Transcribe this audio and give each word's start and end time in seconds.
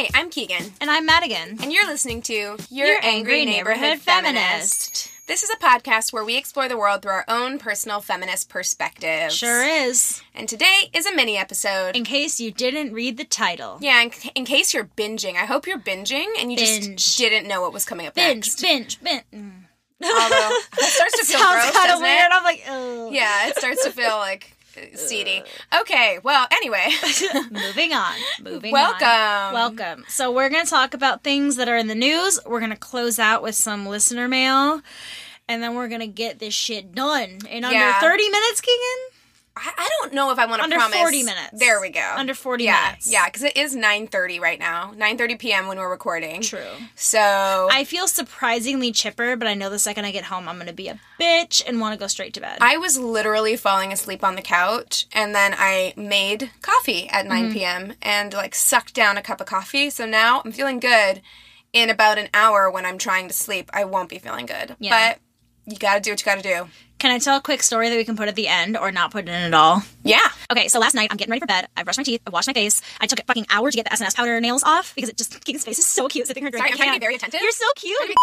Hi, 0.00 0.08
I'm 0.14 0.30
Keegan, 0.30 0.74
And 0.80 0.88
I'm 0.92 1.04
Madigan. 1.06 1.58
and 1.60 1.72
you're 1.72 1.84
listening 1.88 2.22
to 2.22 2.32
Your, 2.32 2.56
Your 2.70 2.98
Angry, 3.02 3.44
Neighborhood, 3.44 3.98
Feminist. 3.98 5.10
This 5.26 5.42
is 5.42 5.50
a 5.50 5.56
podcast 5.56 6.12
where 6.12 6.24
we 6.24 6.36
explore 6.36 6.68
the 6.68 6.76
world 6.78 7.02
through 7.02 7.10
our 7.10 7.24
own 7.26 7.58
personal 7.58 8.00
feminist 8.00 8.48
perspectives. 8.48 9.34
Sure 9.34 9.64
is. 9.64 10.22
And 10.36 10.48
today 10.48 10.82
is 10.92 11.04
a 11.04 11.12
mini 11.16 11.36
episode. 11.36 11.96
In 11.96 12.04
case 12.04 12.38
you 12.38 12.52
didn't 12.52 12.92
read 12.92 13.16
the 13.16 13.24
title. 13.24 13.78
yeah, 13.80 14.00
in, 14.00 14.12
in 14.36 14.44
case 14.44 14.72
you're 14.72 14.84
binging. 14.96 15.34
I 15.34 15.46
hope 15.46 15.66
you're 15.66 15.80
binging 15.80 16.26
and 16.38 16.52
you 16.52 16.58
Binge. 16.58 16.94
just 16.94 17.18
didn't 17.18 17.48
know 17.48 17.60
what 17.60 17.72
was 17.72 17.84
coming 17.84 18.06
up 18.06 18.14
Binge, 18.14 18.46
next. 18.46 18.62
binge, 18.62 19.02
binge. 19.02 19.24
Mm. 19.34 19.64
Although 20.04 20.56
it 20.74 20.92
starts 20.92 21.18
to 21.18 21.24
feel 21.32 21.40
gross, 21.40 21.72
kind 21.72 21.74
of 21.74 21.98
doesn't 21.98 22.02
weird. 22.04 22.20
it? 22.20 22.28
I'm 22.32 22.44
like, 22.44 22.62
oh. 22.68 23.10
Yeah, 23.10 23.48
it 23.48 23.56
starts 23.56 23.82
to 23.82 23.90
feel 23.90 24.16
like 24.16 24.54
uh, 24.94 24.96
seedy. 24.96 25.42
Okay, 25.80 26.18
well, 26.22 26.46
anyway. 26.50 26.88
Moving 27.50 27.92
on. 27.92 28.14
Moving 28.42 28.72
Welcome. 28.72 29.06
on. 29.08 29.54
Welcome. 29.54 30.04
So 30.08 30.32
we're 30.32 30.48
going 30.48 30.64
to 30.64 30.70
talk 30.70 30.94
about 30.94 31.22
things 31.22 31.56
that 31.56 31.68
are 31.68 31.76
in 31.76 31.86
the 31.88 31.94
news. 31.94 32.38
We're 32.46 32.60
going 32.60 32.70
to 32.72 32.76
close 32.76 33.18
out 33.18 33.42
with 33.42 33.54
some 33.54 33.86
listener 33.86 34.28
mail. 34.28 34.80
And 35.50 35.62
then 35.62 35.74
we're 35.74 35.88
going 35.88 36.02
to 36.02 36.06
get 36.06 36.38
this 36.40 36.52
shit 36.52 36.94
done 36.94 37.38
in 37.48 37.64
under 37.64 37.76
Yeah. 37.78 38.00
30 38.00 38.28
minutes, 38.28 38.60
Keegan? 38.60 39.07
I, 39.58 39.72
I 39.76 39.88
don't 40.00 40.12
know 40.14 40.30
if 40.30 40.38
I 40.38 40.46
want 40.46 40.62
to 40.62 40.68
promise. 40.68 40.84
Under 40.86 40.94
promise 40.96 40.98
40 40.98 41.22
minutes. 41.24 41.50
There 41.58 41.80
we 41.80 41.90
go. 41.90 42.14
Under 42.16 42.34
40 42.34 42.64
yeah, 42.64 42.82
minutes. 42.86 43.10
Yeah, 43.12 43.26
because 43.26 43.42
it 43.42 43.56
is 43.56 43.74
9.30 43.76 44.40
right 44.40 44.58
now. 44.58 44.92
9.30 44.96 45.38
p.m. 45.38 45.66
when 45.66 45.78
we're 45.78 45.90
recording. 45.90 46.40
True. 46.42 46.60
So 46.94 47.68
I 47.70 47.84
feel 47.84 48.06
surprisingly 48.06 48.92
chipper, 48.92 49.36
but 49.36 49.48
I 49.48 49.54
know 49.54 49.70
the 49.70 49.78
second 49.78 50.04
I 50.04 50.12
get 50.12 50.24
home, 50.24 50.48
I'm 50.48 50.56
going 50.56 50.66
to 50.68 50.72
be 50.72 50.88
a 50.88 50.98
bitch 51.20 51.62
and 51.66 51.80
want 51.80 51.94
to 51.94 51.98
go 51.98 52.06
straight 52.06 52.34
to 52.34 52.40
bed. 52.40 52.58
I 52.60 52.76
was 52.76 52.98
literally 52.98 53.56
falling 53.56 53.92
asleep 53.92 54.22
on 54.24 54.36
the 54.36 54.42
couch, 54.42 55.06
and 55.12 55.34
then 55.34 55.54
I 55.56 55.94
made 55.96 56.50
coffee 56.62 57.08
at 57.08 57.26
9 57.26 57.38
Mm-hmm. 57.44 57.52
p.m. 57.52 57.92
and 58.02 58.32
like 58.34 58.54
sucked 58.54 58.94
down 58.94 59.16
a 59.16 59.22
cup 59.22 59.40
of 59.40 59.46
coffee. 59.46 59.90
So 59.90 60.06
now 60.06 60.42
I'm 60.44 60.52
feeling 60.52 60.80
good. 60.80 61.22
In 61.72 61.90
about 61.90 62.16
an 62.18 62.28
hour, 62.32 62.70
when 62.70 62.86
I'm 62.86 62.96
trying 62.96 63.28
to 63.28 63.34
sleep, 63.34 63.68
I 63.74 63.84
won't 63.84 64.08
be 64.08 64.18
feeling 64.18 64.46
good. 64.46 64.74
Yeah. 64.78 65.12
But 65.12 65.18
you 65.68 65.76
gotta 65.76 66.00
do 66.00 66.10
what 66.10 66.20
you 66.20 66.24
gotta 66.24 66.42
do. 66.42 66.68
Can 66.98 67.12
I 67.12 67.18
tell 67.20 67.36
a 67.36 67.40
quick 67.40 67.62
story 67.62 67.88
that 67.90 67.96
we 67.96 68.04
can 68.04 68.16
put 68.16 68.26
at 68.26 68.34
the 68.34 68.48
end 68.48 68.76
or 68.76 68.90
not 68.90 69.12
put 69.12 69.24
in 69.28 69.34
at 69.34 69.54
all? 69.54 69.82
Yeah. 70.02 70.18
Okay, 70.50 70.66
so 70.66 70.80
last 70.80 70.94
night 70.96 71.08
I'm 71.12 71.16
getting 71.16 71.30
ready 71.30 71.38
for 71.40 71.46
bed. 71.46 71.68
I 71.76 71.84
brushed 71.84 71.98
my 71.98 72.02
teeth. 72.02 72.20
I 72.26 72.30
washed 72.30 72.48
my 72.48 72.52
face. 72.54 72.82
I 73.00 73.06
took 73.06 73.20
a 73.20 73.24
fucking 73.24 73.46
hour 73.50 73.70
to 73.70 73.76
get 73.76 73.84
the 73.84 73.90
SNS 73.96 74.16
powder 74.16 74.40
nails 74.40 74.64
off 74.64 74.92
because 74.96 75.08
it 75.08 75.16
just 75.16 75.40
Keegan's 75.44 75.64
face 75.64 75.78
is 75.78 75.86
so 75.86 76.08
cute 76.08 76.26
sitting 76.26 76.42
here 76.42 76.50
Sorry. 76.52 76.70
I'm 76.72 76.76
trying 76.76 76.92
to 76.94 76.98
be 76.98 77.04
very 77.04 77.14
attentive. 77.14 77.40
You're 77.40 77.52
so 77.52 77.66
cute. 77.76 78.14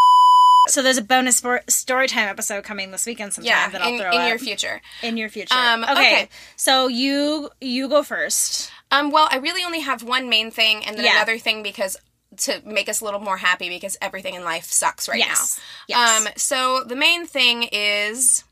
So 0.68 0.82
there's 0.82 0.98
a 0.98 1.04
bonus 1.04 1.38
sport 1.38 1.70
story 1.72 2.08
time 2.08 2.28
episode 2.28 2.64
coming 2.64 2.90
this 2.92 3.06
weekend 3.06 3.34
sometime 3.34 3.48
Yeah, 3.50 3.70
that 3.70 3.82
I'll 3.82 3.94
in, 3.94 4.00
throw 4.00 4.12
in 4.12 4.18
up 4.22 4.30
your 4.30 4.40
future. 4.40 4.82
in 5.04 5.16
your 5.16 5.30
future. 5.30 5.54
Um, 5.56 5.84
okay. 5.84 5.92
okay. 5.94 6.30
So 6.56 6.88
you 6.88 7.52
you 7.62 7.88
go 7.88 8.02
first. 8.04 8.72
Um, 8.92 9.12
well, 9.12 9.28
I 9.32 9.38
really 9.38 9.64
only 9.64 9.82
have 9.82 10.04
one 10.04 10.28
main 10.28 10.52
thing 10.52 10.84
and 10.86 10.98
then 10.98 11.06
Yeah. 11.06 11.16
another 11.18 11.38
thing 11.38 11.62
because 11.64 11.98
to 12.38 12.62
make 12.66 12.90
us 12.90 13.02
a 13.02 13.06
little 13.06 13.20
more 13.20 13.38
happy 13.38 13.70
because 13.70 13.98
everything 14.02 14.34
in 14.36 14.44
life 14.44 14.66
sucks 14.66 15.08
right 15.10 15.18
Yes. 15.20 15.60
now. 15.90 15.98
Yes. 16.00 16.22
Um, 16.28 16.34
so 16.38 16.84
the 16.86 16.96
main 16.96 17.26
thing 17.26 17.64
is 17.72 18.44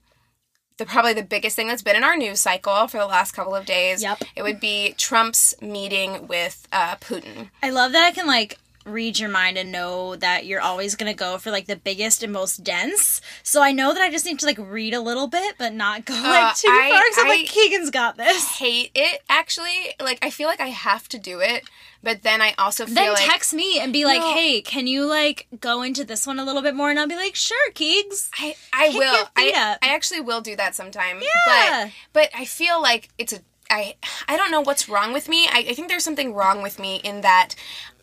the 0.78 0.86
probably 0.86 1.14
the 1.14 1.24
biggest 1.24 1.56
thing 1.56 1.68
that's 1.68 1.84
been 1.84 1.96
in 1.96 2.04
our 2.04 2.18
news 2.18 2.40
cycle 2.40 2.88
for 2.88 2.98
the 2.98 3.06
last 3.06 3.34
couple 3.34 3.54
of 3.54 3.66
days. 3.66 4.02
Yep. 4.02 4.24
It 4.36 4.42
would 4.44 4.60
be 4.60 4.94
Trump's 4.98 5.54
meeting 5.62 6.28
with 6.28 6.68
uh, 6.72 6.96
Putin. 6.96 7.50
I 7.62 7.70
love 7.70 7.92
that 7.92 8.04
I 8.06 8.12
can 8.12 8.26
like 8.26 8.58
read 8.86 9.20
your 9.20 9.30
mind 9.30 9.58
and 9.58 9.72
know 9.72 10.16
that 10.18 10.46
you're 10.46 10.62
always 10.62 10.96
going 10.96 11.12
to 11.12 11.18
go 11.18 11.38
for 11.38 11.52
like 11.52 11.68
the 11.68 11.76
biggest 11.76 12.24
and 12.24 12.32
most 12.34 12.64
dense. 12.64 13.22
So 13.42 13.62
I 13.62 13.72
know 13.72 13.94
that 13.94 14.02
I 14.02 14.10
just 14.12 14.26
need 14.26 14.40
to 14.40 14.46
like 14.46 14.58
read 14.60 14.94
a 14.94 15.02
little 15.02 15.28
bit 15.28 15.56
but 15.58 15.74
not 15.74 16.06
go 16.06 16.14
like 16.14 16.56
too 16.58 16.68
Uh, 16.70 16.90
far 16.90 17.02
cuz 17.02 17.18
I'm 17.20 17.28
like 17.28 17.48
Keegan's 17.48 17.90
got 17.90 18.18
this. 18.18 18.58
Hate 18.58 18.92
it 18.96 19.22
actually. 19.30 19.94
Like 20.00 20.20
I 20.22 20.30
feel 20.30 20.48
like 20.48 20.60
I 20.62 20.68
have 20.68 21.08
to 21.10 21.18
do 21.18 21.40
it, 21.40 21.64
but 22.02 22.24
then 22.24 22.42
I 22.42 22.54
also 22.58 22.86
feel 22.86 22.96
Then 22.96 23.14
like 23.14 23.26
text 23.30 23.54
me 23.54 23.80
and 23.80 23.94
be 23.94 24.06
like, 24.06 24.20
No. 24.22 24.34
"Hey, 24.34 24.62
can 24.62 24.88
you 24.88 25.06
like 25.06 25.48
go 25.60 25.82
into 25.82 26.04
this 26.04 26.28
one 26.28 26.40
a 26.40 26.44
little 26.44 26.62
bit 26.62 26.76
more?" 26.76 26.90
And 26.90 27.00
I'll 27.00 27.08
be 27.08 27.16
like, 27.16 27.36
"Sure, 27.36 27.72
Keegs." 27.74 28.30
I, 28.38 28.56
I 28.74 28.88
Kick 28.90 29.00
will. 29.00 29.30
I, 29.36 29.52
up. 29.56 29.80
I 29.82 29.94
actually 29.94 30.22
will 30.22 30.42
do 30.42 30.56
that 30.56 30.76
sometime. 30.76 31.22
Yeah. 31.22 31.90
But 32.12 32.32
but 32.32 32.40
I 32.40 32.46
feel 32.46 32.82
like 32.82 33.10
it's 33.18 33.34
a 33.34 33.40
I 33.70 33.96
I 34.28 34.36
don't 34.38 34.52
know 34.52 34.62
what's 34.62 34.90
wrong 34.90 35.14
with 35.14 35.30
me. 35.30 35.48
I, 35.48 35.66
I 35.70 35.74
think 35.74 35.88
there's 35.88 36.04
something 36.04 36.34
wrong 36.34 36.62
with 36.62 36.78
me 36.80 36.98
in 36.98 37.22
that 37.22 37.56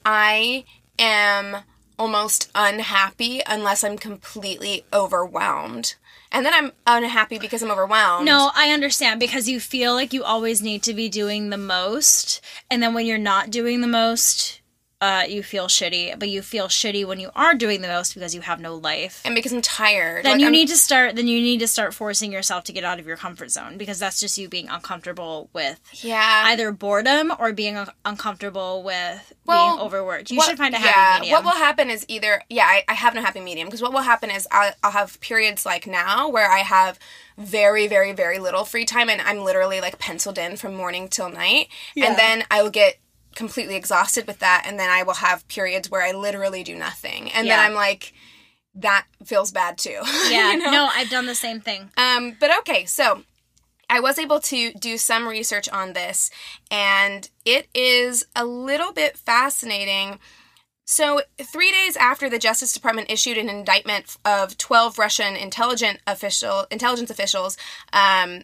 I 0.05 0.65
am 0.99 1.59
almost 1.99 2.51
unhappy 2.55 3.43
unless 3.47 3.85
I'm 3.85 3.99
completely 3.99 4.85
overwhelmed. 4.93 5.95
and 6.33 6.47
then 6.47 6.55
I'm 6.55 6.71
unhappy 6.87 7.39
because 7.41 7.61
I'm 7.61 7.73
overwhelmed. 7.73 8.25
No, 8.25 8.53
I 8.55 8.71
understand 8.71 9.19
because 9.19 9.49
you 9.49 9.59
feel 9.59 9.95
like 9.95 10.13
you 10.13 10.23
always 10.23 10.63
need 10.63 10.83
to 10.85 10.95
be 10.95 11.09
doing 11.09 11.51
the 11.51 11.59
most, 11.59 12.41
and 12.71 12.81
then 12.81 12.95
when 12.95 13.05
you're 13.05 13.19
not 13.19 13.51
doing 13.51 13.81
the 13.81 13.89
most, 13.89 14.60
uh, 15.01 15.25
you 15.29 15.43
feel 15.43 15.67
shitty. 15.67 16.19
But 16.19 16.29
you 16.29 16.43
feel 16.43 16.69
shitty 16.69 17.07
when 17.07 17.19
you 17.21 17.31
are 17.35 17.55
doing 17.55 17.81
the 17.81 17.89
most 17.89 18.13
because 18.15 18.35
you 18.35 18.43
have 18.43 18.61
no 18.61 18.75
life. 18.77 19.23
and 19.25 19.35
because 19.35 19.53
I'm 19.53 19.63
tired. 19.63 20.25
Then 20.25 20.33
Like, 20.33 20.41
you 20.41 20.47
I'm- 20.47 20.53
need 20.53 20.69
to 20.69 20.77
start. 20.77 21.17
Then 21.17 21.27
you 21.27 21.41
need 21.41 21.61
to 21.61 21.67
start 21.69 21.95
forcing 21.95 22.33
yourself 22.33 22.65
to 22.65 22.73
get 22.73 22.85
out 22.85 22.99
of 23.01 23.07
your 23.07 23.17
comfort 23.17 23.51
zone 23.51 23.79
because 23.79 23.99
that's 23.99 24.21
just 24.21 24.37
you 24.37 24.49
being 24.49 24.69
uncomfortable 24.69 25.49
with 25.55 25.81
yeah. 26.03 26.43
either 26.47 26.71
boredom 26.73 27.33
or 27.39 27.53
being 27.53 27.77
un- 27.79 27.89
uncomfortable 28.05 28.83
with 28.83 29.33
Well, 29.47 29.77
being 29.77 29.87
overworked. 29.87 30.31
You 30.31 30.37
What- 30.37 30.49
should 30.49 30.59
find 30.59 30.75
a 30.75 30.79
happy 30.79 30.91
yeah, 30.99 31.21
medium. 31.21 31.33
What 31.33 31.45
will 31.45 31.59
happen 31.63 31.89
is 31.91 32.05
either 32.09 32.43
yeah, 32.51 32.67
I, 32.67 32.85
I 32.89 32.95
have 32.95 33.15
no 33.15 33.23
happy 33.23 33.41
medium 33.41 33.69
because 33.69 33.81
what 33.83 33.93
will 33.93 34.01
happen 34.03 34.31
is 34.31 34.47
I'll, 34.51 34.73
I'll 34.83 34.91
have 34.91 35.19
periods 35.21 35.65
like 35.65 35.87
now 35.87 36.29
where 36.29 36.51
I 36.51 36.59
have 36.59 36.99
very 37.39 37.87
very 37.89 38.13
very 38.13 38.39
little 38.39 38.65
free 38.67 38.85
time 38.85 39.09
and 39.09 39.21
I'm 39.23 39.39
literally 39.39 39.81
like 39.81 39.99
penciled 39.99 40.37
in 40.37 40.57
from 40.59 40.75
morning 40.75 41.09
till 41.09 41.31
night, 41.31 41.69
Yeah. 41.95 42.09
and 42.09 42.19
then 42.19 42.45
I 42.51 42.63
will 42.63 42.71
get 42.71 42.99
completely 43.35 43.77
exhausted 43.77 44.27
with 44.27 44.39
that, 44.41 44.65
and 44.67 44.79
then 44.79 44.91
I 44.91 45.03
will 45.03 45.15
have 45.15 45.47
periods 45.49 45.91
where 45.91 46.03
I 46.03 46.13
literally 46.13 46.63
do 46.63 46.75
nothing, 46.75 47.31
and 47.33 47.47
Yeah. 47.47 47.57
then 47.57 47.67
I'm 47.67 47.75
like, 47.75 48.13
that 48.75 49.07
feels 49.25 49.51
bad 49.51 49.79
too. 49.79 50.01
yeah, 50.29 50.53
you 50.53 50.59
know? 50.59 50.71
no, 50.71 50.91
I've 50.93 51.11
done 51.11 51.27
the 51.27 51.35
same 51.35 51.61
thing. 51.61 51.91
Um, 51.97 52.37
but 52.39 52.57
okay, 52.61 52.85
so 52.85 53.23
I 53.89 53.99
was 54.01 54.19
able 54.19 54.39
to 54.41 54.73
do 54.75 54.97
some 54.99 55.27
research 55.27 55.69
on 55.69 55.93
this, 55.93 56.31
and 56.71 57.29
it 57.45 57.69
is 57.75 58.25
a 58.37 58.45
little 58.45 58.93
bit 58.93 59.17
fascinating. 59.17 60.19
So, 60.85 61.23
three 61.41 61.71
days 61.71 61.97
after 61.97 62.29
the 62.29 62.39
Justice 62.39 62.73
Department 62.73 63.11
issued 63.11 63.39
an 63.39 63.49
indictment 63.49 64.17
of 64.25 64.59
12 64.59 64.99
Russian 64.99 65.37
intelligent 65.37 66.01
official, 66.07 66.67
intelligence 66.71 67.11
officials, 67.11 67.57
um, 67.93 68.43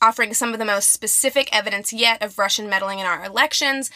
offering 0.00 0.34
some 0.34 0.52
of 0.52 0.58
the 0.58 0.64
most 0.64 0.90
specific 0.90 1.48
evidence 1.52 1.92
yet 1.92 2.22
of 2.22 2.38
Russian 2.38 2.68
meddling 2.68 2.98
in 2.98 3.06
our 3.06 3.24
elections, 3.24 3.90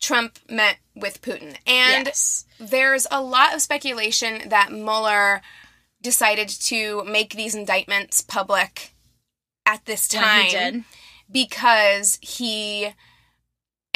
Trump 0.00 0.38
met 0.48 0.78
with 0.94 1.22
Putin. 1.22 1.56
And 1.66 2.06
yes. 2.06 2.44
there's 2.58 3.06
a 3.10 3.22
lot 3.22 3.54
of 3.54 3.62
speculation 3.62 4.48
that 4.48 4.72
Mueller 4.72 5.40
decided 6.02 6.48
to 6.48 7.04
make 7.04 7.34
these 7.34 7.54
indictments 7.54 8.20
public 8.20 8.94
at 9.64 9.84
this 9.86 10.06
time 10.06 10.44
he 10.44 10.50
did. 10.50 10.84
because 11.30 12.18
he 12.20 12.94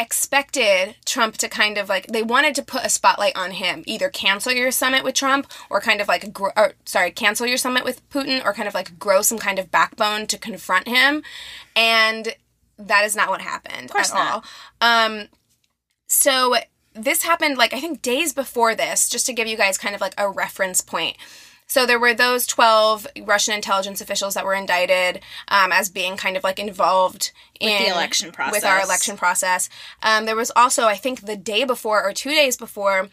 expected 0.00 0.97
Trump 1.05 1.37
to 1.37 1.49
kind 1.49 1.79
of 1.79 1.88
like 1.88 2.06
they 2.06 2.23
wanted 2.23 2.55
to 2.55 2.62
put 2.62 2.85
a 2.85 2.88
spotlight 2.88 3.37
on 3.37 3.52
him 3.52 3.85
either 3.87 4.08
cancel 4.08 4.52
your 4.52 4.70
summit 4.70 5.05
with 5.05 5.14
Trump 5.14 5.50
or 5.69 5.81
kind 5.81 6.00
of 6.00 6.08
like 6.08 6.32
gr- 6.32 6.49
or 6.56 6.73
sorry 6.85 7.11
cancel 7.11 7.47
your 7.47 7.56
summit 7.56 7.85
with 7.85 8.08
Putin 8.11 8.44
or 8.44 8.52
kind 8.52 8.69
of 8.69 8.75
like 8.75 8.99
grow 8.99 9.23
some 9.23 9.38
kind 9.38 9.58
of 9.58 9.70
backbone 9.70 10.26
to 10.26 10.38
confront 10.38 10.88
him 10.88 11.23
and 11.76 12.35
that 12.79 13.05
is 13.05 13.14
not 13.14 13.29
what 13.29 13.43
happened 13.43 13.91
course 13.91 14.11
at 14.11 14.14
not. 14.14 14.44
all 14.81 15.11
um 15.11 15.29
so 16.08 16.56
this 16.94 17.23
happened 17.23 17.56
like 17.56 17.73
I 17.73 17.81
think 17.81 18.02
days 18.02 18.32
before 18.32 18.75
this, 18.75 19.08
just 19.08 19.26
to 19.26 19.32
give 19.32 19.47
you 19.47 19.56
guys 19.56 19.79
kind 19.79 19.94
of 19.94 20.00
like 20.00 20.14
a 20.19 20.29
reference 20.29 20.81
point. 20.81 21.17
So 21.70 21.87
there 21.87 22.00
were 22.00 22.14
those 22.14 22.49
12 22.49 23.06
Russian 23.26 23.55
intelligence 23.55 24.00
officials 24.00 24.34
that 24.34 24.44
were 24.44 24.55
indicted 24.55 25.22
um, 25.46 25.70
as 25.70 25.88
being 25.88 26.17
kind 26.17 26.37
of 26.37 26.43
like 26.43 26.58
involved 26.58 27.31
With 27.61 27.70
the 27.70 27.87
in 27.87 27.93
election 27.93 28.32
With 28.50 28.64
our 28.64 28.82
election 28.82 29.17
process. 29.17 29.69
Um, 30.02 30.26
there 30.26 30.34
was 30.34 30.50
also, 30.56 30.87
I 30.87 30.96
think, 30.96 31.20
the 31.20 31.37
day 31.37 31.62
before 31.62 32.02
or 32.02 32.12
two 32.12 32.31
days 32.31 32.56
before, 32.56 33.08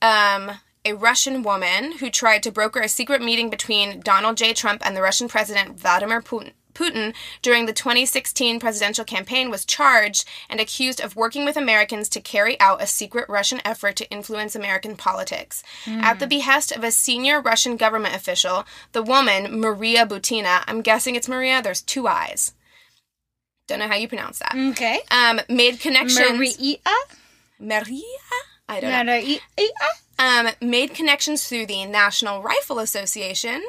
um, 0.00 0.52
a 0.86 0.94
Russian 0.94 1.42
woman 1.42 1.98
who 1.98 2.08
tried 2.08 2.42
to 2.44 2.50
broker 2.50 2.80
a 2.80 2.88
secret 2.88 3.20
meeting 3.20 3.50
between 3.50 4.00
Donald 4.00 4.38
J. 4.38 4.54
Trump 4.54 4.80
and 4.86 4.96
the 4.96 5.02
Russian 5.02 5.28
President 5.28 5.78
Vladimir 5.78 6.22
Putin. 6.22 6.52
Putin 6.78 7.14
during 7.42 7.66
the 7.66 7.72
2016 7.72 8.60
presidential 8.60 9.04
campaign 9.04 9.50
was 9.50 9.64
charged 9.64 10.24
and 10.48 10.60
accused 10.60 11.00
of 11.00 11.16
working 11.16 11.44
with 11.44 11.56
Americans 11.56 12.08
to 12.10 12.20
carry 12.20 12.58
out 12.60 12.82
a 12.82 12.86
secret 12.86 13.28
Russian 13.28 13.60
effort 13.64 13.96
to 13.96 14.10
influence 14.10 14.54
American 14.54 14.96
politics. 14.96 15.62
At 15.86 16.20
the 16.20 16.26
behest 16.26 16.70
of 16.72 16.84
a 16.84 16.90
senior 16.90 17.40
Russian 17.40 17.76
government 17.76 18.14
official, 18.14 18.64
the 18.92 19.02
woman, 19.02 19.60
Maria 19.60 20.06
Butina, 20.06 20.62
I'm 20.66 20.82
guessing 20.82 21.14
it's 21.14 21.28
Maria, 21.28 21.60
there's 21.62 21.82
two 21.82 22.06
eyes. 22.06 22.52
Don't 23.66 23.80
know 23.80 23.88
how 23.88 23.96
you 23.96 24.08
pronounce 24.08 24.38
that. 24.38 24.54
Okay. 24.70 25.00
Um, 25.10 25.40
made 25.48 25.80
connections. 25.80 26.18
Maria? 26.18 26.76
Maria? 27.58 28.02
I 28.68 28.80
don't 28.80 29.06
know 29.06 29.12
Maria? 29.12 29.40
um, 30.18 30.48
made 30.60 30.94
connections 30.94 31.46
through 31.46 31.66
the 31.66 31.84
National 31.86 32.42
Rifle 32.42 32.78
Association, 32.78 33.62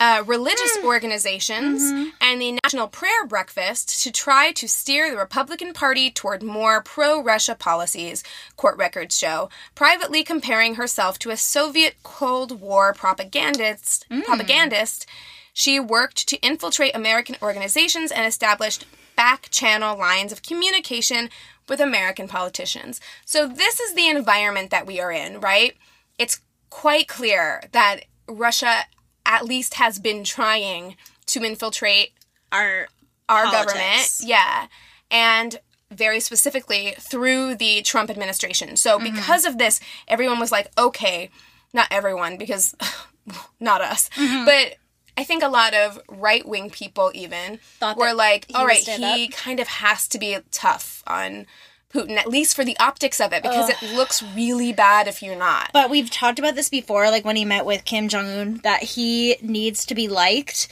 uh, 0.00 0.22
religious 0.26 0.76
Hmm. 0.76 0.86
organizations, 0.86 1.82
Mm-hmm. 1.82 2.08
and 2.20 2.40
the 2.40 2.58
National 2.62 2.86
Prayer 2.88 3.26
Breakfast 3.26 4.00
to 4.02 4.12
try 4.12 4.52
to 4.52 4.68
steer 4.68 5.10
the 5.10 5.16
Republican 5.16 5.72
Party 5.72 6.10
toward 6.10 6.42
more 6.42 6.80
pro 6.82 7.20
Russia 7.22 7.54
policies, 7.54 8.22
court 8.56 8.76
records 8.78 9.18
show, 9.18 9.50
privately 9.74 10.22
comparing 10.22 10.76
herself 10.76 11.18
to 11.20 11.30
a 11.30 11.36
Soviet 11.36 11.96
Cold 12.02 12.60
War 12.60 12.92
propagandist. 12.94 14.06
Hmm. 14.08 14.20
propagandist. 14.22 15.06
She 15.52 15.80
worked 15.80 16.28
to 16.28 16.36
infiltrate 16.40 16.94
American 16.94 17.34
organizations 17.42 18.12
and 18.12 18.24
established 18.24 18.84
back 19.16 19.48
channel 19.50 19.98
lines 19.98 20.30
of 20.30 20.42
communication 20.42 21.28
with 21.68 21.80
American 21.80 22.28
politicians. 22.28 23.00
So, 23.24 23.48
this 23.48 23.80
is 23.80 23.94
the 23.94 24.08
environment 24.08 24.70
that 24.70 24.86
we 24.86 25.00
are 25.00 25.10
in, 25.10 25.40
right? 25.40 25.76
It's 26.18 26.38
quite 26.70 27.08
clear 27.08 27.64
that 27.72 28.04
Russia 28.28 28.84
at 29.28 29.44
least 29.44 29.74
has 29.74 30.00
been 30.00 30.24
trying 30.24 30.96
to 31.26 31.44
infiltrate 31.44 32.10
Our 32.50 32.88
our 33.28 33.44
Politics. 33.44 33.74
government. 33.74 34.20
Yeah. 34.24 34.66
And 35.10 35.60
very 35.90 36.18
specifically 36.20 36.94
through 36.98 37.54
the 37.54 37.82
Trump 37.82 38.10
administration. 38.10 38.76
So 38.76 38.98
Mm-hmm. 38.98 39.14
because 39.14 39.44
of 39.44 39.58
this, 39.58 39.80
everyone 40.08 40.40
was 40.40 40.50
like, 40.50 40.70
okay, 40.76 41.30
not 41.72 41.86
everyone, 41.90 42.36
because 42.38 42.74
not 43.60 43.80
us, 43.80 44.08
Mm-hmm. 44.16 44.44
but 44.46 44.76
I 45.16 45.24
think 45.24 45.42
a 45.42 45.48
lot 45.48 45.74
of 45.74 46.00
right 46.08 46.46
wing 46.46 46.70
people 46.70 47.10
even 47.14 47.58
Thought 47.80 47.96
were 47.96 48.14
like, 48.14 48.46
all 48.54 48.64
right, 48.66 48.78
he 48.86 49.28
kind 49.28 49.58
of 49.60 49.66
has 49.68 50.06
to 50.08 50.18
be 50.18 50.36
tough 50.52 51.02
on 51.06 51.46
Putin, 51.92 52.16
at 52.16 52.28
least 52.28 52.54
for 52.54 52.64
the 52.64 52.76
optics 52.78 53.20
of 53.20 53.32
it, 53.32 53.42
because 53.42 53.70
it 53.70 53.82
looks 53.94 54.22
really 54.22 54.72
bad 54.72 55.08
if 55.08 55.22
you're 55.22 55.34
not. 55.34 55.70
But 55.72 55.88
we've 55.88 56.10
talked 56.10 56.38
about 56.38 56.54
this 56.54 56.68
before, 56.68 57.10
like 57.10 57.24
when 57.24 57.36
he 57.36 57.46
met 57.46 57.64
with 57.64 57.86
Kim 57.86 58.08
Jong 58.08 58.26
Un, 58.26 58.60
that 58.62 58.82
he 58.82 59.36
needs 59.40 59.86
to 59.86 59.94
be 59.94 60.06
liked. 60.06 60.68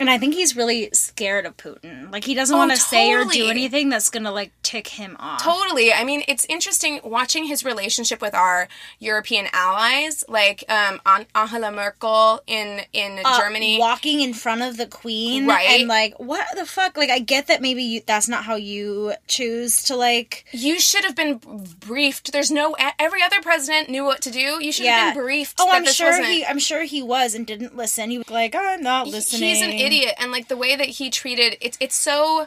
And 0.00 0.10
I 0.10 0.18
think 0.18 0.34
he's 0.34 0.56
really 0.56 0.88
scared 0.92 1.46
of 1.46 1.56
Putin. 1.56 2.10
Like 2.10 2.24
he 2.24 2.34
doesn't 2.34 2.52
Oh, 2.52 2.58
want 2.58 2.72
to 2.72 2.76
say 2.76 3.12
or 3.12 3.24
do 3.26 3.48
anything 3.48 3.90
that's 3.90 4.10
gonna 4.10 4.32
like 4.32 4.50
tick 4.64 4.88
him 4.88 5.16
off. 5.20 5.40
Totally. 5.40 5.92
I 5.92 6.02
mean, 6.02 6.24
it's 6.26 6.44
interesting 6.46 6.98
watching 7.04 7.44
his 7.44 7.64
relationship 7.64 8.20
with 8.20 8.34
our 8.34 8.66
European 8.98 9.46
allies, 9.52 10.24
like 10.28 10.64
um, 10.68 11.00
Angela 11.36 11.70
Merkel 11.70 12.40
in 12.48 12.80
in 12.92 13.20
Uh, 13.24 13.38
Germany. 13.38 13.78
walking 13.78 14.20
in 14.20 14.34
front 14.34 14.62
of 14.62 14.78
the 14.78 14.86
queen, 14.86 15.46
Right. 15.46 15.78
And 15.78 15.88
like, 15.88 16.18
what 16.18 16.44
the 16.56 16.66
fuck? 16.66 16.96
Like, 16.96 17.10
I 17.10 17.20
get 17.20 17.46
that 17.46 17.62
maybe 17.62 17.84
you, 17.84 18.02
that's 18.04 18.26
not 18.26 18.42
how 18.42 18.56
you 18.56 19.14
choose 19.28 19.84
to 19.84 19.94
like. 19.94 20.44
you 20.50 20.80
should 20.80 21.04
have 21.04 21.14
been 21.14 21.38
briefed. 21.78 22.32
There's 22.32 22.50
no 22.50 22.74
every 22.98 23.22
other 23.22 23.40
president 23.42 23.88
knew 23.90 24.04
what 24.04 24.22
to 24.22 24.32
do. 24.32 24.58
You 24.60 24.72
should 24.72 24.86
Yeah. 24.86 24.96
have 25.06 25.14
been 25.14 25.22
briefed. 25.22 25.54
Oh, 25.60 25.70
I'm 25.70 25.86
sure 25.86 26.20
he. 26.24 26.44
I'm 26.44 26.58
sure 26.58 26.82
he 26.82 27.00
was 27.00 27.36
and 27.36 27.46
didn't 27.46 27.76
listen. 27.76 28.10
He 28.10 28.18
was 28.18 28.28
like, 28.28 28.56
I'm 28.56 28.82
not 28.82 29.06
listening. 29.06 29.83
An 29.86 29.92
idiot, 29.92 30.14
and 30.18 30.32
like 30.32 30.48
the 30.48 30.56
way 30.56 30.76
that 30.76 30.88
he 30.88 31.10
treated 31.10 31.56
it's 31.60 31.76
it's 31.80 31.94
so. 31.96 32.46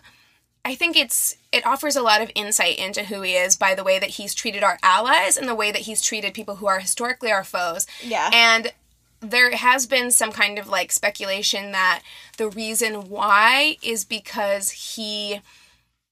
I 0.66 0.76
think 0.76 0.98
it's 0.98 1.38
it 1.54 1.66
offers 1.66 1.96
a 1.96 2.02
lot 2.02 2.22
of 2.22 2.30
insight 2.36 2.78
into 2.78 3.06
who 3.06 3.22
he 3.22 3.36
is 3.36 3.56
by 3.56 3.74
the 3.74 3.86
way 3.86 4.00
that 4.00 4.10
he's 4.12 4.34
treated 4.34 4.64
our 4.64 4.78
allies 4.84 5.38
and 5.38 5.48
the 5.48 5.56
way 5.56 5.72
that 5.72 5.84
he's 5.84 6.02
treated 6.02 6.34
people 6.34 6.58
who 6.58 6.68
are 6.68 6.80
historically 6.80 7.32
our 7.32 7.46
foes. 7.46 7.88
Yeah. 8.04 8.30
And 8.34 8.74
there 9.22 9.50
has 9.56 9.86
been 9.88 10.12
some 10.12 10.32
kind 10.34 10.60
of 10.60 10.68
like 10.68 10.92
speculation 10.92 11.72
that 11.72 12.02
the 12.38 12.50
reason 12.50 13.08
why 13.10 13.78
is 13.82 14.04
because 14.04 14.72
he 14.72 15.40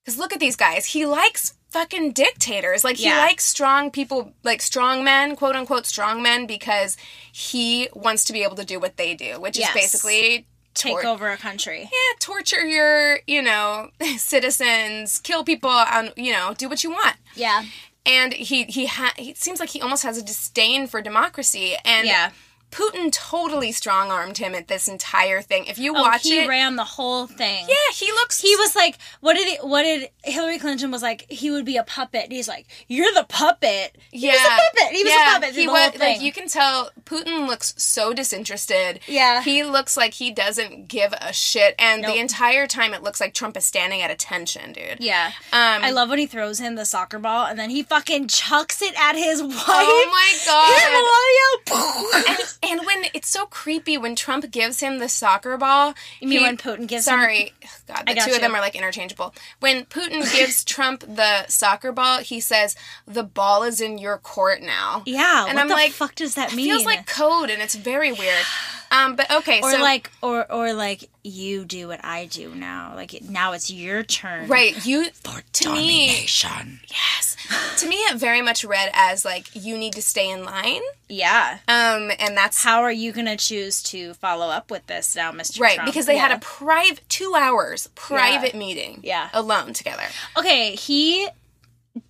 because 0.05 0.17
look 0.17 0.32
at 0.32 0.39
these 0.39 0.55
guys. 0.55 0.86
He 0.86 1.05
likes 1.05 1.55
fucking 1.70 2.13
dictators. 2.13 2.86
Like 2.86 2.96
he 2.98 3.05
Yeah. 3.05 3.17
likes 3.17 3.44
strong 3.44 3.91
people, 3.91 4.32
like 4.44 4.62
strong 4.62 5.03
men, 5.03 5.36
quote 5.36 5.55
unquote 5.58 5.86
strong 5.86 6.22
men, 6.22 6.46
because 6.46 6.96
he 7.32 7.89
wants 7.94 8.24
to 8.25 8.32
be 8.34 8.44
able 8.44 8.55
to 8.55 8.63
do 8.63 8.79
what 8.79 8.96
they 8.96 9.15
do, 9.15 9.41
which 9.41 9.58
Yes. 9.58 9.70
is 9.70 9.74
basically 9.74 10.48
Take 10.75 11.01
tor- 11.01 11.05
over 11.08 11.29
a 11.32 11.38
country. 11.38 11.79
yeah, 11.84 12.15
torture 12.20 12.63
your, 12.65 13.20
you 13.25 13.41
know, 13.41 13.89
citizens, 14.17 15.20
kill 15.20 15.44
people, 15.44 15.70
on, 15.70 16.12
you 16.15 16.32
know, 16.32 16.53
do 16.55 16.70
what 16.70 16.84
you 16.84 16.91
want. 16.91 17.15
Yeah. 17.36 17.63
And 18.05 18.34
he 18.34 18.65
he 18.65 18.86
ha- 18.86 19.13
he 19.17 19.34
seems 19.34 19.60
like 19.60 19.70
he 19.70 19.82
almost 19.82 20.03
has 20.03 20.17
a 20.17 20.22
disdain 20.22 20.86
for 20.86 21.01
democracy, 21.01 21.75
and 21.84 22.05
Yeah. 22.05 22.32
Putin 22.72 23.12
totally 23.12 23.72
strong 23.72 24.12
armed 24.12 24.38
him 24.38 24.54
at 24.54 24.68
this 24.68 24.88
entire 24.90 25.42
thing. 25.42 25.66
If 25.66 25.78
you 25.80 25.96
Oh, 25.96 26.02
watch 26.02 26.24
he 26.24 26.40
it, 26.40 26.42
he 26.44 26.48
ran 26.50 26.76
the 26.76 26.84
whole 26.84 27.26
thing. 27.26 27.66
yeah, 27.70 27.94
he 27.94 28.12
looks. 28.12 28.42
He 28.42 28.54
was 28.58 28.76
like, 28.76 28.98
what 29.22 29.36
did 29.36 29.48
he, 29.48 29.56
what 29.66 29.84
did 29.84 30.10
Hillary 30.26 30.60
Clinton 30.60 30.92
was 30.92 31.02
like? 31.02 31.26
He 31.32 31.50
would 31.52 31.64
be 31.66 31.78
a 31.78 31.84
puppet. 31.84 32.24
And 32.26 32.34
he's 32.34 32.48
like, 32.50 32.68
you're 32.90 33.14
the 33.14 33.24
puppet. 33.30 33.96
He 34.12 34.28
was 34.28 34.36
a 34.36 34.50
puppet. 34.50 34.94
He 34.96 35.04
was 35.04 35.14
yeah, 35.14 35.30
a 35.38 35.40
puppet. 35.40 35.56
He 35.56 35.68
was 35.68 36.00
like 36.00 36.22
you 36.22 36.32
can 36.34 36.48
tell. 36.50 36.90
Putin 37.06 37.48
looks 37.48 37.74
so 37.78 38.14
disinterested. 38.14 39.00
Yeah. 39.08 39.42
he 39.44 39.64
looks 39.64 39.96
like 39.96 40.16
he 40.16 40.32
doesn't 40.32 40.88
give 40.88 41.14
a 41.22 41.32
shit, 41.32 41.76
and 41.80 42.02
Nope. 42.02 42.14
the 42.14 42.20
entire 42.20 42.68
time 42.68 42.94
it 42.94 43.04
looks 43.04 43.22
like 43.22 43.34
Trump 43.34 43.56
is 43.58 43.64
standing 43.66 44.02
at 44.02 44.10
attention, 44.12 44.74
dude. 44.74 44.98
yeah. 45.00 45.32
Um, 45.54 45.84
I 45.84 45.92
love 45.92 46.10
when 46.10 46.20
he 46.20 46.26
throws 46.26 46.60
him 46.60 46.76
the 46.76 46.84
soccer 46.86 47.20
ball 47.20 47.46
and 47.46 47.58
then 47.60 47.70
he 47.70 47.84
fucking 47.84 48.28
chucks 48.28 48.82
it 48.82 48.94
at 49.00 49.16
his 49.16 49.42
wife. 49.42 49.54
Oh 49.68 50.10
my 50.12 50.34
god. 50.46 52.26
And, 52.28 52.55
and 52.64 52.86
when 52.86 53.06
it's 53.14 53.30
so 53.30 53.46
creepy 53.46 53.98
when 53.98 54.16
Trump 54.16 54.50
gives 54.52 54.80
him 54.80 55.00
the 55.00 55.10
soccer 55.10 55.58
ball. 55.58 55.94
You 56.20 56.28
mean 56.28 56.40
he- 56.40 56.46
when 56.46 56.58
Putin 56.58 56.88
gives 56.88 57.08
him- 57.08 57.14
Sorry, 57.20 57.54
God, 57.88 58.04
the 58.08 58.16
two 58.16 58.32
of 58.34 58.42
them 58.42 58.56
are 58.56 58.62
like 58.62 58.76
interchangeable. 58.76 59.34
When 59.60 59.86
Putin 59.86 60.30
gives 60.32 60.64
Trump 60.66 61.02
the 61.02 61.48
soccer 61.48 61.92
ball, 61.92 62.20
he 62.20 62.40
says, 62.40 62.76
"The 63.08 63.24
ball 63.24 63.64
is 63.64 63.82
in 63.82 63.98
your 63.98 64.18
court 64.18 64.62
now." 64.62 65.04
Yeah, 65.06 65.46
and 65.46 65.56
what 65.56 65.62
I'm 65.62 65.68
the 65.68 65.74
like, 65.76 65.92
fuck 65.92 66.16
does 66.16 66.36
that 66.36 66.54
it 66.54 66.56
mean? 66.56 66.68
Feels 66.68 66.86
like 66.86 67.06
code, 67.08 67.50
and 67.50 67.62
it's 67.62 67.76
very 67.76 68.12
weird. 68.12 68.46
Um, 68.96 69.16
but 69.16 69.30
okay, 69.32 69.60
or 69.62 69.72
so 69.72 69.80
like 69.82 70.12
or 70.22 70.50
or 70.52 70.74
like 70.74 71.10
you 71.24 71.66
do 71.66 71.88
what 71.88 72.04
I 72.04 72.25
do 72.25 72.54
now. 72.56 72.94
Like 72.96 73.20
now 73.24 73.52
it's 73.54 73.70
your 73.72 74.04
turn. 74.04 74.48
right, 74.48 74.86
you 74.86 75.06
to 75.54 75.72
me, 75.74 76.08
Domination. 76.08 76.80
yes, 76.90 77.36
to 77.80 77.88
me, 77.88 77.96
it 77.96 78.18
very 78.18 78.42
much 78.42 78.64
read 78.64 78.90
as 78.94 79.25
like 79.25 79.48
you 79.54 79.78
need 79.78 79.94
to 79.94 80.02
stay 80.02 80.30
in 80.30 80.46
line. 80.46 80.82
Yeah. 81.10 81.60
Um, 81.68 82.12
and 82.20 82.36
that's 82.36 82.64
How 82.64 82.82
are 82.82 82.92
you 82.92 83.12
going 83.12 83.28
to 83.28 83.38
choose 83.38 83.84
to 83.84 84.14
follow 84.16 84.48
up 84.50 84.72
with 84.72 84.88
this 84.88 85.16
now, 85.16 85.32
Mr. 85.32 85.60
right 85.60 85.75
Trump? 85.75 85.88
because 85.88 86.06
they 86.08 86.18
had 86.18 86.32
a 86.32 86.40
private 86.40 87.08
two 87.10 87.36
hours 87.36 87.88
private 87.96 88.56
meeting, 88.56 89.02
Yeah. 89.04 89.30
alone 89.34 89.74
together. 89.74 90.04
Okay, 90.38 90.75
he 90.75 91.28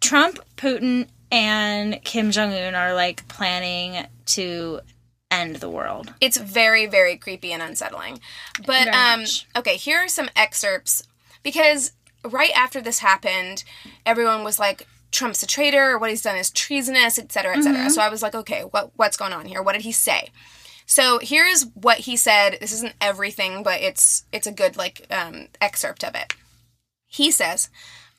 Trump, 0.01 0.39
Putin 0.57 1.07
and 1.31 2.01
Kim 2.03 2.31
Jong 2.31 2.53
Un 2.53 2.75
are 2.75 2.93
like 2.93 3.27
planning 3.27 4.05
to 4.27 4.79
end 5.41 5.57
the 5.57 5.69
world. 5.69 6.13
It's 6.21 6.37
very, 6.37 6.85
very 6.85 7.17
creepy 7.17 7.51
and 7.51 7.61
unsettling. 7.61 8.19
But 8.65 8.85
Very 8.85 8.89
um 8.95 9.21
much. 9.21 9.47
okay, 9.55 9.75
here 9.77 9.99
are 9.99 10.07
some 10.07 10.29
excerpts 10.35 11.03
because 11.43 11.91
right 12.23 12.51
after 12.55 12.81
this 12.81 12.99
happened, 12.99 13.63
everyone 14.05 14.43
was 14.43 14.59
like 14.59 14.87
Trump's 15.11 15.43
a 15.43 15.47
traitor, 15.47 15.97
what 15.97 16.09
he's 16.09 16.21
done 16.21 16.35
is 16.37 16.51
treasonous, 16.51 17.17
etc., 17.17 17.29
cetera, 17.31 17.57
et 17.57 17.63
cetera. 17.63 17.79
Mm-hmm. 17.81 17.89
So 17.89 18.01
I 18.01 18.09
was 18.09 18.21
like, 18.21 18.35
okay, 18.35 18.61
what 18.63 18.91
what's 18.95 19.17
going 19.17 19.33
on 19.33 19.45
here? 19.45 19.61
What 19.61 19.73
did 19.73 19.83
he 19.83 19.91
say? 19.91 20.29
So 20.85 21.19
here's 21.21 21.65
what 21.73 21.99
he 21.99 22.15
said. 22.15 22.57
This 22.59 22.73
isn't 22.73 22.93
everything, 23.01 23.63
but 23.63 23.81
it's 23.81 24.25
it's 24.31 24.47
a 24.47 24.51
good 24.51 24.77
like 24.77 25.05
um, 25.09 25.47
excerpt 25.61 26.03
of 26.03 26.15
it. 26.15 26.33
He 27.07 27.31
says, 27.31 27.69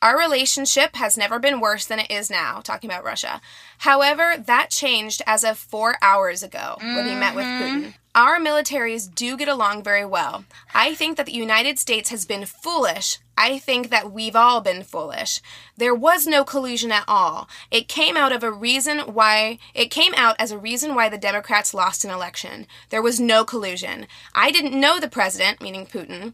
Our 0.03 0.19
relationship 0.19 0.97
has 0.97 1.17
never 1.17 1.39
been 1.39 1.59
worse 1.59 1.87
than 1.87 1.99
it 1.99 2.11
is 2.11 2.31
now, 2.31 2.61
talking 2.61 2.91
about 2.91 3.05
Russia. 3.05 3.41
However, 3.79 4.35
that 4.37 4.69
changed 4.69 5.23
as 5.27 5.43
of 5.43 5.57
four 5.57 5.97
hours 6.03 6.43
ago 6.43 6.77
when 6.81 7.07
he 7.07 7.15
met 7.15 7.35
with 7.35 7.47
mm-hmm. 7.47 7.87
Putin. 7.87 7.95
Our 8.15 8.39
militaries 8.39 9.15
do 9.15 9.37
get 9.37 9.49
along 9.49 9.83
very 9.83 10.05
well. 10.05 10.45
I 10.75 10.95
think 10.95 11.17
that 11.17 11.27
the 11.27 11.33
United 11.33 11.79
States 11.79 12.11
has 12.11 12.25
been 12.25 12.47
foolish. 12.47 13.19
I 13.39 13.59
think 13.59 13.91
that 13.91 14.11
we've 14.11 14.37
all 14.37 14.63
been 14.63 14.83
foolish. 14.83 15.43
There 15.77 15.95
was 15.95 16.27
no 16.27 16.43
collusion 16.43 16.93
at 16.93 17.05
all. 17.07 17.49
It 17.71 17.89
came 17.89 18.17
out 18.17 18.33
of 18.33 18.43
a 18.43 18.51
reason 18.51 19.01
why 19.01 19.59
it 19.75 19.91
came 19.91 20.15
out 20.15 20.37
as 20.39 20.51
a 20.51 20.59
reason 20.59 20.95
why 20.95 21.11
the 21.11 21.19
Democrats 21.19 21.75
lost 21.75 22.05
an 22.05 22.11
election. 22.11 22.67
There 22.89 23.03
was 23.03 23.21
no 23.21 23.45
collusion. 23.45 24.07
I 24.35 24.51
didn't 24.51 24.79
know 24.79 24.99
the 24.99 25.09
president, 25.09 25.61
meaning 25.61 25.85
Putin. 25.85 26.33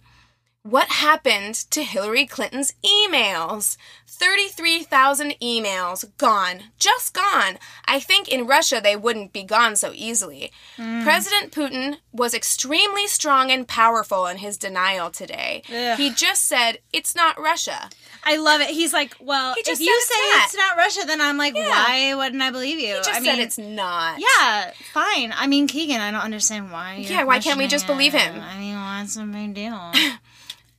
What 0.64 0.88
happened 0.88 1.56
to 1.72 1.82
Hillary 1.82 2.24
Clinton's 2.24 2.72
emails? 2.84 3.76
33,000 4.06 5.34
emails 5.42 6.04
gone. 6.18 6.60
Just 6.78 7.12
gone. 7.14 7.58
I 7.86 7.98
think 7.98 8.28
in 8.28 8.46
Russia 8.46 8.80
they 8.80 8.94
wouldn't 8.94 9.32
be 9.32 9.42
gone 9.42 9.74
so 9.74 9.90
easily. 9.92 10.52
Hmm. 10.76 11.02
President 11.02 11.50
Putin 11.52 11.96
was 12.12 12.32
extremely 12.32 13.08
strong 13.08 13.50
and 13.50 13.66
powerful 13.66 14.26
in 14.26 14.36
his 14.38 14.56
denial 14.56 15.10
today. 15.10 15.62
Ugh. 15.68 15.98
He 15.98 16.10
just 16.10 16.44
said, 16.44 16.78
it's 16.92 17.16
not 17.16 17.40
Russia. 17.40 17.90
I 18.22 18.36
love 18.36 18.60
it. 18.60 18.70
He's 18.70 18.92
like, 18.92 19.16
well, 19.18 19.54
if 19.58 19.66
you 19.66 19.74
say 19.74 20.14
it's 20.14 20.44
it's 20.44 20.56
not 20.56 20.76
Russia, 20.76 21.00
then 21.08 21.20
I'm 21.20 21.38
like, 21.38 21.56
Yeah. 21.56 21.68
why 21.70 22.14
wouldn't 22.14 22.40
I 22.40 22.52
believe 22.52 22.78
you? 22.78 22.86
He 22.86 22.92
just 22.98 23.10
I 23.10 23.14
said 23.14 23.22
mean, 23.22 23.40
it's 23.40 23.58
not. 23.58 24.20
yeah, 24.20 24.70
fine. 24.92 25.34
I 25.36 25.48
mean, 25.48 25.66
Keegan, 25.66 26.00
I 26.00 26.12
don't 26.12 26.20
understand 26.20 26.70
why. 26.70 26.98
Yeah, 26.98 27.24
why 27.24 27.40
can't 27.40 27.58
we 27.58 27.66
just 27.66 27.88
believe 27.88 28.12
him? 28.12 28.40
I 28.40 28.58
mean, 28.60 28.76
what's 28.76 29.16
the 29.16 29.24
big 29.24 29.54
deal? 29.54 29.92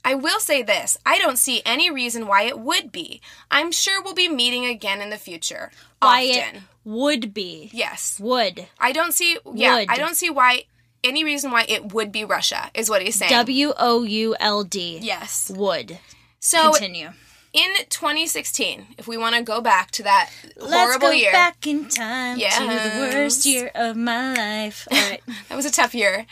I 0.05 0.15
will 0.15 0.39
say 0.39 0.61
this 0.63 0.97
I 1.05 1.17
don't 1.17 1.37
see 1.37 1.61
any 1.65 1.89
reason 1.89 2.27
why 2.27 2.43
it 2.43 2.59
would 2.59 2.91
be. 2.91 3.21
I'm 3.49 3.71
sure 3.71 4.01
we'll 4.01 4.13
be 4.13 4.27
meeting 4.29 4.65
again 4.65 5.01
in 5.01 5.09
the 5.09 5.17
future. 5.17 5.71
why 5.99 6.27
Often. 6.29 6.55
it 6.57 6.61
would 6.85 7.33
be. 7.33 7.69
Yes. 7.73 8.19
Would. 8.19 8.67
I 8.79 8.91
don't 8.91 9.13
see 9.13 9.37
yeah, 9.53 9.75
Would. 9.79 9.89
I 9.89 9.97
don't 9.97 10.15
see 10.15 10.29
why 10.29 10.65
any 11.03 11.23
reason 11.23 11.51
why 11.51 11.65
it 11.67 11.93
would 11.93 12.11
be 12.11 12.23
Russia 12.25 12.71
is 12.73 12.89
what 12.89 13.01
he's 13.01 13.15
saying. 13.15 13.31
W 13.31 13.73
O 13.77 14.03
U 14.03 14.35
L 14.39 14.63
D. 14.63 14.99
yes. 15.01 15.51
Would. 15.53 15.99
So 16.39 16.71
Continue. 16.71 17.11
In 17.53 17.69
2016, 17.89 18.87
if 18.97 19.07
we 19.07 19.15
want 19.15 19.35
to 19.35 19.43
go 19.43 19.61
back 19.61 19.91
to 19.91 20.03
that 20.03 20.31
Let's 20.57 20.73
horrible 20.73 21.07
go 21.09 21.11
year. 21.11 21.31
back 21.31 21.65
in 21.67 21.87
time 21.87 22.37
to 22.39 22.43
the 22.43 23.11
worst 23.15 23.45
year 23.45 23.71
of 23.75 23.95
my 23.95 24.33
life. 24.33 24.87
All 24.91 24.97
right. 24.97 25.21
That 25.49 25.55
was 25.55 25.65
a 25.65 25.71
tough 25.71 25.93
year. 25.93 26.25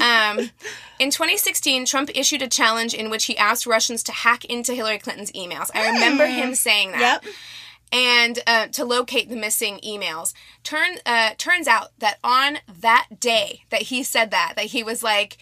um, 0.00 0.50
in 0.98 1.10
2016, 1.10 1.86
Trump 1.86 2.10
issued 2.14 2.42
a 2.42 2.48
challenge 2.48 2.92
in 2.92 3.08
which 3.08 3.24
he 3.24 3.36
asked 3.38 3.66
Russians 3.66 4.02
to 4.04 4.12
hack 4.12 4.44
into 4.44 4.74
Hillary 4.74 4.98
Clinton's 4.98 5.32
emails. 5.32 5.70
I 5.74 5.90
remember 5.90 6.26
him 6.26 6.54
saying 6.54 6.92
that. 6.92 7.22
Yep. 7.24 7.34
And 7.92 8.40
uh, 8.46 8.66
to 8.68 8.84
locate 8.84 9.28
the 9.28 9.36
missing 9.36 9.80
emails. 9.84 10.32
Turn 10.62 10.96
uh, 11.06 11.30
turns 11.38 11.66
out 11.66 11.90
that 11.98 12.18
on 12.22 12.58
that 12.80 13.20
day 13.20 13.62
that 13.70 13.82
he 13.82 14.02
said 14.02 14.30
that, 14.30 14.54
that 14.56 14.66
he 14.66 14.82
was 14.82 15.02
like, 15.02 15.38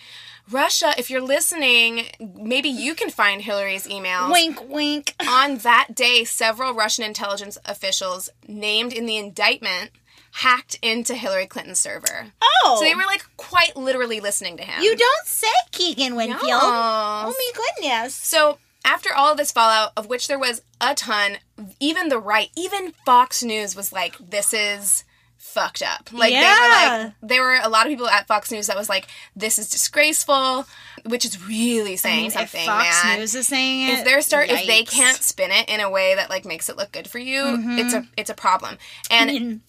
Russia, 0.51 0.95
if 0.97 1.11
you're 1.11 1.21
listening, 1.21 2.07
maybe 2.21 2.69
you 2.69 2.95
can 2.95 3.11
find 3.11 3.43
Hillary's 3.43 3.89
emails. 3.89 4.31
Wink, 4.31 4.69
wink. 4.69 5.15
On 5.29 5.59
that 5.59 5.89
day, 5.93 6.23
several 6.23 6.73
Russian 6.73 7.05
intelligence 7.05 7.59
officials 7.65 8.29
named 8.47 8.93
in 8.93 9.07
the 9.07 9.17
indictment 9.17 9.91
hacked 10.31 10.79
into 10.83 11.15
Hillary 11.15 11.47
Clinton's 11.47 11.81
server. 11.81 12.27
Oh. 12.41 12.77
So 12.79 12.85
they 12.85 12.95
were 12.95 13.07
like 13.07 13.25
quite 13.37 13.77
literally 13.77 14.21
listening 14.21 14.57
to 14.59 14.63
him. 14.63 14.83
You 14.83 14.95
don't 14.95 15.27
say, 15.27 15.49
Keegan 15.73 16.15
Winfield. 16.15 16.43
Yes. 16.47 16.63
Oh 16.63 17.35
my 17.37 17.53
goodness. 17.81 18.15
So 18.15 18.59
after 18.87 19.13
all 19.13 19.33
of 19.33 19.37
this 19.37 19.53
fallout, 19.53 19.93
of 19.97 20.07
which 20.09 20.29
there 20.29 20.39
was 20.39 20.63
a 20.81 20.95
ton, 20.95 21.39
even 21.81 22.09
the 22.09 22.19
right, 22.19 22.51
even 22.57 22.93
Fox 23.05 23.43
News 23.43 23.77
was 23.77 23.93
like, 23.93 24.17
"This 24.19 24.55
is 24.55 25.05
fucked 25.37 25.83
up." 25.83 26.11
Like 26.13 26.33
they 26.33 26.41
were 26.41 27.05
like, 27.05 27.13
there 27.23 27.43
were 27.43 27.59
a 27.63 27.69
lot 27.69 27.87
of 27.87 27.91
people 27.91 28.09
at 28.09 28.27
Fox 28.27 28.51
News 28.51 28.69
that 28.69 28.77
was 28.77 28.89
like, 28.89 29.09
"This 29.35 29.59
is 29.59 29.69
disgraceful," 29.69 30.67
which 31.05 31.25
is 31.25 31.47
really 31.47 31.97
saying 31.97 32.19
I 32.19 32.23
mean, 32.23 32.31
something, 32.31 32.61
if 32.61 32.67
Fox 32.67 33.05
man. 33.05 33.19
News 33.19 33.35
is 33.35 33.47
saying 33.47 33.89
it, 33.89 34.07
if 34.07 34.25
start, 34.25 34.49
if 34.49 34.67
they 34.67 34.85
can't 34.85 35.19
spin 35.19 35.51
it 35.51 35.69
in 35.69 35.81
a 35.81 35.91
way 35.91 36.15
that 36.15 36.31
like 36.31 36.45
makes 36.45 36.69
it 36.69 36.77
look 36.77 36.93
good 36.93 37.09
for 37.09 37.19
you, 37.19 37.43
it's 37.79 37.93
a 37.95 38.07
it's 38.17 38.31
a 38.31 38.35
problem. 38.35 38.79
And 39.11 39.31
Mm-hmm. 39.31 39.37
I 39.37 39.39
mean, 39.41 39.61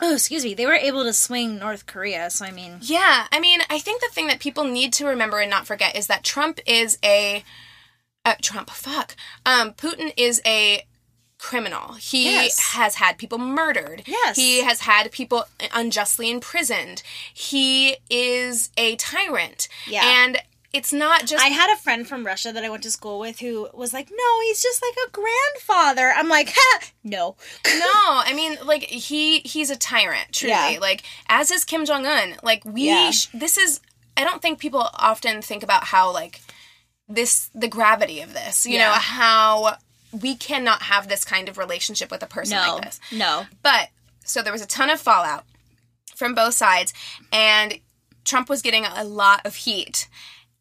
oh, 0.00 0.14
excuse 0.14 0.44
me, 0.44 0.54
they 0.54 0.66
were 0.66 0.72
able 0.74 1.04
to 1.04 1.12
swing 1.12 1.58
North 1.58 1.86
Korea. 1.86 2.30
So 2.30 2.44
I 2.44 2.50
mean, 2.50 2.78
Yeah, 2.80 3.26
I 3.30 3.40
mean, 3.40 3.60
I 3.70 3.78
think 3.78 4.00
the 4.00 4.08
thing 4.10 4.26
that 4.28 4.40
people 4.40 4.64
need 4.64 4.92
to 4.94 5.06
remember 5.06 5.38
and 5.38 5.50
not 5.50 5.66
forget 5.66 5.96
is 5.96 6.06
that 6.06 6.24
Trump 6.24 6.60
is 6.66 6.98
a 7.04 7.44
uh, 8.24 8.34
Trump. 8.42 8.70
Fuck. 8.70 9.16
Um, 9.46 9.72
Putin 9.72 10.12
is 10.16 10.40
a 10.46 10.86
criminal. 11.38 11.94
He 11.94 12.24
Yes. 12.24 12.58
has 12.72 12.94
had 12.96 13.18
people 13.18 13.38
murdered. 13.38 14.02
Yes. 14.06 14.36
He 14.36 14.62
has 14.62 14.80
had 14.80 15.10
people 15.12 15.44
unjustly 15.74 16.30
imprisoned. 16.30 17.02
He 17.32 17.96
is 18.08 18.70
a 18.78 18.96
tyrant. 18.96 19.68
Yeah. 19.86 20.02
And 20.24 20.38
it's 20.72 20.92
not 20.92 21.26
just 21.26 21.44
I 21.44 21.48
had 21.48 21.72
a 21.72 21.76
friend 21.76 22.08
from 22.08 22.24
Russia 22.26 22.50
that 22.52 22.64
I 22.64 22.68
went 22.70 22.82
to 22.84 22.90
school 22.90 23.20
with 23.20 23.38
who 23.40 23.68
was 23.74 23.92
like, 23.92 24.08
"No, 24.10 24.40
he's 24.42 24.60
just 24.62 24.82
like 24.82 24.96
a 25.06 25.10
grandfather." 25.10 26.12
I'm 26.16 26.28
like, 26.28 26.52
ha, 26.56 26.80
"No." 27.04 27.36
no, 27.66 27.92
I 27.94 28.32
mean, 28.34 28.56
like 28.64 28.82
he 28.82 29.40
he's 29.40 29.70
a 29.70 29.76
tyrant, 29.76 30.32
truly. 30.32 30.52
Yeah. 30.52 30.78
Like 30.80 31.02
as 31.28 31.50
is 31.52 31.64
Kim 31.64 31.84
Jong 31.84 32.06
Un. 32.06 32.36
Like 32.42 32.64
we, 32.64 32.86
Yeah. 32.86 33.10
sh- 33.12 33.28
this 33.34 33.56
is. 33.58 33.80
I 34.16 34.24
don't 34.24 34.40
think 34.42 34.58
people 34.58 34.88
often 34.94 35.42
think 35.42 35.62
about 35.62 35.84
how 35.84 36.10
like 36.12 36.40
this 37.08 37.50
the 37.54 37.68
gravity 37.68 38.20
of 38.20 38.32
this. 38.34 38.66
You 38.66 38.78
know 38.78 38.90
how 38.92 39.76
we 40.12 40.34
cannot 40.36 40.82
have 40.82 41.08
this 41.08 41.24
kind 41.24 41.48
of 41.48 41.58
relationship 41.58 42.10
with 42.10 42.22
a 42.22 42.26
person 42.26 42.56
No, 42.56 42.74
like 42.76 42.84
this. 42.84 43.00
no. 43.12 43.46
But 43.62 43.88
so 44.24 44.42
there 44.42 44.52
was 44.52 44.62
a 44.62 44.66
ton 44.66 44.90
of 44.90 45.00
fallout 45.00 45.44
from 46.14 46.34
both 46.34 46.54
sides, 46.54 46.92
and 47.32 47.78
Trump 48.24 48.48
was 48.48 48.62
getting 48.62 48.84
a 48.84 49.04
lot 49.04 49.44
of 49.44 49.54
heat 49.56 50.08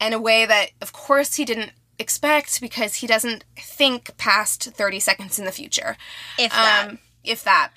in 0.01 0.11
a 0.13 0.19
way 0.19 0.45
that, 0.45 0.71
of 0.81 0.91
course, 0.91 1.35
he 1.35 1.45
didn't 1.45 1.71
expect 1.99 2.59
because 2.59 2.95
he 2.95 3.07
doesn't 3.07 3.45
think 3.57 4.17
past 4.17 4.63
30 4.63 4.99
seconds 4.99 5.37
in 5.39 5.45
the 5.45 5.51
future 5.51 5.95
If 6.39 6.51
that. 6.51 6.87
um, 6.89 6.99
if 7.23 7.43
that. 7.43 7.69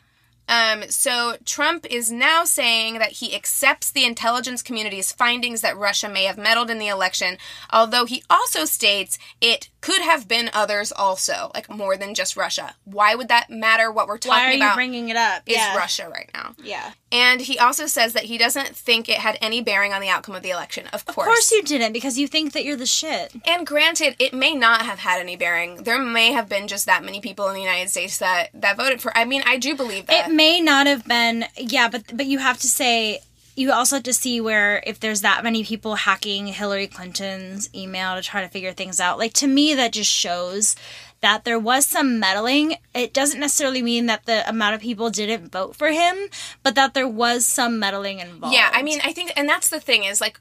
Um, 0.49 0.85
so 0.89 1.37
Trump 1.45 1.87
is 1.91 2.11
now 2.11 2.45
saying 2.45 2.99
that 2.99 3.13
he 3.13 3.35
accepts 3.35 3.91
the 3.91 4.05
intelligence 4.05 4.63
community's 4.63 5.13
findings 5.13 5.61
that 5.61 5.77
Russia 5.77 6.09
may 6.09 6.25
have 6.25 6.39
meddled 6.39 6.71
in 6.71 6.79
the 6.79 6.89
election, 6.89 7.39
although 7.73 8.05
he 8.05 8.23
also 8.31 8.65
states 8.65 9.19
it 9.41 9.69
could 9.87 10.03
have 10.03 10.27
been 10.27 10.51
others 10.53 10.91
also, 10.91 11.53
like 11.55 11.71
more 11.71 11.97
than 11.97 12.13
just 12.13 12.37
Russia. 12.37 12.75
Why 12.87 13.15
would 13.15 13.29
that 13.29 13.49
matter? 13.49 13.93
What 13.93 14.09
we're 14.09 14.19
talking 14.19 14.37
Why 14.37 14.47
are 14.47 14.51
you 14.51 14.57
about 14.57 14.75
bringing 14.75 15.11
it 15.11 15.17
up? 15.17 15.45
is 15.47 15.55
yeah. 15.55 15.77
Russia 15.77 16.09
right 16.13 16.29
now. 16.35 16.57
Yeah. 16.61 16.91
And 17.13 17.41
he 17.41 17.57
also 17.57 17.87
says 17.87 18.13
that 18.15 18.25
he 18.25 18.37
doesn't 18.37 18.75
think 18.75 19.09
it 19.09 19.19
had 19.19 19.39
any 19.41 19.61
bearing 19.61 19.93
on 19.93 20.01
the 20.01 20.09
outcome 20.09 20.35
of 20.35 20.43
the 20.43 20.51
election. 20.51 20.89
Of 20.93 21.05
course. 21.05 21.29
Of 21.29 21.33
course 21.33 21.53
you 21.53 21.63
didn't 21.63 21.93
because 21.93 22.19
you 22.19 22.27
think 22.27 22.53
that 22.53 22.65
you're 22.65 22.77
the 22.77 22.85
shit. 22.85 23.33
And 23.47 23.65
granted, 23.65 24.17
it 24.19 24.35
may 24.35 24.55
not 24.55 24.83
have 24.83 24.99
had 24.99 25.21
any 25.21 25.37
bearing. 25.37 25.85
There 25.85 26.01
may 26.01 26.33
have 26.33 26.49
been 26.49 26.67
just 26.67 26.87
that 26.87 27.05
many 27.05 27.21
people 27.21 27.47
in 27.47 27.55
the 27.55 27.61
United 27.61 27.89
States 27.89 28.19
that 28.19 28.49
that 28.55 28.77
voted 28.77 29.01
for. 29.01 29.17
I 29.17 29.25
mean, 29.25 29.45
I 29.47 29.57
do 29.57 29.77
believe 29.77 30.07
that. 30.07 30.29
It 30.29 30.33
may 30.33 30.61
not 30.61 30.89
have 30.89 31.07
been 31.07 31.45
yeah, 31.57 31.89
but 31.89 32.17
but 32.17 32.27
you 32.27 32.41
have 32.41 32.59
to 32.59 32.67
say 32.67 33.21
you 33.57 33.73
also 33.73 33.97
have 33.97 34.03
to 34.05 34.13
see 34.13 34.41
where 34.41 34.83
if 34.87 35.01
there's 35.01 35.23
that 35.23 35.43
many 35.43 35.65
people 35.65 35.95
hacking 35.95 36.47
Hillary 36.47 36.87
Clinton's 36.87 37.69
email 37.75 38.15
to 38.15 38.23
try 38.23 38.43
to 38.43 38.49
figure 38.49 38.73
things 38.73 39.01
out. 39.01 39.19
Like 39.19 39.33
to 39.35 39.47
me 39.47 39.75
that 39.75 39.93
just 39.93 40.13
shows 40.13 40.77
that 41.23 41.45
there 41.45 41.59
was 41.59 41.87
some 41.87 42.21
meddling. 42.21 42.77
It 42.95 43.15
doesn't 43.15 43.41
necessarily 43.41 43.83
mean 43.83 44.07
that 44.07 44.27
the 44.27 44.47
amount 44.49 44.75
of 44.75 44.83
people 44.83 45.09
didn't 45.09 45.51
vote 45.51 45.75
for 45.75 45.89
him, 45.89 46.29
but 46.63 46.75
that 46.75 46.93
there 46.93 47.09
was 47.09 47.47
some 47.47 47.79
meddling 47.79 48.21
involved. 48.21 48.55
yeah, 48.55 48.71
I 48.73 48.83
mean, 48.83 49.01
I 49.03 49.13
think, 49.13 49.33
and 49.35 49.49
that's 49.49 49.71
the 49.71 49.81
thing 49.81 50.05
is 50.05 50.21
like. 50.21 50.39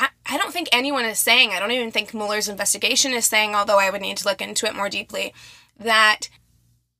I, 0.00 0.10
I 0.26 0.38
don't 0.38 0.52
think 0.52 0.68
anyone 0.70 1.04
is 1.04 1.18
saying, 1.18 1.50
I 1.50 1.58
don't 1.58 1.72
even 1.72 1.90
think 1.90 2.14
Mueller's 2.14 2.48
investigation 2.48 3.12
is 3.12 3.26
saying, 3.26 3.56
although 3.56 3.80
I 3.80 3.90
would 3.90 4.00
need 4.00 4.16
to 4.18 4.28
look 4.28 4.40
into 4.40 4.66
it 4.66 4.76
more 4.76 4.88
deeply, 4.88 5.34
that 5.76 6.28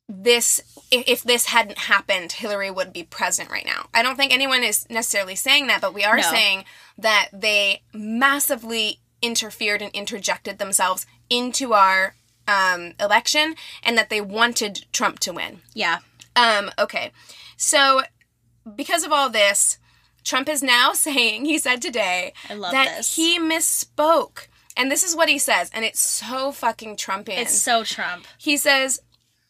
this 0.09 0.61
if, 0.91 1.23
this 1.23 1.47
hadn't 1.47 1.77
happened 1.79 2.33
hillary 2.33 2.71
would 2.71 2.93
be 2.93 3.03
president 3.03 3.51
right 3.51 3.67
now 3.67 3.89
i 3.93 4.03
don't 4.03 4.17
think 4.17 4.33
anyone 4.33 4.63
is 4.65 4.89
necessarily 4.89 5.35
saying 5.35 5.67
that 5.67 5.81
but 5.83 5.93
we 5.93 6.03
are 6.05 6.17
No. 6.17 6.23
saying 6.23 6.65
that 6.97 7.29
they 7.33 7.83
massively 7.93 9.01
interfered 9.21 9.83
and 9.83 9.93
interjected 9.93 10.59
themselves 10.59 11.07
into 11.29 11.75
our 11.75 12.15
um, 12.47 12.95
election 12.99 13.55
and 13.83 13.99
that 13.99 14.09
they 14.09 14.21
wanted 14.23 14.87
trump 14.93 15.19
to 15.21 15.33
win 15.33 15.61
yeah. 15.75 15.99
um, 16.37 16.71
okay. 16.79 17.13
So, 17.57 18.03
because 18.77 19.03
of 19.03 19.11
all 19.13 19.29
this, 19.29 19.79
Trump 20.25 20.49
is 20.49 20.63
now 20.63 20.93
saying, 20.95 21.45
he 21.45 21.59
said 21.59 21.83
today, 21.83 22.33
that 22.49 22.95
this. 22.99 23.17
he 23.17 23.39
misspoke. 23.39 24.47
And 24.77 24.93
this 24.93 25.03
is 25.03 25.17
what 25.17 25.29
he 25.29 25.39
says, 25.39 25.69
and 25.75 25.85
it's 25.85 25.99
so 26.01 26.53
fucking 26.53 26.95
Trumpian. 26.97 27.41
It's 27.41 27.61
so 27.61 27.83
Trump. 27.83 28.27
he 28.39 28.57
says, 28.57 29.01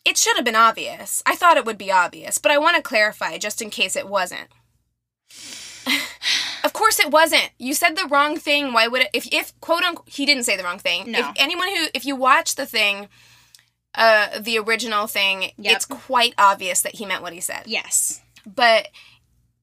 it 0.09 0.17
should 0.17 0.37
have 0.37 0.45
been 0.45 0.57
obvious. 0.57 1.23
I 1.27 1.37
thought 1.37 1.57
it 1.57 1.65
would 1.67 1.79
be 1.79 1.93
obvious, 1.93 2.39
but 2.39 2.51
I 2.51 2.59
want 2.59 2.77
to 2.77 2.83
clarify 2.83 3.39
just 3.39 3.61
in 3.63 3.71
case 3.71 3.95
it 3.97 4.09
wasn't. 4.09 4.49
of 6.65 6.73
course 6.73 6.99
it 6.99 7.11
wasn't. 7.11 7.51
You 7.59 7.75
said 7.75 7.97
the 7.97 8.09
wrong 8.11 8.37
thing. 8.39 8.73
Why 8.73 8.89
would 8.89 9.03
it? 9.03 9.11
If, 9.13 9.29
if 9.33 9.59
quote 9.61 9.83
unquote, 9.83 10.09
he 10.09 10.27
didn't 10.27 10.45
say 10.45 10.57
the 10.57 10.65
wrong 10.65 10.79
thing. 10.79 11.11
No. 11.11 11.19
If 11.21 11.27
anyone 11.37 11.69
who, 11.69 11.87
if 11.95 12.05
you 12.05 12.17
watch 12.17 12.55
the 12.55 12.67
thing, 12.67 13.09
uh, 13.95 14.39
the 14.41 14.59
original 14.59 15.07
thing, 15.07 15.53
Yep. 15.59 15.77
it's 15.77 15.85
quite 15.85 16.35
obvious 16.39 16.81
that 16.83 16.97
he 16.97 17.07
meant 17.07 17.23
what 17.23 17.33
he 17.33 17.41
said. 17.41 17.63
Yes. 17.67 18.21
But 18.47 18.89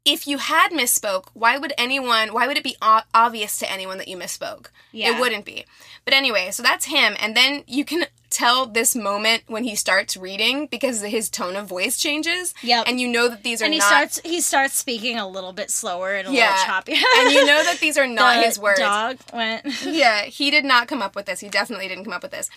if 0.04 0.28
you 0.28 0.38
had 0.38 0.70
misspoke, 0.70 1.26
why 1.34 1.58
would 1.58 1.74
anyone, 1.78 2.34
why 2.34 2.46
would 2.48 2.58
it 2.58 2.64
be 2.64 2.76
o- 2.82 3.02
obvious 3.14 3.58
to 3.60 3.72
anyone 3.72 3.98
that 3.98 4.08
you 4.08 4.18
misspoke? 4.18 4.68
Yeah. 4.92 5.16
It 5.16 5.20
wouldn't 5.20 5.46
be. 5.46 5.66
But 6.06 6.14
anyway, 6.14 6.52
so 6.52 6.62
that's 6.62 6.86
him. 6.86 7.16
And 7.20 7.36
then 7.36 7.64
you 7.66 7.84
can 7.84 8.06
tell 8.36 8.66
this 8.66 8.96
moment 8.96 9.44
when 9.48 9.64
he 9.64 9.76
starts 9.76 10.18
reading 10.18 10.68
because 10.68 11.02
his 11.02 11.30
tone 11.30 11.56
of 11.56 11.68
voice 11.68 11.98
changes. 11.98 12.54
Yep. 12.64 12.86
And 12.88 13.00
you 13.00 13.08
know 13.08 13.30
that 13.30 13.44
these 13.44 13.62
are 13.62 13.66
And 13.66 13.74
he 13.74 13.80
not. 13.80 13.88
starts 13.88 14.22
he 14.26 14.42
starts 14.42 14.76
speaking 14.76 15.18
a 15.18 15.28
little 15.28 15.54
bit 15.54 15.72
slower 15.72 16.14
and 16.14 16.28
a 16.28 16.32
yeah. 16.32 16.52
little 16.52 16.66
choppy. 16.66 16.94
and 17.18 17.32
you 17.32 17.46
know 17.46 17.64
that 17.64 17.80
these 17.80 17.98
are 17.98 18.08
not 18.22 18.36
The 18.38 18.44
his 18.44 18.60
words. 18.60 18.80
Dog 18.80 19.18
went. 19.34 19.66
Yeah, 19.86 20.24
he 20.26 20.52
did 20.52 20.66
not 20.66 20.88
come 20.88 21.02
up 21.02 21.16
with 21.16 21.26
this. 21.26 21.40
He 21.40 21.50
definitely 21.50 21.88
didn't 21.88 22.04
come 22.04 22.14
up 22.14 22.24
with 22.24 22.32
this. 22.32 22.50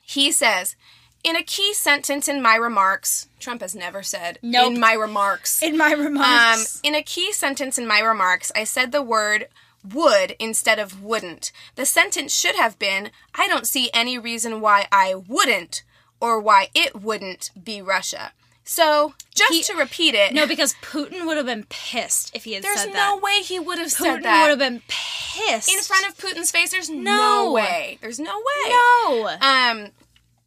He 0.00 0.32
says, 0.32 0.74
in 1.22 1.36
a 1.36 1.42
key 1.42 1.74
sentence 1.74 2.26
in 2.28 2.40
my 2.40 2.54
remarks, 2.56 3.28
Trump 3.38 3.60
has 3.60 3.74
never 3.74 4.02
said, 4.02 4.38
Nope. 4.42 4.72
in 4.72 4.80
my 4.80 4.94
remarks. 4.94 5.62
In 5.62 5.76
my 5.76 5.92
Um, 5.92 6.00
remarks. 6.00 6.80
in 6.82 6.94
a 6.94 7.02
key 7.02 7.32
sentence 7.32 7.76
in 7.78 7.86
my 7.86 8.00
remarks, 8.00 8.50
I 8.56 8.64
said 8.64 8.90
the 8.90 9.02
word 9.02 9.48
would 9.84 10.36
instead 10.38 10.78
of 10.78 11.02
wouldn't. 11.02 11.52
The 11.76 11.86
sentence 11.86 12.34
should 12.34 12.56
have 12.56 12.78
been 12.78 13.10
I 13.34 13.48
don't 13.48 13.66
see 13.66 13.90
any 13.92 14.18
reason 14.18 14.60
why 14.60 14.86
I 14.92 15.14
wouldn't 15.14 15.82
or 16.20 16.38
why 16.40 16.68
it 16.74 17.00
wouldn't 17.00 17.50
be 17.62 17.80
Russia. 17.80 18.32
So, 18.62 19.14
just 19.34 19.52
He- 19.52 19.62
to 19.64 19.74
repeat 19.74 20.14
it, 20.14 20.32
no, 20.32 20.46
because 20.46 20.74
Putin 20.82 21.26
would 21.26 21.36
have 21.36 21.46
been 21.46 21.64
pissed 21.68 22.30
if 22.36 22.44
he 22.44 22.52
had 22.52 22.62
there's 22.62 22.78
said 22.78 22.90
that. 22.90 22.92
There's 22.92 23.08
no 23.08 23.16
way 23.16 23.40
he 23.42 23.58
would 23.58 23.78
have 23.78 23.88
Putin 23.88 23.90
said 23.90 24.22
that. 24.22 24.36
Putin 24.36 24.42
would 24.42 24.50
have 24.50 24.58
been 24.58 24.82
pissed. 24.86 25.68
in 25.72 25.80
front 25.80 26.06
of 26.06 26.16
Putin's 26.16 26.50
face, 26.52 26.70
there's 26.70 26.88
no. 26.90 27.46
No. 27.46 27.52
way. 27.52 27.98
There's 28.00 28.20
no 28.20 28.36
way. 28.36 28.70
No. 28.70 29.36
Um, 29.40 29.88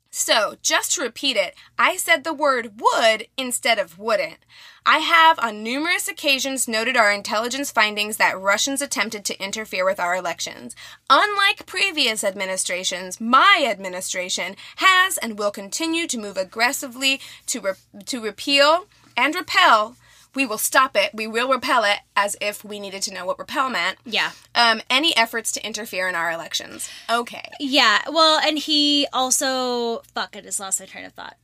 so 0.10 0.56
just 0.62 0.94
to 0.94 1.02
repeat 1.02 1.36
it, 1.36 1.56
I 1.78 1.98
said 1.98 2.24
the 2.24 2.34
word 2.34 2.80
would 2.80 3.28
instead 3.36 3.80
of 3.80 3.98
wouldn't. 4.00 4.38
I 4.86 5.00
have 5.00 5.40
on 5.40 5.64
numerous 5.64 6.08
occasions 6.08 6.68
noted 6.68 6.98
our 6.98 7.12
intelligence 7.12 7.72
findings 7.72 8.18
that 8.18 8.40
Russians 8.40 8.82
attempted 8.82 9.24
to 9.26 9.42
interfere 9.42 9.86
with 9.86 10.00
our 10.00 10.16
elections. 10.16 10.76
Unlike 11.10 11.66
previous 11.66 12.24
administrations, 12.24 13.22
my 13.22 13.66
administration 13.70 14.56
has 14.78 15.18
and 15.18 15.40
will 15.40 15.52
continue 15.52 16.06
to 16.08 16.18
move 16.18 16.36
aggressively 16.38 17.22
to 17.48 17.62
re- 17.62 18.04
to 18.06 18.22
repeal 18.22 18.86
and 19.16 19.36
repel. 19.36 19.96
We 20.36 20.46
will 20.48 20.58
stop 20.58 20.96
it. 20.96 21.12
We 21.14 21.28
will 21.28 21.48
repel 21.48 21.84
it 21.84 22.00
as 22.16 22.36
if 22.42 22.66
we 22.66 22.80
needed 22.80 23.04
to 23.04 23.14
know 23.14 23.24
what 23.26 23.38
repel 23.38 23.70
meant. 23.70 24.00
yeah. 24.04 24.32
Um, 24.56 24.82
any 24.90 25.16
efforts 25.16 25.52
to 25.54 25.66
interfere 25.66 26.10
in 26.10 26.16
our 26.16 26.32
elections. 26.32 26.90
Okay. 27.10 27.50
Yeah. 27.60 28.02
Well, 28.10 28.40
and 28.40 28.58
he 28.58 29.08
also 29.14 30.00
fuck. 30.16 30.36
I 30.36 30.42
just 30.42 30.60
lost 30.60 30.80
my 30.80 30.88
train 30.88 31.06
of 31.06 31.14
thought. 31.14 31.38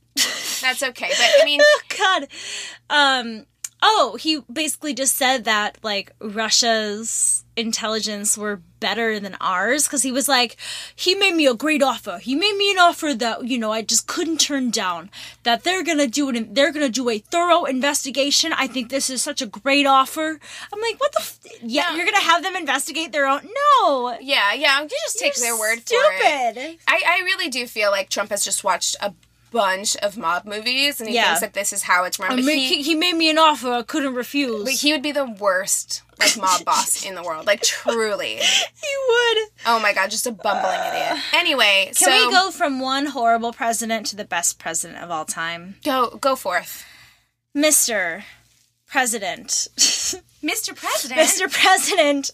That's 0.60 0.82
okay. 0.82 1.08
But 1.10 1.30
I 1.40 1.44
mean, 1.44 1.60
oh 1.64 1.80
God. 1.98 2.28
Um. 2.90 3.46
Oh, 3.82 4.18
he 4.20 4.40
basically 4.52 4.92
just 4.92 5.16
said 5.16 5.44
that 5.44 5.78
like 5.82 6.12
Russia's 6.20 7.44
intelligence 7.56 8.36
were 8.36 8.60
better 8.78 9.18
than 9.18 9.36
ours 9.40 9.84
because 9.86 10.02
he 10.02 10.12
was 10.12 10.28
like, 10.28 10.56
he 10.94 11.14
made 11.14 11.34
me 11.34 11.46
a 11.46 11.54
great 11.54 11.82
offer. 11.82 12.18
He 12.18 12.34
made 12.34 12.56
me 12.58 12.70
an 12.72 12.78
offer 12.78 13.14
that 13.14 13.46
you 13.46 13.56
know 13.56 13.72
I 13.72 13.80
just 13.80 14.06
couldn't 14.06 14.38
turn 14.38 14.68
down. 14.70 15.08
That 15.44 15.64
they're 15.64 15.82
gonna 15.82 16.06
do 16.08 16.28
it. 16.28 16.54
They're 16.54 16.72
gonna 16.72 16.90
do 16.90 17.08
a 17.08 17.18
thorough 17.20 17.64
investigation. 17.64 18.52
I 18.52 18.66
think 18.66 18.90
this 18.90 19.08
is 19.08 19.22
such 19.22 19.40
a 19.40 19.46
great 19.46 19.86
offer. 19.86 20.38
I'm 20.72 20.80
like, 20.82 21.00
what 21.00 21.12
the? 21.12 21.20
F- 21.20 21.38
yeah, 21.62 21.84
No. 21.90 21.96
you're 21.96 22.04
gonna 22.04 22.20
have 22.20 22.42
them 22.42 22.56
investigate 22.56 23.12
their 23.12 23.26
own? 23.26 23.48
No. 23.80 24.14
yeah, 24.20 24.52
yeah, 24.52 24.82
you 24.82 24.88
just 24.88 25.18
take 25.18 25.38
You're 25.38 25.46
their 25.46 25.58
word 25.58 25.76
for 25.76 25.94
it. 25.94 26.52
Stupid. 26.54 26.78
I, 26.86 27.02
I 27.06 27.22
really 27.24 27.48
do 27.48 27.66
feel 27.66 27.90
like 27.90 28.10
Trump 28.10 28.28
has 28.28 28.44
just 28.44 28.62
watched 28.62 28.96
a 29.00 29.14
bunch 29.50 29.96
of 29.98 30.16
mob 30.16 30.44
movies 30.44 31.00
and 31.00 31.08
he 31.08 31.14
Yeah. 31.14 31.26
thinks 31.26 31.40
that 31.40 31.52
this 31.54 31.72
is 31.72 31.82
how 31.82 32.04
it's 32.04 32.16
But 32.16 32.36
mean, 32.36 32.46
he, 32.58 32.82
he, 32.82 32.94
made 32.94 33.14
me 33.16 33.30
an 33.30 33.38
offer 33.38 33.70
I 33.72 33.82
couldn't 33.82 34.14
refuse. 34.14 34.64
but 34.64 34.72
he 34.74 34.92
would 34.92 35.02
be 35.02 35.12
the 35.12 35.24
worst 35.26 36.02
like 36.18 36.36
mob 36.36 36.64
boss 36.64 37.04
in 37.04 37.14
the 37.14 37.22
world. 37.22 37.46
Like 37.46 37.62
truly. 37.62 38.36
he 38.36 38.94
would. 39.08 39.38
Oh 39.66 39.80
my 39.82 39.92
god, 39.92 40.10
just 40.10 40.26
a 40.26 40.32
bumbling 40.32 40.78
idiot. 40.88 41.18
Anyway, 41.32 41.86
Can 41.86 41.94
so 41.94 42.26
we 42.26 42.32
go 42.32 42.50
from 42.50 42.80
one 42.80 43.06
horrible 43.06 43.52
president 43.52 44.06
to 44.06 44.16
the 44.16 44.24
best 44.24 44.58
president 44.58 45.02
of 45.02 45.10
all 45.10 45.24
time? 45.24 45.76
go 45.84 46.10
go 46.20 46.36
forth. 46.36 46.84
Mr. 47.56 48.22
President. 48.86 49.48
Mr. 50.42 50.74
President. 50.76 51.20
Mr. 51.20 51.50
President 51.52 52.30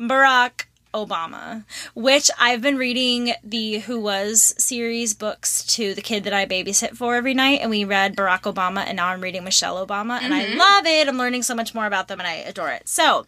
Barack 0.00 0.64
Obama, 0.94 1.64
which 1.94 2.30
I've 2.38 2.62
been 2.62 2.76
reading 2.76 3.32
the 3.44 3.78
Who 3.80 4.00
Was 4.00 4.54
series 4.58 5.14
books 5.14 5.64
to 5.76 5.94
the 5.94 6.02
kid 6.02 6.24
that 6.24 6.32
I 6.32 6.46
babysit 6.46 6.96
for 6.96 7.14
every 7.14 7.34
night, 7.34 7.60
and 7.60 7.70
we 7.70 7.84
read 7.84 8.16
Barack 8.16 8.42
Obama, 8.42 8.84
and 8.86 8.96
now 8.96 9.08
I'm 9.08 9.20
reading 9.20 9.44
Michelle 9.44 9.84
Obama, 9.84 10.20
and 10.20 10.34
I 10.34 10.44
mm-hmm. 10.44 10.58
love 10.58 10.86
it. 10.86 11.08
I'm 11.08 11.18
learning 11.18 11.42
so 11.42 11.54
much 11.54 11.74
more 11.74 11.86
about 11.86 12.08
them, 12.08 12.20
and 12.20 12.26
I 12.26 12.34
adore 12.34 12.70
it. 12.70 12.88
So, 12.88 13.26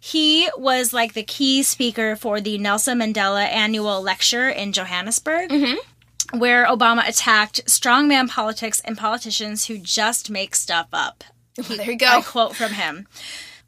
he 0.00 0.48
was 0.56 0.92
like 0.92 1.14
the 1.14 1.22
key 1.22 1.62
speaker 1.62 2.16
for 2.16 2.40
the 2.40 2.58
Nelson 2.58 2.98
Mandela 3.00 3.44
annual 3.44 4.00
lecture 4.00 4.48
in 4.48 4.72
Johannesburg. 4.72 5.50
Mm-hmm. 5.50 6.38
Where 6.38 6.66
Obama 6.66 7.08
attacked 7.08 7.64
strongman 7.64 8.28
politics 8.28 8.80
and 8.84 8.98
politicians 8.98 9.66
who 9.66 9.78
just 9.78 10.28
make 10.30 10.54
stuff 10.54 10.88
up. 10.92 11.24
there 11.56 11.86
you 11.86 11.92
I 11.92 11.96
go. 11.96 12.22
quote 12.22 12.54
from 12.54 12.72
him. 12.72 13.06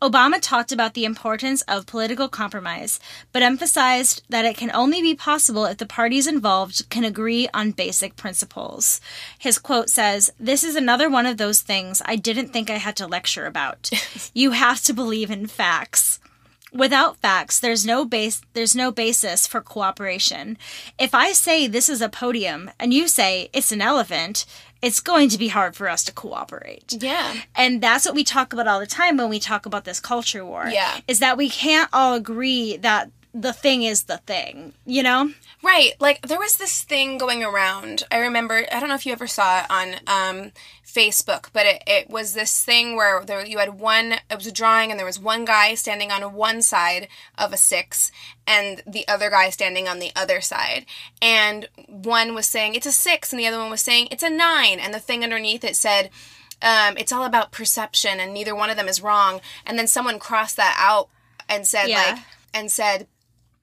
Obama 0.03 0.41
talked 0.41 0.73
about 0.73 0.95
the 0.95 1.05
importance 1.05 1.61
of 1.63 1.85
political 1.85 2.29
compromise, 2.29 2.99
but 3.33 3.43
emphasized 3.43 4.23
that 4.31 4.47
it 4.47 4.57
can 4.57 4.71
only 4.73 5.03
be 5.03 5.15
possible 5.15 5.67
if 5.67 5.77
the 5.77 5.85
parties 5.85 6.27
involved 6.27 6.89
can 6.89 7.05
agree 7.05 7.49
on 7.53 7.71
basic 7.71 8.17
principles. 8.17 9.01
His 9.39 9.59
quote 9.59 9.91
says, 9.91 10.33
This 10.41 10.65
is 10.65 10.75
another 10.75 11.11
one 11.11 11.27
of 11.27 11.37
those 11.37 11.61
things 11.61 12.01
I 12.07 12.17
didn't 12.17 12.49
think 12.49 12.71
I 12.71 12.77
had 12.77 12.97
to 12.97 13.07
lecture 13.07 13.45
about. 13.45 13.91
you 14.35 14.53
have 14.53 14.81
to 14.85 14.95
believe 14.95 15.31
in 15.31 15.47
facts. 15.47 16.19
Without 16.73 17.17
facts, 17.17 17.59
there's 17.59 17.85
no 17.85 18.05
base 18.05 18.43
there's 18.53 18.77
no 18.77 18.93
basis 18.93 19.45
for 19.45 19.61
cooperation. 19.61 20.57
If 21.01 21.15
I 21.15 21.33
say 21.33 21.67
this 21.67 21.89
is 21.89 22.01
a 22.01 22.09
podium 22.09 22.71
and 22.79 22.95
you 22.95 23.09
say 23.09 23.51
it's 23.53 23.73
an 23.73 23.83
elephant, 23.83 24.47
it's 24.83 25.01
going 25.01 25.29
to 25.29 25.39
be 25.39 25.49
hard 25.49 25.77
for 25.77 25.89
us 25.89 26.05
to 26.05 26.13
cooperate. 26.13 26.97
Yeah. 26.99 27.35
And 27.55 27.83
that's 27.83 28.07
what 28.07 28.15
we 28.15 28.25
talk 28.25 28.53
about 28.53 28.67
all 28.67 28.81
the 28.81 28.87
time 28.87 29.17
when 29.17 29.29
we 29.29 29.39
talk 29.39 29.67
about 29.67 29.85
this 29.85 30.01
culture 30.01 30.45
war. 30.45 30.69
Yeah. 30.69 31.01
Is 31.07 31.19
that 31.19 31.37
we 31.37 31.51
can't 31.51 31.91
all 31.93 32.15
agree 32.15 32.77
that 32.79 33.11
the 33.33 33.53
thing 33.53 33.83
is 33.83 34.05
the 34.05 34.19
thing, 34.19 34.75
you 34.85 35.03
know? 35.03 35.33
Right. 35.63 35.93
Like 36.01 36.27
there 36.27 36.39
was 36.39 36.57
this 36.57 36.83
thing 36.83 37.19
going 37.19 37.45
around. 37.45 38.03
I 38.11 38.19
remember 38.19 38.65
I 38.73 38.81
don't 38.81 38.89
know 38.89 38.95
if 38.95 39.07
you 39.07 39.13
ever 39.13 39.27
saw 39.27 39.61
it 39.61 39.67
on 39.71 39.95
um 40.07 40.53
Facebook, 40.85 41.51
but 41.53 41.67
it, 41.67 41.83
it 41.87 42.11
was 42.11 42.35
this 42.35 42.65
thing 42.65 42.97
where 42.97 43.25
there 43.25 43.45
you 43.47 43.59
had 43.59 43.79
one 43.79 44.13
it 44.13 44.35
was 44.35 44.47
a 44.47 44.53
drawing 44.53 44.91
and 44.91 44.99
there 44.99 45.07
was 45.07 45.21
one 45.21 45.45
guy 45.45 45.75
standing 45.75 46.11
on 46.11 46.35
one 46.35 46.63
side 46.63 47.07
of 47.39 47.53
a 47.53 47.57
six 47.57 48.11
and 48.47 48.83
the 48.87 49.07
other 49.07 49.31
guy 49.31 49.51
standing 49.51 49.87
on 49.87 50.01
the 50.01 50.11
other 50.17 50.41
side. 50.41 50.87
And 51.23 51.69
one 51.87 52.35
was 52.35 52.47
saying 52.47 52.75
it's 52.75 52.87
a 52.87 52.93
six 52.93 53.33
and 53.33 53.39
the 53.39 53.47
other 53.47 53.59
one 53.59 53.71
was 53.71 53.83
saying 53.83 54.09
it's 54.11 54.25
a 54.25 54.31
nine 54.31 54.81
and 54.81 54.93
the 54.93 54.99
thing 54.99 55.23
underneath 55.23 55.63
it 55.63 55.77
said 55.77 56.11
um, 56.63 56.97
it's 56.99 57.13
all 57.13 57.25
about 57.25 57.53
perception 57.53 58.19
and 58.19 58.35
neither 58.35 58.55
one 58.55 58.71
of 58.71 58.77
them 58.77 58.89
is 58.89 59.01
wrong. 59.01 59.41
And 59.65 59.79
then 59.79 59.87
someone 59.87 60.19
crossed 60.19 60.57
that 60.57 60.77
out 60.79 61.09
and 61.49 61.67
said 61.67 61.89
Yeah. 61.89 62.03
like 62.15 62.19
and 62.53 62.71
said 62.71 63.07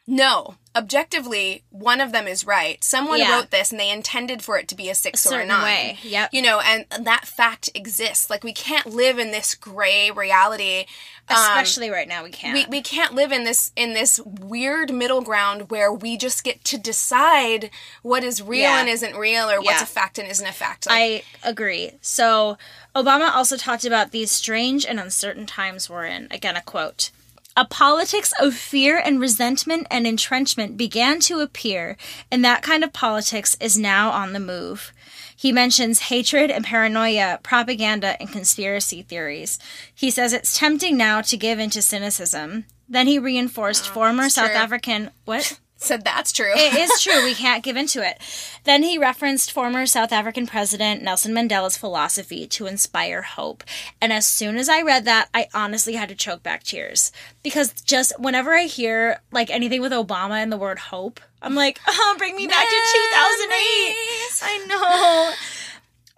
no, 0.07 0.55
objectively, 0.75 1.63
one 1.69 1.99
of 1.99 2.11
them 2.13 2.27
is 2.27 2.45
right. 2.45 2.81
Someone 2.83 3.19
Yeah. 3.19 3.35
wrote 3.35 3.51
this 3.51 3.71
and 3.71 3.79
they 3.79 3.89
intended 3.89 4.41
for 4.41 4.57
it 4.57 4.67
to 4.69 4.75
be 4.75 4.89
a 4.89 4.95
six 4.95 5.25
or 5.29 5.39
a 5.41 5.45
nine. 5.45 5.63
way, 5.63 5.97
yep. 6.01 6.29
You 6.31 6.41
know, 6.41 6.59
and 6.61 6.85
that 6.99 7.27
fact 7.27 7.69
exists. 7.75 8.29
Like 8.29 8.43
we 8.43 8.53
can't 8.53 8.85
live 8.87 9.19
in 9.19 9.31
this 9.31 9.53
gray 9.53 10.09
reality. 10.11 10.85
Um, 11.29 11.35
Especially 11.35 11.89
right 11.89 12.07
now, 12.07 12.23
we 12.23 12.29
can't. 12.29 12.53
we, 12.53 12.77
we 12.77 12.81
can't 12.81 13.13
live 13.13 13.33
in 13.33 13.43
this 13.43 13.73
in 13.75 13.93
this 13.93 14.17
weird 14.23 14.93
middle 14.93 15.21
ground 15.21 15.69
where 15.69 15.91
we 15.91 16.15
just 16.15 16.45
get 16.45 16.63
to 16.65 16.77
decide 16.77 17.69
what 18.01 18.23
is 18.23 18.41
real 18.41 18.61
Yeah. 18.61 18.79
and 18.79 18.87
isn't 18.87 19.15
real 19.17 19.49
or 19.49 19.59
what's 19.59 19.81
a 19.81 19.85
fact 19.85 20.17
and 20.17 20.29
isn't 20.29 20.47
a 20.47 20.53
fact. 20.53 20.85
Like, 20.87 20.95
I 21.43 21.49
agree. 21.49 21.91
So, 21.99 22.57
Obama 22.95 23.29
also 23.35 23.57
talked 23.57 23.83
about 23.83 24.11
these 24.11 24.31
strange 24.31 24.85
and 24.85 25.01
uncertain 25.01 25.45
times 25.45 25.89
we're 25.89 26.05
in. 26.05 26.29
Again, 26.31 26.55
a 26.55 26.61
quote. 26.61 27.09
A 27.57 27.65
politics 27.65 28.33
of 28.39 28.53
fear 28.53 29.01
and 29.03 29.19
resentment 29.19 29.87
and 29.89 30.05
entrenchment 30.05 30.77
began 30.77 31.19
to 31.21 31.39
appear, 31.39 31.97
and 32.31 32.45
that 32.45 32.61
kind 32.61 32.83
of 32.83 32.93
politics 32.93 33.57
is 33.59 33.79
now 33.79 34.11
on 34.11 34.33
the 34.33 34.39
move. 34.39 34.93
He 35.35 35.51
mentions 35.51 36.01
hatred 36.01 36.51
and 36.51 36.63
paranoia, 36.63 37.39
propaganda, 37.41 38.15
and 38.19 38.31
conspiracy 38.31 39.01
theories. 39.01 39.57
He 39.93 40.11
says 40.11 40.33
it's 40.33 40.55
tempting 40.55 40.97
now 40.97 41.21
to 41.21 41.35
give 41.35 41.57
into 41.57 41.81
cynicism. 41.81 42.65
Then 42.87 43.07
he 43.07 43.17
reinforced 43.17 43.89
oh, 43.89 43.93
former 43.93 44.29
South 44.29 44.51
true. 44.51 44.55
African. 44.55 45.09
What? 45.25 45.59
Said 45.77 46.03
that's 46.03 46.31
true. 46.31 46.51
It 46.55 46.73
is 46.75 47.01
true. 47.01 47.23
We 47.23 47.33
can't 47.33 47.63
give 47.63 47.77
into 47.77 48.07
it. 48.07 48.19
Then 48.63 48.83
he 48.83 48.97
referenced 48.97 49.51
former 49.51 49.85
South 49.85 50.11
African 50.11 50.47
President 50.47 51.01
Nelson 51.01 51.33
Mandela's 51.33 51.77
philosophy 51.77 52.47
to 52.47 52.65
inspire 52.67 53.21
hope. 53.21 53.63
And 54.01 54.11
as 54.11 54.25
soon 54.25 54.57
as 54.57 54.69
I 54.69 54.81
read 54.81 55.05
that, 55.05 55.29
I 55.33 55.47
honestly 55.53 55.93
had 55.93 56.09
to 56.09 56.15
choke 56.15 56.43
back 56.43 56.63
tears. 56.63 57.11
Because 57.43 57.73
just 57.81 58.19
whenever 58.19 58.53
I 58.53 58.63
hear 58.63 59.21
like 59.31 59.49
anything 59.49 59.81
with 59.81 59.91
Obama 59.91 60.41
and 60.41 60.51
the 60.51 60.57
word 60.57 60.79
hope, 60.79 61.19
I'm 61.41 61.55
like, 61.55 61.79
oh, 61.87 62.15
bring 62.19 62.35
me 62.35 62.47
back 62.47 62.65
to 62.65 62.69
2008. 62.69 63.95
I 64.41 64.65
know. 64.67 65.33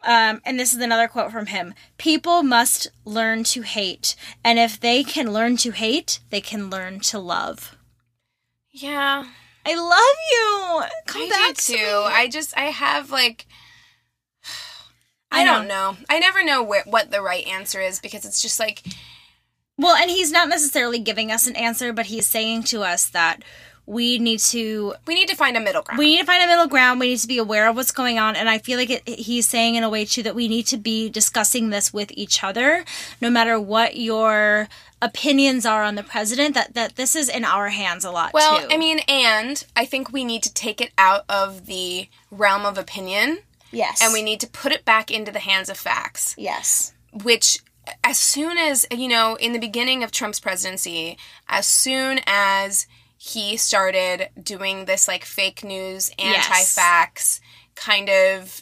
Um, 0.01 0.41
and 0.45 0.57
this 0.57 0.73
is 0.73 0.81
another 0.81 1.09
quote 1.09 1.31
from 1.31 1.47
him 1.47 1.73
People 1.97 2.41
must 2.41 2.87
learn 3.03 3.43
to 3.45 3.61
hate. 3.63 4.15
And 4.43 4.57
if 4.57 4.79
they 4.79 5.03
can 5.03 5.33
learn 5.33 5.57
to 5.57 5.71
hate, 5.71 6.19
they 6.29 6.39
can 6.41 6.69
learn 6.69 7.01
to 7.01 7.19
love. 7.19 7.75
yeah. 8.71 9.25
I 9.69 9.75
love 9.75 10.17
you. 10.31 10.89
Come 11.05 11.23
I 11.23 11.29
back 11.29 11.55
to 11.55 11.73
too. 11.73 11.75
me. 11.75 11.79
I 11.83 12.27
just 12.27 12.57
I 12.57 12.65
have 12.65 13.11
like 13.11 13.45
I 15.31 15.41
I 15.41 15.45
don't 15.45 15.67
know. 15.67 15.97
I 16.09 16.19
never 16.19 16.43
know 16.43 16.63
where, 16.63 16.83
what 16.85 17.11
the 17.11 17.21
right 17.21 17.45
answer 17.45 17.79
is 17.79 17.99
because 17.99 18.25
it's 18.25 18.41
just 18.41 18.59
like 18.59 18.83
Well, 19.77 19.95
and 19.95 20.09
he's 20.09 20.31
not 20.31 20.49
necessarily 20.49 20.99
giving 20.99 21.31
us 21.31 21.47
an 21.47 21.55
answer, 21.55 21.93
but 21.93 22.07
he's 22.07 22.27
saying 22.27 22.63
to 22.63 22.81
us 22.83 23.09
that 23.09 23.43
we 23.89 24.19
need 24.19 24.39
to 24.39 24.93
we 25.07 25.15
need 25.15 25.27
to 25.27 25.35
find 25.35 25.57
a 25.57 25.59
middle 25.59 25.81
ground. 25.81 25.97
we 25.97 26.11
need 26.11 26.19
to 26.19 26.25
find 26.25 26.43
a 26.43 26.47
middle 26.47 26.67
ground. 26.67 26.99
We 26.99 27.09
need 27.09 27.19
to 27.19 27.27
be 27.27 27.39
aware 27.39 27.67
of 27.67 27.75
what's 27.75 27.91
going 27.91 28.19
on, 28.19 28.35
and 28.35 28.47
I 28.47 28.59
feel 28.59 28.77
like 28.77 28.91
it, 28.91 29.09
he's 29.09 29.47
saying 29.47 29.73
in 29.73 29.83
a 29.83 29.89
way 29.89 30.05
too 30.05 30.21
that 30.23 30.35
we 30.35 30.47
need 30.47 30.67
to 30.67 30.77
be 30.77 31.09
discussing 31.09 31.71
this 31.71 31.91
with 31.91 32.11
each 32.13 32.43
other, 32.43 32.85
no 33.19 33.31
matter 33.31 33.59
what 33.59 33.97
your 33.97 34.69
opinions 35.01 35.65
are 35.65 35.83
on 35.83 35.95
the 35.95 36.03
president. 36.03 36.53
That 36.53 36.75
that 36.75 36.97
this 36.97 37.15
is 37.15 37.29
in 37.29 37.43
our 37.43 37.69
hands 37.69 38.05
a 38.05 38.11
lot. 38.11 38.31
well, 38.31 38.61
too. 38.61 38.67
I 38.69 38.77
mean, 38.77 38.99
and 39.07 39.65
I 39.75 39.85
think 39.85 40.13
we 40.13 40.23
need 40.23 40.43
to 40.43 40.53
take 40.53 40.79
it 40.81 40.91
out 40.95 41.25
of 41.27 41.65
the 41.65 42.09
realm 42.29 42.67
of 42.67 42.77
opinion 42.77 43.39
yes, 43.71 44.03
and 44.03 44.13
we 44.13 44.21
need 44.21 44.39
to 44.41 44.47
put 44.47 44.71
it 44.71 44.85
back 44.85 45.09
into 45.09 45.31
the 45.31 45.39
hands 45.39 45.67
of 45.67 45.77
facts. 45.77 46.35
yes, 46.37 46.93
which 47.11 47.57
as 48.03 48.19
soon 48.19 48.59
as 48.59 48.85
you 48.91 49.07
know 49.07 49.35
in 49.39 49.51
the 49.53 49.59
beginning 49.59 50.03
of 50.03 50.11
Trump's 50.11 50.39
presidency 50.39 51.17
as 51.47 51.65
soon 51.65 52.19
as 52.27 52.85
he 53.21 53.57
started 53.57 54.29
doing 54.41 54.85
this 54.85 55.05
like 55.07 55.25
fake 55.25 55.61
news 55.63 56.09
anti-facts 56.17 57.41
kind 57.75 58.09
of 58.09 58.61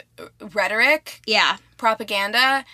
rhetoric 0.53 1.21
yeah, 1.27 1.57
propaganda 1.77 2.65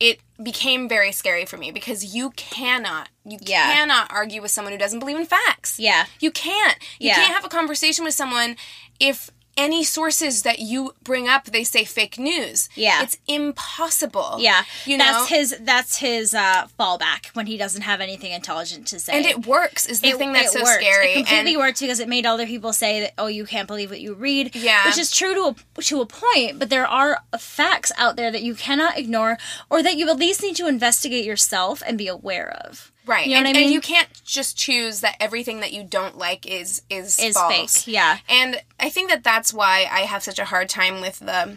it 0.00 0.20
became 0.42 0.88
very 0.88 1.10
scary 1.10 1.44
for 1.44 1.56
me 1.56 1.70
because 1.72 2.14
you 2.14 2.30
cannot 2.30 3.08
you 3.24 3.36
Yeah. 3.42 3.72
cannot 3.74 4.10
argue 4.12 4.40
with 4.40 4.50
someone 4.52 4.72
who 4.72 4.78
doesn't 4.78 5.00
believe 5.00 5.16
in 5.18 5.26
facts. 5.26 5.78
Yeah, 5.78 6.06
you 6.20 6.30
can't. 6.30 6.78
You 7.00 7.08
Yeah. 7.08 7.16
can't 7.16 7.34
have 7.34 7.44
a 7.44 7.48
conversation 7.48 8.04
with 8.04 8.14
someone 8.14 8.56
if 9.00 9.28
any 9.58 9.82
sources 9.84 10.42
that 10.42 10.60
you 10.60 10.94
bring 11.02 11.28
up 11.28 11.44
they 11.46 11.64
say 11.64 11.84
fake 11.84 12.18
news 12.18 12.68
Yeah. 12.76 13.02
it's 13.02 13.18
impossible 13.26 14.36
yeah. 14.38 14.62
you 14.86 14.96
know 14.96 15.04
that's 15.04 15.28
his 15.28 15.58
that's 15.60 15.98
his 15.98 16.32
uh, 16.32 16.68
fallback 16.78 17.26
when 17.34 17.46
he 17.46 17.56
doesn't 17.58 17.82
have 17.82 18.00
anything 18.00 18.32
intelligent 18.32 18.86
to 18.86 18.98
say. 18.98 19.12
and 19.16 19.26
it 19.26 19.46
works 19.46 19.84
is 19.86 20.00
the 20.00 20.12
thing 20.12 20.32
that's 20.32 20.52
so 20.52 20.62
worked. 20.62 20.82
scary 20.82 21.10
It 21.10 21.14
completely 21.16 21.52
and 21.54 21.60
worked 21.60 21.80
because 21.80 22.00
it 22.00 22.08
made 22.08 22.24
other 22.24 22.46
people 22.46 22.72
say 22.72 23.00
that, 23.00 23.12
oh, 23.18 23.26
you 23.26 23.44
can't 23.44 23.66
believe 23.66 23.90
what 23.90 24.00
you 24.00 24.14
read. 24.14 24.54
Yeah. 24.54 24.86
Which 24.86 24.98
is 24.98 25.10
true 25.10 25.34
to 25.34 25.56
a, 25.76 25.82
to 25.82 26.00
a 26.00 26.06
point, 26.06 26.58
but 26.58 26.70
there 26.70 26.86
are 26.86 27.18
facts 27.38 27.90
out 27.96 28.16
there 28.16 28.30
that 28.30 28.42
you 28.42 28.54
cannot 28.54 28.96
ignore 28.98 29.38
or 29.70 29.82
that 29.82 29.96
you 29.96 30.08
at 30.08 30.16
least 30.16 30.42
need 30.42 30.56
to 30.56 30.66
investigate 30.68 31.24
yourself 31.24 31.82
and 31.86 31.98
be 31.98 32.08
aware 32.08 32.50
of. 32.64 32.92
Right 33.08 33.26
You 33.26 33.32
know 33.32 33.38
and, 33.38 33.46
what 33.46 33.56
I 33.56 33.58
mean? 33.60 33.64
and 33.64 33.72
you 33.74 33.80
can't 33.80 34.08
just 34.24 34.56
choose 34.56 35.00
that 35.00 35.16
everything 35.18 35.60
that 35.60 35.72
you 35.72 35.82
don't 35.82 36.16
like 36.18 36.46
is 36.46 36.82
is 36.90 37.18
Is 37.18 37.34
false. 37.36 37.82
fake. 37.84 37.92
Yeah. 37.94 38.18
and 38.28 38.60
i 38.78 38.88
think 38.90 39.10
that 39.10 39.24
that's 39.24 39.52
why 39.52 39.88
i 39.90 40.00
have 40.00 40.22
such 40.22 40.38
a 40.38 40.44
hard 40.44 40.68
time 40.68 41.00
with 41.00 41.18
the 41.18 41.56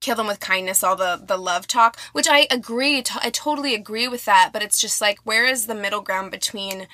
kill 0.00 0.16
them 0.16 0.26
with 0.26 0.40
kindness 0.40 0.82
all 0.84 0.96
the 0.96 1.20
the 1.24 1.36
love 1.38 1.66
talk 1.66 1.98
which 2.12 2.26
i 2.28 2.46
agree 2.50 3.02
to, 3.02 3.18
i 3.22 3.30
totally 3.30 3.74
agree 3.74 4.08
with 4.08 4.24
that 4.24 4.50
but 4.52 4.62
it's 4.62 4.80
just 4.80 5.00
like 5.00 5.18
where 5.24 5.46
is 5.46 5.66
the 5.66 5.74
middle 5.74 6.00
ground 6.02 6.30
between 6.30 6.86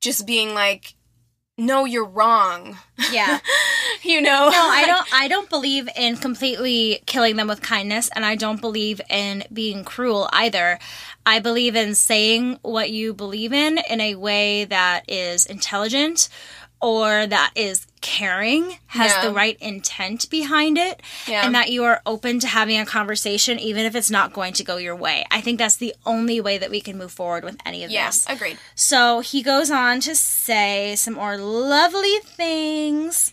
just 0.00 0.26
being 0.26 0.54
like 0.54 0.94
no 1.58 1.84
you're 1.84 2.04
wrong 2.06 2.78
Yeah. 3.12 3.38
you 4.02 4.20
know 4.20 4.48
No, 4.48 4.68
I 4.70 4.84
don't 4.92 5.14
I 5.14 5.28
don't 5.28 5.50
believe 5.50 5.88
in 5.96 6.16
completely 6.16 7.02
killing 7.06 7.36
them 7.36 7.48
with 7.48 7.60
kindness 7.60 8.08
and 8.14 8.24
I 8.24 8.34
don't 8.34 8.60
believe 8.62 9.00
in 9.10 9.44
being 9.52 9.84
cruel 9.84 10.28
either. 10.32 10.78
I 11.26 11.38
believe 11.38 11.76
in 11.76 11.94
saying 11.94 12.58
what 12.62 12.90
you 12.90 13.12
believe 13.14 13.52
in 13.52 13.78
in 13.88 14.00
a 14.00 14.14
way 14.14 14.64
that 14.64 15.04
is 15.08 15.46
intelligent 15.46 16.28
or 16.82 17.26
that 17.26 17.50
is 17.54 17.86
caring, 18.00 18.78
has 18.86 19.10
Yeah. 19.12 19.20
the 19.26 19.32
right 19.34 19.58
intent 19.60 20.30
behind 20.30 20.78
it, 20.78 21.02
Yeah. 21.26 21.44
and 21.44 21.54
that 21.54 21.68
you 21.70 21.84
are 21.84 22.00
open 22.06 22.40
to 22.40 22.46
having 22.46 22.78
a 22.80 22.86
conversation 22.86 23.58
even 23.58 23.84
if 23.84 23.94
it's 23.94 24.10
not 24.10 24.32
going 24.32 24.54
to 24.54 24.64
go 24.64 24.78
your 24.78 24.96
way. 24.96 25.26
I 25.30 25.42
think 25.42 25.58
that's 25.58 25.76
the 25.76 25.94
only 26.06 26.40
way 26.40 26.56
that 26.56 26.70
we 26.70 26.80
can 26.80 26.96
move 26.96 27.12
forward 27.12 27.44
with 27.44 27.58
any 27.66 27.84
of 27.84 27.90
yes 27.90 28.20
this. 28.20 28.24
Yes, 28.30 28.36
agreed 28.36 28.58
So 28.74 29.20
he 29.20 29.42
goes 29.42 29.70
on 29.70 30.00
to 30.00 30.14
say 30.14 30.94
some 30.96 31.14
more 31.14 31.36
lovely 31.36 32.16
things 32.24 33.32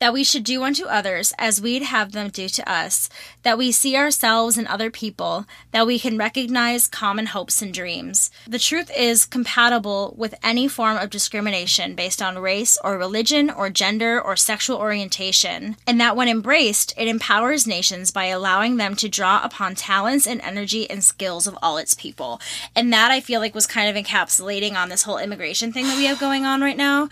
that 0.00 0.12
we 0.12 0.24
should 0.24 0.42
do 0.44 0.64
unto 0.64 0.84
others 0.86 1.32
as 1.38 1.60
we'd 1.62 1.82
have 1.82 2.12
them 2.12 2.28
do 2.28 2.48
to 2.48 2.70
us, 2.70 3.08
that 3.42 3.56
we 3.56 3.70
see 3.70 3.96
ourselves 3.96 4.58
and 4.58 4.66
other 4.66 4.90
people, 4.90 5.46
that 5.70 5.86
we 5.86 5.98
can 5.98 6.18
recognize 6.18 6.88
common 6.88 7.26
hopes 7.26 7.62
and 7.62 7.72
dreams. 7.72 8.30
The 8.46 8.58
truth 8.58 8.90
is 8.96 9.24
compatible 9.24 10.12
with 10.18 10.34
any 10.42 10.66
form 10.66 10.96
of 10.96 11.10
discrimination 11.10 11.94
based 11.94 12.20
on 12.20 12.38
race 12.40 12.76
or 12.82 12.98
religion 12.98 13.48
or 13.50 13.70
gender 13.70 14.20
or 14.20 14.34
sexual 14.36 14.78
orientation, 14.78 15.76
and 15.86 16.00
that 16.00 16.16
when 16.16 16.28
embraced, 16.28 16.92
it 16.98 17.06
empowers 17.06 17.66
nations 17.66 18.10
by 18.10 18.26
allowing 18.26 18.76
them 18.76 18.96
to 18.96 19.08
draw 19.08 19.40
upon 19.44 19.76
talents 19.76 20.26
and 20.26 20.40
energy 20.40 20.90
and 20.90 21.04
skills 21.04 21.46
of 21.46 21.56
all 21.62 21.78
its 21.78 21.94
people. 21.94 22.40
And 22.74 22.92
that 22.92 23.12
I 23.12 23.20
feel 23.20 23.40
like 23.40 23.54
was 23.54 23.66
kind 23.66 23.96
of 23.96 24.04
encapsulating 24.04 24.74
on 24.74 24.88
this 24.88 25.04
whole 25.04 25.18
immigration 25.18 25.72
thing 25.72 25.86
that 25.86 25.96
we 25.96 26.06
have 26.06 26.18
going 26.18 26.44
on 26.44 26.60
right 26.60 26.76
now. 26.76 27.08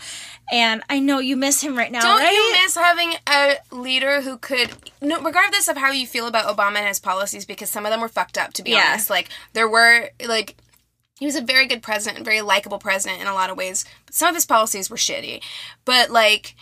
And 0.51 0.83
I 0.89 0.99
know 0.99 1.19
you 1.19 1.37
miss 1.37 1.61
him 1.61 1.77
right 1.77 1.91
now, 1.91 2.01
Don't 2.01 2.19
right? 2.19 2.33
you 2.33 2.51
miss 2.61 2.72
having 2.81 3.13
a 3.27 3.57
leader 3.71 4.21
who 4.21 4.37
could, 4.37 4.71
no, 5.01 5.21
regardless 5.21 5.67
of 5.67 5.77
how 5.77 5.91
you 5.91 6.07
feel 6.07 6.27
about 6.27 6.45
Obama 6.45 6.77
and 6.77 6.87
his 6.87 6.99
policies, 6.99 7.45
because 7.45 7.69
some 7.69 7.85
of 7.85 7.91
them 7.91 8.01
were 8.01 8.07
fucked 8.07 8.37
up, 8.37 8.53
to 8.53 8.63
be 8.63 8.71
Yeah. 8.71 8.89
honest. 8.89 9.09
Like, 9.09 9.29
there 9.53 9.67
were, 9.67 10.09
like, 10.25 10.55
he 11.19 11.25
was 11.25 11.35
a 11.35 11.41
very 11.41 11.65
good 11.65 11.83
president, 11.83 12.25
very 12.25 12.41
likable 12.41 12.79
president 12.79 13.21
in 13.21 13.27
a 13.27 13.33
lot 13.33 13.49
of 13.49 13.57
ways, 13.57 13.85
but 14.05 14.15
some 14.15 14.29
of 14.29 14.35
his 14.35 14.45
policies 14.45 14.89
were 14.89 14.97
shitty. 14.97 15.41
But, 15.85 16.09
like, 16.09 16.55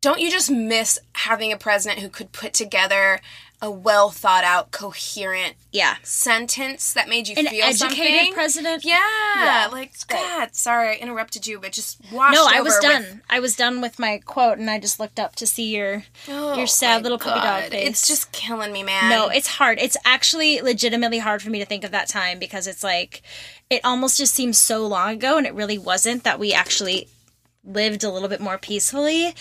don't 0.00 0.20
you 0.20 0.30
just 0.30 0.50
miss 0.50 0.98
having 1.12 1.52
a 1.52 1.56
president 1.56 2.00
who 2.00 2.08
could 2.08 2.32
put 2.32 2.52
together 2.52 3.20
a 3.62 3.70
well 3.70 4.10
thought 4.10 4.44
out, 4.44 4.70
coherent 4.72 5.54
Yeah. 5.72 5.96
sentence 6.02 6.92
that 6.92 7.08
made 7.08 7.28
you 7.28 7.34
feel 7.34 7.46
An 7.46 7.50
feel 7.50 7.64
educated 7.64 7.96
something. 8.18 8.34
president. 8.34 8.84
Yeah, 8.84 9.00
Yeah, 9.36 9.68
like. 9.72 9.92
God, 10.06 10.54
sorry 10.54 10.90
I 10.90 10.92
interrupted 10.94 11.46
you, 11.46 11.58
but 11.60 11.72
just 11.72 11.98
washed 12.12 12.34
No, 12.34 12.46
I 12.46 12.60
was 12.60 12.78
done. 12.80 13.02
with- 13.02 13.20
I 13.30 13.40
was 13.40 13.56
done 13.56 13.80
with 13.80 13.98
my 13.98 14.18
quote, 14.18 14.58
and 14.58 14.68
I 14.70 14.78
just 14.78 15.00
looked 15.00 15.18
up 15.18 15.34
to 15.36 15.46
see 15.46 15.74
your 15.74 16.04
Oh, 16.28 16.56
your 16.56 16.66
sad 16.66 17.02
little 17.02 17.18
puppy 17.18 17.40
dog 17.40 17.70
face. 17.70 17.88
It's 17.88 18.06
just 18.06 18.32
killing 18.32 18.72
me, 18.72 18.82
man. 18.82 19.08
No, 19.08 19.28
it's 19.28 19.48
hard. 19.48 19.78
It's 19.80 19.96
actually 20.04 20.60
legitimately 20.60 21.18
hard 21.20 21.42
for 21.42 21.48
me 21.50 21.58
to 21.58 21.64
think 21.64 21.84
of 21.84 21.90
that 21.92 22.08
time 22.08 22.38
because 22.38 22.66
it's 22.66 22.82
like 22.84 23.22
it 23.70 23.80
almost 23.84 24.18
just 24.18 24.34
seems 24.34 24.60
so 24.60 24.86
long 24.86 25.10
ago 25.14 25.38
and 25.38 25.46
it 25.46 25.54
really 25.54 25.78
wasn't 25.78 26.22
that 26.24 26.38
we 26.38 26.52
actually 26.52 27.08
lived 27.64 28.04
a 28.04 28.10
little 28.10 28.28
bit 28.28 28.40
more 28.40 28.58
peacefully. 28.58 29.34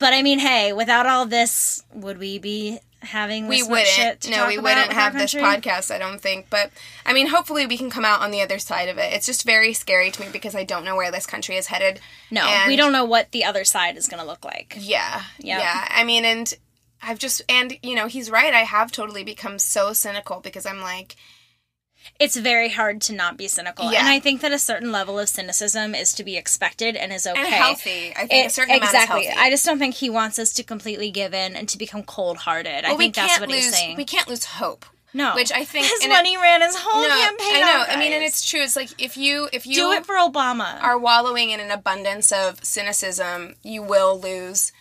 But 0.00 0.12
I 0.12 0.22
mean, 0.22 0.40
hey, 0.40 0.72
without 0.72 1.06
all 1.06 1.24
this, 1.24 1.82
would 1.92 2.18
we 2.18 2.38
be 2.38 2.80
having 3.04 3.46
we 3.48 3.60
this 3.60 3.68
much 3.68 3.86
shit 3.86 4.06
wouldn't. 4.24 4.30
No, 4.36 4.46
we 4.48 4.58
wouldn't 4.58 4.92
have 4.92 5.12
this 5.12 5.32
podcast. 5.34 5.90
I 5.94 5.98
don't 5.98 6.20
think. 6.20 6.50
But 6.50 6.70
I 7.06 7.12
mean, 7.12 7.28
hopefully, 7.28 7.66
we 7.66 7.76
can 7.78 7.90
come 7.90 8.04
out 8.04 8.20
on 8.20 8.30
the 8.30 8.42
other 8.42 8.58
side 8.58 8.88
of 8.88 8.98
it. 8.98 9.12
It's 9.12 9.26
just 9.26 9.44
very 9.44 9.72
scary 9.72 10.10
to 10.10 10.20
me 10.20 10.28
because 10.32 10.54
I 10.54 10.64
don't 10.64 10.84
know 10.84 10.96
where 10.96 11.10
this 11.10 11.26
country 11.26 11.56
is 11.56 11.66
headed. 11.68 12.00
No, 12.30 12.42
And- 12.42 12.68
we 12.68 12.76
don't 12.76 12.92
know 12.92 13.04
what 13.04 13.30
the 13.32 13.44
other 13.44 13.64
side 13.64 13.96
is 13.96 14.08
going 14.08 14.20
to 14.20 14.26
look 14.26 14.44
like. 14.44 14.76
Yeah, 14.78 15.22
Yeah. 15.38 15.58
yeah. 15.58 15.88
I 15.90 16.04
mean, 16.04 16.24
and 16.24 16.52
I've 17.02 17.18
just 17.18 17.42
and 17.48 17.76
you 17.82 17.94
know 17.94 18.06
he's 18.06 18.30
right. 18.30 18.52
I 18.54 18.60
have 18.62 18.90
totally 18.90 19.24
become 19.24 19.58
so 19.58 19.92
cynical 19.92 20.40
because 20.40 20.64
I'm 20.66 20.80
like, 20.80 21.16
It's 22.20 22.36
very 22.36 22.68
hard 22.68 23.00
to 23.02 23.12
not 23.12 23.36
be 23.36 23.48
cynical. 23.48 23.90
Yeah. 23.90 23.98
And 24.00 24.08
I 24.08 24.20
think 24.20 24.40
that 24.42 24.52
a 24.52 24.58
certain 24.58 24.92
level 24.92 25.18
of 25.18 25.28
cynicism 25.28 25.94
is 25.96 26.12
to 26.14 26.22
be 26.24 26.36
expected 26.36 26.94
and 26.94 27.12
is 27.12 27.26
okay. 27.26 27.38
and 27.40 27.48
healthy. 27.48 28.12
I 28.16 28.26
think 28.26 28.46
a 28.46 28.50
certain 28.50 28.74
exactly. 28.76 28.98
amount 28.98 29.20
is 29.22 29.26
healthy. 29.28 29.40
I 29.46 29.50
just 29.50 29.64
don't 29.66 29.78
think 29.80 29.96
he 29.96 30.08
wants 30.10 30.38
us 30.38 30.52
to 30.54 30.62
completely 30.62 31.10
give 31.10 31.34
in 31.34 31.56
and 31.56 31.68
to 31.68 31.76
become 31.76 32.04
cold 32.04 32.36
hearted. 32.38 32.84
I 32.84 32.92
we 32.92 32.98
think 32.98 33.16
that's 33.16 33.40
what 33.40 33.48
lose. 33.48 33.64
he's 33.64 33.74
saying. 33.76 33.96
We 33.96 34.04
can't 34.04 34.28
lose 34.28 34.44
hope. 34.44 34.86
no, 35.12 35.34
which 35.34 35.50
I 35.52 35.64
think- 35.64 35.86
his 35.86 36.02
and 36.02 36.12
it- 36.12 36.14
money 36.14 36.36
ran 36.36 36.60
his 36.62 36.76
whole 36.78 37.02
No, 37.02 37.08
campaign. 37.08 37.54
I 37.56 37.60
know. 37.60 37.84
I 37.88 37.96
mean, 37.98 38.12
and 38.12 38.22
it's 38.22 38.44
true. 38.48 38.60
It's 38.60 38.76
like 38.76 38.90
if 39.02 39.16
you 39.16 39.48
if 39.52 39.66
you 39.66 39.74
do 39.74 39.90
it 39.92 40.06
for 40.06 40.14
Obama. 40.14 40.80
are 40.82 40.98
wallowing 40.98 41.50
in 41.50 41.58
an 41.60 41.70
abundance 41.72 42.30
of 42.30 42.64
cynicism, 42.64 43.56
you 43.62 43.82
will 43.82 44.20
lose 44.20 44.72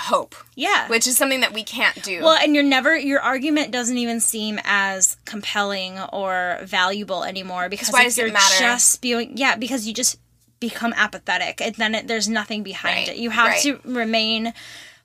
hope, 0.00 0.34
yeah. 0.56 0.88
which 0.88 1.06
is 1.06 1.16
something 1.16 1.40
that 1.40 1.52
we 1.52 1.62
can't 1.62 2.02
do. 2.02 2.22
well, 2.22 2.36
and 2.36 2.54
you're 2.54 2.64
never 2.64 2.96
your 2.96 3.20
argument 3.20 3.70
doesn't 3.70 3.98
even 3.98 4.20
seem 4.20 4.58
as 4.64 5.16
compelling 5.24 5.98
or 6.12 6.58
valuable 6.64 7.22
anymore 7.24 7.68
because 7.68 7.90
why 7.90 8.04
does 8.04 8.18
you're 8.18 8.32
matter? 8.32 8.58
just 8.58 8.90
spewing. 8.90 9.36
Yeah, 9.36 9.56
because 9.56 9.86
you 9.86 9.94
just 9.94 10.18
become 10.58 10.92
apathetic, 10.96 11.60
and 11.60 11.74
then 11.76 11.94
it, 11.94 12.06
there's 12.08 12.28
nothing 12.28 12.62
behind 12.62 13.08
Right, 13.08 13.16
it. 13.16 13.16
You 13.16 13.30
have 13.30 13.48
right. 13.48 13.62
to 13.62 13.80
remain 13.84 14.52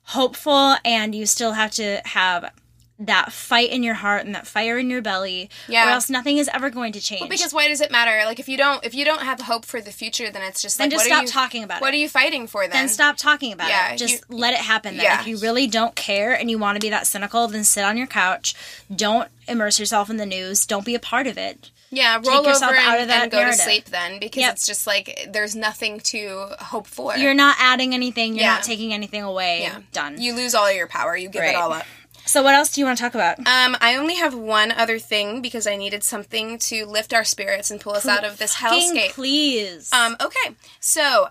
hopeful, 0.02 0.76
and 0.84 1.14
you 1.14 1.26
still 1.26 1.52
have 1.52 1.70
to 1.72 2.00
have 2.04 2.50
that 2.98 3.30
fight 3.32 3.70
in 3.70 3.82
your 3.82 3.94
heart 3.94 4.24
and 4.24 4.34
that 4.34 4.46
fire 4.46 4.78
in 4.78 4.88
your 4.88 5.02
belly, 5.02 5.50
Yeah. 5.68 5.86
or 5.86 5.90
else 5.90 6.08
nothing 6.08 6.38
is 6.38 6.48
ever 6.52 6.70
going 6.70 6.92
to 6.92 7.00
change. 7.00 7.28
because 7.28 7.52
why 7.52 7.68
does 7.68 7.80
it 7.82 7.90
matter? 7.90 8.24
Like 8.24 8.38
if 8.40 8.48
you 8.48 8.56
don't 8.56 8.82
if 8.84 8.94
you 8.94 9.04
don't 9.04 9.20
have 9.22 9.40
hope 9.42 9.64
for 9.66 9.80
the 9.82 9.90
future, 9.92 10.30
then 10.30 10.42
it's 10.42 10.62
just 10.62 10.78
Then 10.78 10.86
like 10.88 10.92
just 10.92 11.04
what 11.04 11.08
stop 11.08 11.18
are 11.20 11.22
you, 11.24 11.28
talking 11.28 11.62
about 11.64 11.80
What 11.82 11.88
it. 11.88 11.88
What 11.88 11.94
are 11.94 11.98
you 11.98 12.08
fighting 12.08 12.46
for 12.46 12.62
then? 12.62 12.70
then 12.70 12.88
stop 12.88 13.16
talking 13.18 13.52
about 13.52 13.68
Yeah, 13.68 13.92
it. 13.92 13.98
Just 13.98 14.14
you- 14.30 14.36
let 14.38 14.54
it 14.54 14.60
happen. 14.60 14.96
Then, 14.96 15.04
Yeah. 15.04 15.20
if 15.20 15.26
you 15.26 15.36
really 15.38 15.66
don't 15.66 15.94
care 15.94 16.32
and 16.32 16.50
you 16.50 16.58
want 16.58 16.76
to 16.76 16.80
be 16.80 16.88
that 16.90 17.06
cynical, 17.06 17.46
then 17.48 17.64
sit 17.64 17.84
on 17.84 17.98
your 17.98 18.06
couch. 18.06 18.54
Don't 18.94 19.28
immerse 19.46 19.78
yourself 19.78 20.08
in 20.08 20.16
the 20.16 20.26
news. 20.26 20.64
Don't 20.64 20.84
be 20.86 20.94
a 20.94 20.98
part 21.00 21.26
of 21.26 21.36
it. 21.36 21.70
Yeah, 21.90 22.16
roll 22.26 22.42
yourself 22.44 22.72
over 22.72 22.74
and, 22.80 22.88
out 22.88 23.00
of 23.00 23.08
that 23.08 23.22
and 23.24 23.30
go 23.30 23.38
narrative. 23.38 23.58
to 23.60 23.64
sleep 23.64 23.84
then 23.86 24.18
because 24.18 24.40
Yep. 24.40 24.52
it's 24.54 24.66
just 24.66 24.86
like 24.88 25.28
there's 25.28 25.54
nothing 25.54 26.00
to 26.00 26.48
hope 26.58 26.86
for. 26.88 27.16
You're 27.16 27.32
not 27.34 27.56
adding 27.60 27.94
anything. 27.94 28.34
You're 28.34 28.42
Yeah. 28.44 28.54
not 28.54 28.64
taking 28.64 28.92
anything 28.92 29.22
away. 29.22 29.62
yeah. 29.62 29.78
Done. 29.92 30.20
You 30.20 30.34
lose 30.34 30.54
all 30.54 30.70
your 30.72 30.88
power. 30.88 31.16
You 31.16 31.28
give 31.28 31.42
Right. 31.42 31.50
it 31.50 31.56
all 31.56 31.72
up. 31.72 31.86
So 32.26 32.42
what 32.42 32.54
else 32.54 32.70
do 32.74 32.80
you 32.80 32.84
want 32.86 32.98
to 32.98 33.02
talk 33.02 33.14
about? 33.14 33.38
Um, 33.38 33.76
I 33.80 33.96
only 33.96 34.16
have 34.16 34.34
one 34.34 34.72
other 34.72 34.98
thing 34.98 35.40
because 35.40 35.66
I 35.66 35.76
needed 35.76 36.02
something 36.02 36.58
to 36.58 36.84
lift 36.84 37.14
our 37.14 37.24
spirits 37.24 37.70
and 37.70 37.80
pull 37.80 37.94
us 37.94 38.06
out 38.06 38.24
of 38.24 38.38
this 38.38 38.56
hellscape. 38.56 39.10
please. 39.12 39.92
Um, 39.92 40.16
okay, 40.20 40.56
so 40.80 41.28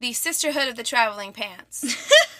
the 0.00 0.12
Sisterhood 0.12 0.68
of 0.68 0.76
the 0.76 0.82
Traveling 0.82 1.32
Pants. 1.32 1.84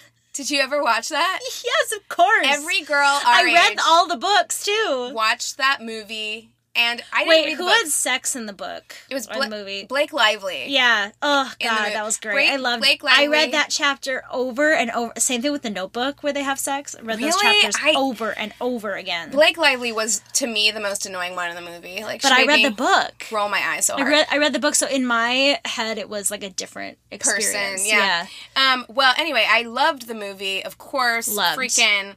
Did 0.33 0.51
you 0.51 0.61
ever 0.61 0.83
watch 0.83 1.09
that? 1.09 1.41
yes, 1.43 1.93
of 1.93 2.09
course. 2.09 2.47
Every 2.49 2.83
girl 2.83 3.21
I 3.25 3.43
read 3.45 3.73
age 3.73 3.79
all 3.85 4.07
the 4.07 4.17
books 4.17 4.65
too. 4.65 5.11
watched 5.13 5.57
that 5.57 5.79
movie, 5.83 6.51
and 6.79 7.03
I 7.13 7.25
didn't 7.25 7.45
Wait, 7.45 7.57
who 7.57 7.67
had 7.67 7.89
sex 7.89 8.37
in 8.37 8.47
the 8.47 8.53
book? 8.53 8.95
It 9.11 9.15
was 9.15 9.27
Bla- 9.27 9.49
movie. 9.51 9.85
Blake 9.85 10.13
Lively. 10.13 10.67
Yeah. 10.69 11.11
Oh 11.21 11.53
god, 11.61 11.93
that 11.93 12.05
was 12.05 12.17
great. 12.19 12.35
Blake- 12.35 12.51
I 12.51 12.57
loved. 12.57 12.83
Blake 12.83 13.03
Lively. 13.03 13.25
I 13.25 13.29
read 13.29 13.53
that 13.53 13.69
chapter 13.71 14.23
over 14.33 14.73
and 14.73 14.91
over. 14.93 15.13
Same 15.19 15.43
thing 15.43 15.53
with 15.53 15.63
the 15.63 15.71
Notebook, 15.71 16.23
where 16.23 16.33
they 16.33 16.43
have 16.45 16.59
sex. 16.59 16.95
I 16.97 17.03
read 17.03 17.19
those 17.19 17.37
chapters 17.37 17.75
I- 17.83 17.95
over 17.97 18.31
and 18.31 18.55
over 18.61 18.95
again. 18.95 19.31
Blake 19.31 19.59
Lively 19.59 19.93
was 19.93 20.23
to 20.35 20.47
me 20.47 20.71
the 20.71 20.81
most 20.81 21.05
annoying 21.05 21.35
one 21.35 21.51
in 21.51 21.57
the 21.57 21.71
movie. 21.71 22.03
Like, 22.05 22.23
but 22.23 22.33
I 22.33 22.45
read 22.45 22.65
the 22.65 22.71
book. 22.71 23.27
Roll 23.33 23.49
my 23.49 23.61
eyes 23.61 23.87
so 23.87 23.97
I 23.97 24.03
read. 24.03 24.27
I 24.31 24.39
read 24.39 24.53
the 24.53 24.59
book, 24.61 24.75
so 24.75 24.87
in 24.87 25.05
my 25.07 25.59
head, 25.65 25.99
it 25.99 26.09
was 26.09 26.31
like 26.31 26.43
a 26.45 26.51
different 26.51 26.99
experience. 27.11 27.83
person. 27.83 27.87
Yeah. 27.87 28.27
Um. 28.57 28.87
Well, 28.89 29.15
anyway, 29.19 29.47
I 29.49 29.63
loved 29.63 30.07
the 30.07 30.15
movie. 30.15 30.65
Of 30.65 30.79
course, 30.79 31.29
Loved. 31.29 31.59
freaking 31.59 32.15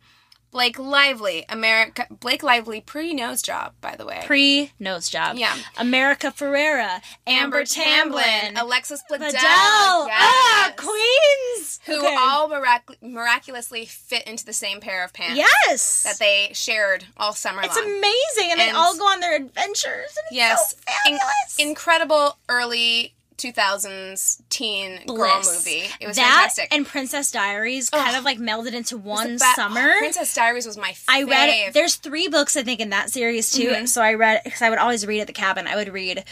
Blake 0.52 0.78
Lively, 0.78 1.46
America. 1.48 2.08
Blake 2.12 2.44
Lively 2.44 2.82
pre 2.82 3.14
nose 3.14 3.42
job, 3.42 3.74
by 3.80 3.96
the 3.96 4.06
way. 4.06 4.22
Pre 4.26 4.72
nose 4.80 5.08
job. 5.10 5.38
Yeah. 5.38 5.56
America 5.78 6.34
Ferrera, 6.36 7.02
Amber, 7.26 7.64
Tamblyn, 7.64 8.58
Alexis 8.58 9.02
Bledel. 9.10 9.32
Ah, 9.38 10.06
yes, 10.08 10.74
queens. 10.76 11.80
who 11.86 11.98
Okay. 12.06 12.16
all 12.20 12.50
mirac- 12.50 13.02
miraculously 13.02 13.86
fit 13.86 14.24
into 14.28 14.46
the 14.46 14.54
same 14.54 14.82
pair 14.82 15.04
of 15.06 15.14
pants 15.14 15.38
Yes. 15.38 16.04
that 16.04 16.20
they 16.20 16.52
shared 16.54 17.06
all 17.18 17.34
summer 17.34 17.62
it's 17.64 17.76
long. 17.78 17.86
amazing, 17.86 18.52
and, 18.52 18.60
they 18.60 18.70
all 18.72 18.96
go 18.98 19.06
on 19.06 19.20
their 19.22 19.36
adventures. 19.36 19.86
And 20.18 20.26
it's 20.28 20.36
yes, 20.36 20.72
so 20.72 20.78
In- 21.08 21.18
fabulous. 21.18 21.56
incredible 21.58 22.38
early 22.50 23.14
2000s 23.42 24.42
teen 24.50 25.06
girl 25.06 25.42
movie. 25.44 25.86
It 26.00 26.08
was 26.08 26.16
that 26.18 26.24
fantastic. 26.26 26.68
and 26.72 26.86
Princess 26.86 27.32
Diaries 27.32 27.90
kind 27.90 28.16
of 28.16 28.24
like 28.24 28.38
melded 28.38 28.74
into 28.74 28.98
one 28.98 29.34
Ba- 29.38 29.46
summer. 29.56 29.94
Princess 30.00 30.34
Diaries 30.34 30.66
was 30.66 30.78
my 30.78 30.94
favorite. 30.94 31.34
I 31.36 31.46
read. 31.46 31.50
Mm-hmm. 31.52 31.72
there's 31.74 31.96
three 31.96 32.28
books 32.28 32.56
I 32.56 32.64
think 32.64 32.80
in 32.80 32.90
that 32.92 33.10
series 33.10 33.52
too. 33.52 33.74
And 33.76 33.90
so 33.90 34.02
I 34.02 34.14
read 34.14 34.42
because 34.44 34.62
I 34.62 34.70
would 34.70 34.80
always 34.80 35.06
read 35.06 35.22
at 35.22 35.28
the 35.28 35.34
cabin. 35.34 35.68
I 35.68 35.76
would 35.76 35.90
read 35.90 36.24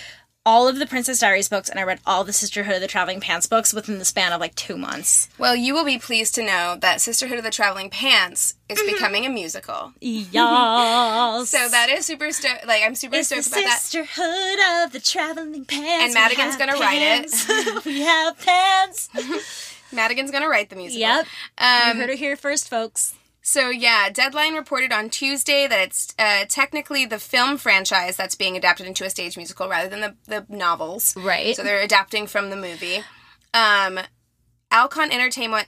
all 0.46 0.68
of 0.68 0.80
the 0.80 0.86
Princess 0.88 1.20
Diaries 1.20 1.50
books 1.50 1.70
and 1.70 1.80
I 1.80 1.84
read 1.84 2.00
all 2.06 2.24
the 2.24 2.34
Sisterhood 2.34 2.76
of 2.76 2.82
the 2.82 2.88
Traveling 2.88 3.20
Pants 3.20 3.46
books 3.46 3.74
within 3.74 4.00
the 4.00 4.06
span 4.06 4.32
of 4.32 4.40
like 4.40 4.56
two 4.56 4.78
months. 4.78 5.30
Well, 5.38 5.56
you 5.56 5.74
will 5.74 5.84
be 5.86 6.00
pleased 6.00 6.34
to 6.36 6.44
know 6.44 6.78
that 6.80 7.02
Sisterhood 7.02 7.38
of 7.38 7.44
the 7.44 7.52
Traveling 7.52 7.90
Pants 7.90 8.56
is 8.70 8.80
Mm-hmm. 8.80 8.94
becoming 8.94 9.26
a 9.26 9.30
musical. 9.30 9.94
Yes. 10.00 11.50
So 11.50 11.68
that 11.70 11.90
is 11.90 12.06
super 12.06 12.32
stoked. 12.32 12.66
Like 12.66 12.84
I'm 12.86 12.96
super 12.96 13.18
it's 13.18 13.28
stoked 13.28 13.48
about 13.48 13.64
that. 13.64 13.80
Sisterhood 13.80 14.86
of 14.86 14.92
the 14.94 15.00
Traveling 15.00 15.66
Pants. 15.66 16.06
And 16.06 16.14
Madigan's 16.14 16.56
gonna 16.56 16.74
write 16.78 17.02
it. 17.02 17.86
we 17.86 18.02
have 18.02 18.40
pants. 18.40 19.10
Madigan's 19.92 20.32
gonna 20.32 20.48
write 20.50 20.70
the 20.70 20.76
musical. 20.76 21.00
yep. 21.02 21.26
Um, 21.58 21.96
you 21.98 22.02
heard 22.02 22.10
it 22.12 22.20
here 22.20 22.36
first, 22.38 22.70
folks. 22.70 23.16
So 23.50 23.72
yeah, 23.72 24.10
Deadline 24.12 24.54
reported 24.54 24.94
on 24.94 25.10
Tuesday 25.10 25.66
that 25.66 25.80
it's 25.80 26.14
uh, 26.20 26.46
technically 26.48 27.08
the 27.08 27.18
film 27.18 27.58
franchise 27.58 28.16
that's 28.16 28.36
being 28.36 28.56
adapted 28.56 28.86
into 28.86 29.06
a 29.06 29.10
stage 29.10 29.38
musical 29.38 29.68
rather 29.68 29.90
than 29.90 30.02
the, 30.02 30.16
the 30.28 30.46
novels. 30.56 31.18
Right. 31.18 31.56
So 31.56 31.64
they're 31.64 31.82
adapting 31.82 32.28
from 32.28 32.52
the 32.52 32.56
movie. 32.56 33.00
Um, 33.56 34.02
Alcon 34.70 35.12
Entertainment. 35.12 35.68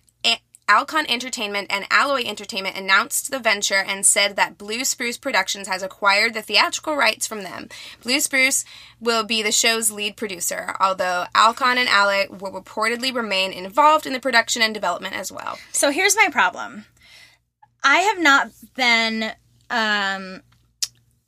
Alcon 0.70 1.06
Entertainment 1.10 1.68
and 1.70 1.86
Alloy 1.90 2.24
Entertainment 2.24 2.78
announced 2.78 3.30
the 3.30 3.40
venture 3.40 3.84
and 3.86 4.06
said 4.06 4.38
that 4.38 4.58
Blue 4.58 4.86
Spruce 4.86 5.18
Productions 5.18 5.68
has 5.68 5.84
acquired 5.84 6.34
the 6.34 6.42
theatrical 6.42 6.96
rights 6.96 7.28
from 7.28 7.44
them. 7.44 7.68
Blue 8.04 8.22
Spruce 8.22 8.64
will 9.02 9.26
be 9.26 9.42
the 9.42 9.52
show's 9.52 9.92
lead 9.92 10.16
producer, 10.16 10.74
although 10.80 11.26
Alcon 11.36 11.78
and 11.78 11.90
Alloy 11.90 12.30
will 12.30 12.54
reportedly 12.54 13.14
remain 13.14 13.52
involved 13.52 14.06
in 14.06 14.14
the 14.14 14.20
production 14.20 14.62
and 14.62 14.74
development 14.74 15.14
as 15.16 15.30
well. 15.30 15.58
So 15.74 15.92
here's 15.92 16.16
my 16.16 16.30
problem. 16.32 16.86
I 17.84 17.98
have 18.00 18.20
not 18.20 18.50
been 18.76 19.32
um 19.70 20.42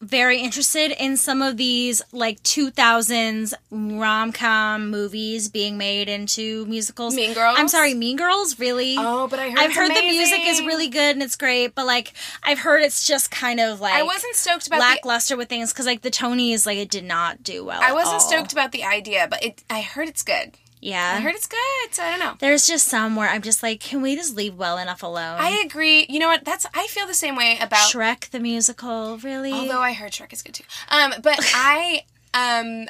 very 0.03 0.39
interested 0.41 0.91
in 1.01 1.15
some 1.15 1.41
of 1.41 1.55
these 1.55 2.01
like 2.11 2.43
2000s 2.43 3.53
rom-com 3.71 4.89
movies 4.89 5.47
being 5.47 5.77
made 5.77 6.09
into 6.09 6.65
musicals. 6.65 7.15
Mean 7.15 7.33
Girls? 7.33 7.55
I'm 7.57 7.69
sorry, 7.69 7.93
Mean 7.93 8.17
Girls, 8.17 8.59
really? 8.59 8.95
Oh, 8.97 9.27
but 9.27 9.39
I 9.39 9.49
heard 9.49 9.59
I've 9.59 9.73
heard 9.73 9.91
the 9.91 10.01
music 10.01 10.41
is 10.45 10.59
really 10.61 10.89
good 10.89 11.15
and 11.15 11.23
it's 11.23 11.37
great, 11.37 11.73
but 11.73 11.85
like 11.85 12.13
I've 12.43 12.59
heard 12.59 12.83
it's 12.83 13.07
just 13.07 13.31
kind 13.31 13.59
of 13.59 13.79
like 13.79 13.93
I 13.93 14.03
wasn't 14.03 14.35
stoked 14.35 14.67
about 14.67 14.77
the 14.77 14.81
lackluster 14.81 15.37
with 15.37 15.47
things 15.47 15.71
because 15.71 15.85
like 15.85 16.01
the 16.01 16.11
Tonys, 16.11 16.65
like 16.65 16.77
it 16.77 16.89
did 16.89 17.05
not 17.05 17.41
do 17.41 17.63
well. 17.63 17.79
I 17.81 17.93
wasn't 17.93 18.21
stoked 18.21 18.51
about 18.51 18.73
the 18.73 18.83
idea, 18.83 19.27
but 19.29 19.43
it 19.43 19.63
I 19.69 19.81
heard 19.81 20.09
it's 20.09 20.23
good. 20.23 20.57
Yeah, 20.83 21.15
I 21.17 21.21
heard 21.21 21.35
it's 21.35 21.47
good, 21.47 21.59
so 21.91 22.03
I 22.03 22.11
don't 22.11 22.19
know. 22.19 22.35
there's 22.39 22.67
just 22.67 22.87
some 22.87 23.15
where 23.15 23.29
I'm 23.29 23.41
just 23.41 23.63
like, 23.63 23.79
can 23.79 24.01
we 24.01 24.15
just 24.15 24.35
leave 24.35 24.55
well 24.55 24.77
enough 24.77 25.01
alone? 25.01 25.37
I 25.39 25.63
agree. 25.65 26.05
You 26.09 26.19
know 26.19 26.27
what? 26.27 26.43
That's 26.43 26.65
I 26.73 26.87
feel 26.87 27.07
the 27.07 27.13
same 27.13 27.37
way 27.37 27.57
about 27.61 27.89
Shrek 27.91 28.29
the 28.31 28.39
musical, 28.39 29.17
really? 29.17 29.53
Although 29.53 29.79
I 29.79 29.93
heard 29.93 30.11
Shrek 30.11 30.33
is 30.33 30.41
good 30.41 30.55
too. 30.55 30.65
Um, 30.89 31.13
but 31.23 31.39
I 31.55 32.01
um 32.33 32.87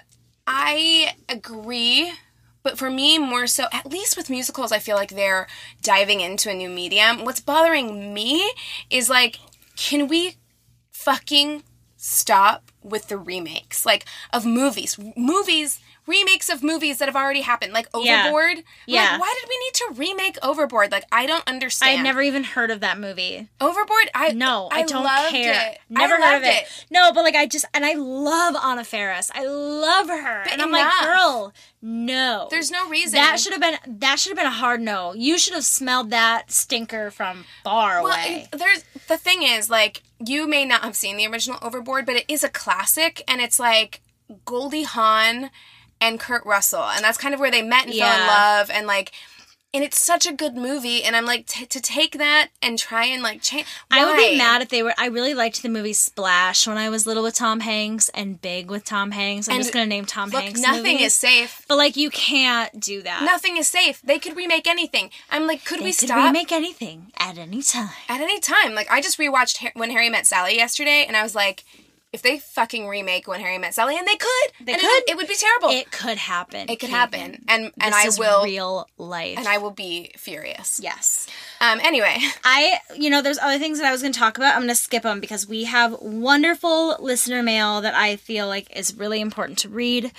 I 0.47 1.13
agree. 1.29 2.11
But 2.63 2.77
for 2.77 2.89
me, 2.89 3.19
more 3.19 3.45
so, 3.45 3.65
at 3.73 3.85
least 3.85 4.15
with 4.15 4.29
musicals, 4.29 4.71
I 4.71 4.79
feel 4.79 4.95
like 4.95 5.09
they're 5.11 5.47
diving 5.81 6.21
into 6.21 6.49
a 6.49 6.53
new 6.53 6.69
medium. 6.69 7.25
What's 7.25 7.41
bothering 7.41 8.13
me 8.13 8.53
is 8.89 9.09
like 9.09 9.39
can 9.75 10.07
we 10.07 10.37
fucking 10.91 11.63
stop 11.97 12.71
with 12.83 13.07
the 13.07 13.17
remakes 13.17 13.85
like 13.85 14.05
of 14.33 14.45
movies 14.45 14.97
movies 15.15 15.79
remakes 16.05 16.49
of 16.49 16.61
movies 16.61 16.97
that 16.97 17.07
have 17.07 17.15
already 17.15 17.41
happened 17.41 17.71
like 17.71 17.87
overboard 17.93 18.57
I'm 18.57 18.63
Yeah. 18.87 19.11
like, 19.11 19.21
why 19.21 19.35
did 19.39 19.49
we 19.49 19.57
need 19.57 19.73
to 19.75 19.93
remake 19.99 20.37
overboard 20.43 20.91
like 20.91 21.05
i 21.11 21.25
don't 21.25 21.47
understand 21.47 21.99
I'd 21.99 22.03
never 22.03 22.21
even 22.21 22.43
heard 22.43 22.71
of 22.71 22.81
that 22.81 22.99
movie. 22.99 23.47
overboard 23.61 24.09
i 24.13 24.31
No, 24.33 24.67
I, 24.71 24.83
don't 24.83 25.03
loved 25.03 25.31
care. 25.31 25.71
it. 25.71 25.77
Never 25.89 26.15
I 26.15 26.17
heard 26.17 26.37
of 26.37 26.43
loved 26.43 26.45
it. 26.57 26.85
No, 26.91 27.11
but 27.13 27.23
like 27.23 27.35
I 27.35 27.45
just 27.45 27.65
and 27.73 27.85
I 27.85 27.93
love 27.93 28.55
Anna 28.61 28.83
Faris. 28.83 29.31
I 29.33 29.45
love 29.45 30.07
her, 30.09 30.43
and 30.51 30.61
I'm 30.61 30.71
like, 30.71 30.91
girl, 31.03 31.53
no. 31.81 32.47
there's 32.49 32.71
no 32.71 32.89
reason 32.89 33.13
that 33.13 33.39
should 33.39 33.51
have 33.53 33.61
been 33.61 33.77
that 33.99 34.19
should 34.19 34.31
have 34.31 34.37
been 34.37 34.45
a 34.47 34.51
hard 34.51 34.81
no. 34.81 35.13
You 35.13 35.37
should 35.37 35.53
have 35.53 35.63
smelled 35.63 36.09
that 36.09 36.51
stinker 36.51 37.11
from 37.11 37.45
far 37.63 38.01
Well, 38.03 38.13
away. 38.13 38.47
there's 38.51 38.83
the 39.07 39.17
thing 39.17 39.43
is 39.43 39.69
like 39.69 40.01
you 40.25 40.47
may 40.47 40.63
not 40.65 40.83
have 40.83 40.95
seen 40.95 41.17
the 41.17 41.27
original 41.27 41.59
Overboard, 41.61 42.05
but 42.05 42.15
it 42.15 42.25
is 42.27 42.43
a 42.43 42.49
classic, 42.49 42.72
and 43.27 43.41
it's 43.41 43.59
like 43.59 44.01
Goldie 44.45 44.83
Hawn 44.83 45.49
and 46.01 46.19
Kurt 46.19 46.45
Russell, 46.45 46.83
and 46.83 47.03
that's 47.03 47.17
kind 47.17 47.33
of 47.33 47.39
where 47.39 47.51
they 47.51 47.61
met 47.61 47.85
and 47.85 47.93
fell 47.95 48.21
in 48.21 48.27
love, 48.27 48.69
and 48.69 48.87
like, 48.87 49.11
and 49.75 49.83
it's 49.83 49.99
such 49.99 50.25
a 50.27 50.33
good 50.33 50.55
movie, 50.55 51.03
and 51.03 51.15
I'm 51.15 51.25
like 51.25 51.47
t- 51.47 51.65
to 51.65 51.79
take 51.81 52.17
that 52.17 52.49
and 52.61 52.77
try 52.77 53.05
and 53.05 53.23
like 53.23 53.41
change. 53.41 53.65
I 53.89 54.05
would 54.05 54.17
be 54.17 54.37
mad 54.37 54.61
if 54.61 54.69
they 54.69 54.83
were. 54.83 54.93
I 54.97 55.07
really 55.07 55.33
liked 55.33 55.63
the 55.63 55.69
movie 55.69 55.93
Splash 55.93 56.67
when 56.67 56.77
I 56.77 56.89
was 56.89 57.07
little 57.07 57.23
with 57.23 57.35
Tom 57.35 57.61
Hanks 57.61 58.09
and 58.09 58.39
Big 58.41 58.69
with 58.69 58.83
Tom 58.85 59.11
Hanks. 59.11 59.47
I'm 59.47 59.55
And 59.55 59.63
just 59.63 59.73
gonna 59.73 59.85
name 59.87 60.05
Tom 60.05 60.29
Look, 60.29 60.43
Hanks. 60.43 60.59
nothing 60.61 60.83
movies. 60.95 61.07
is 61.07 61.13
safe. 61.13 61.65
But 61.67 61.77
like 61.77 61.95
you 61.95 62.09
can't 62.09 62.79
do 62.79 63.01
that. 63.01 63.23
Nothing 63.23 63.57
is 63.57 63.67
safe. 63.67 64.01
They 64.03 64.19
could 64.19 64.35
remake 64.35 64.67
anything. 64.67 65.09
I'm 65.31 65.47
like, 65.47 65.63
could 65.65 65.79
they 65.79 65.85
we 65.85 65.91
could 65.93 66.09
stop? 66.09 66.25
remake 66.25 66.51
anything 66.51 67.11
at 67.17 67.37
any 67.37 67.61
time. 67.63 67.89
at 68.09 68.19
any 68.21 68.39
time. 68.39 68.75
Like 68.75 68.91
I 68.91 68.99
just 69.01 69.17
rewatched 69.17 69.57
Har- 69.59 69.71
When 69.75 69.89
Harry 69.91 70.09
Met 70.09 70.27
Sally 70.27 70.55
yesterday, 70.55 71.05
and 71.07 71.15
I 71.17 71.23
was 71.23 71.33
like, 71.33 71.63
if 72.13 72.21
they 72.21 72.37
fucking 72.39 72.87
remake 72.87 73.27
When 73.27 73.41
Harry 73.41 73.57
Met 73.57 73.73
Sally, 73.73 73.97
and 73.97 74.07
they 74.07 74.15
could, 74.15 74.51
They 74.65 74.73
could. 74.73 74.83
It, 74.83 74.87
would, 74.87 75.09
it 75.09 75.17
would 75.17 75.27
be 75.27 75.35
terrible. 75.35 75.69
It 75.69 75.91
could 75.91 76.17
happen. 76.17 76.69
It 76.69 76.79
could 76.79 76.89
happen, 76.89 77.43
and 77.47 77.71
and 77.81 77.93
This 77.93 78.05
I 78.05 78.07
is 78.07 78.19
will, 78.19 78.43
real 78.43 78.87
life. 78.97 79.37
and 79.37 79.47
I 79.47 79.57
will 79.57 79.71
be 79.71 80.11
furious. 80.17 80.79
yes. 80.81 81.27
Um. 81.59 81.79
Anyway, 81.83 82.15
I, 82.43 82.77
you 82.95 83.09
know, 83.09 83.21
there's 83.21 83.39
other 83.39 83.57
things 83.59 83.79
that 83.79 83.87
I 83.87 83.91
was 83.91 84.01
going 84.01 84.13
to 84.13 84.19
talk 84.19 84.37
about. 84.37 84.53
I'm 84.53 84.59
going 84.61 84.69
to 84.69 84.75
skip 84.75 85.03
them 85.03 85.19
because 85.19 85.47
we 85.47 85.63
have 85.65 85.97
wonderful 86.01 86.95
listener 86.99 87.41
mail 87.43 87.81
that 87.81 87.93
I 87.95 88.15
feel 88.15 88.47
like 88.47 88.67
is 88.75 88.93
really 88.95 89.19
important 89.19 89.57
to 89.59 89.69
read. 89.69 90.11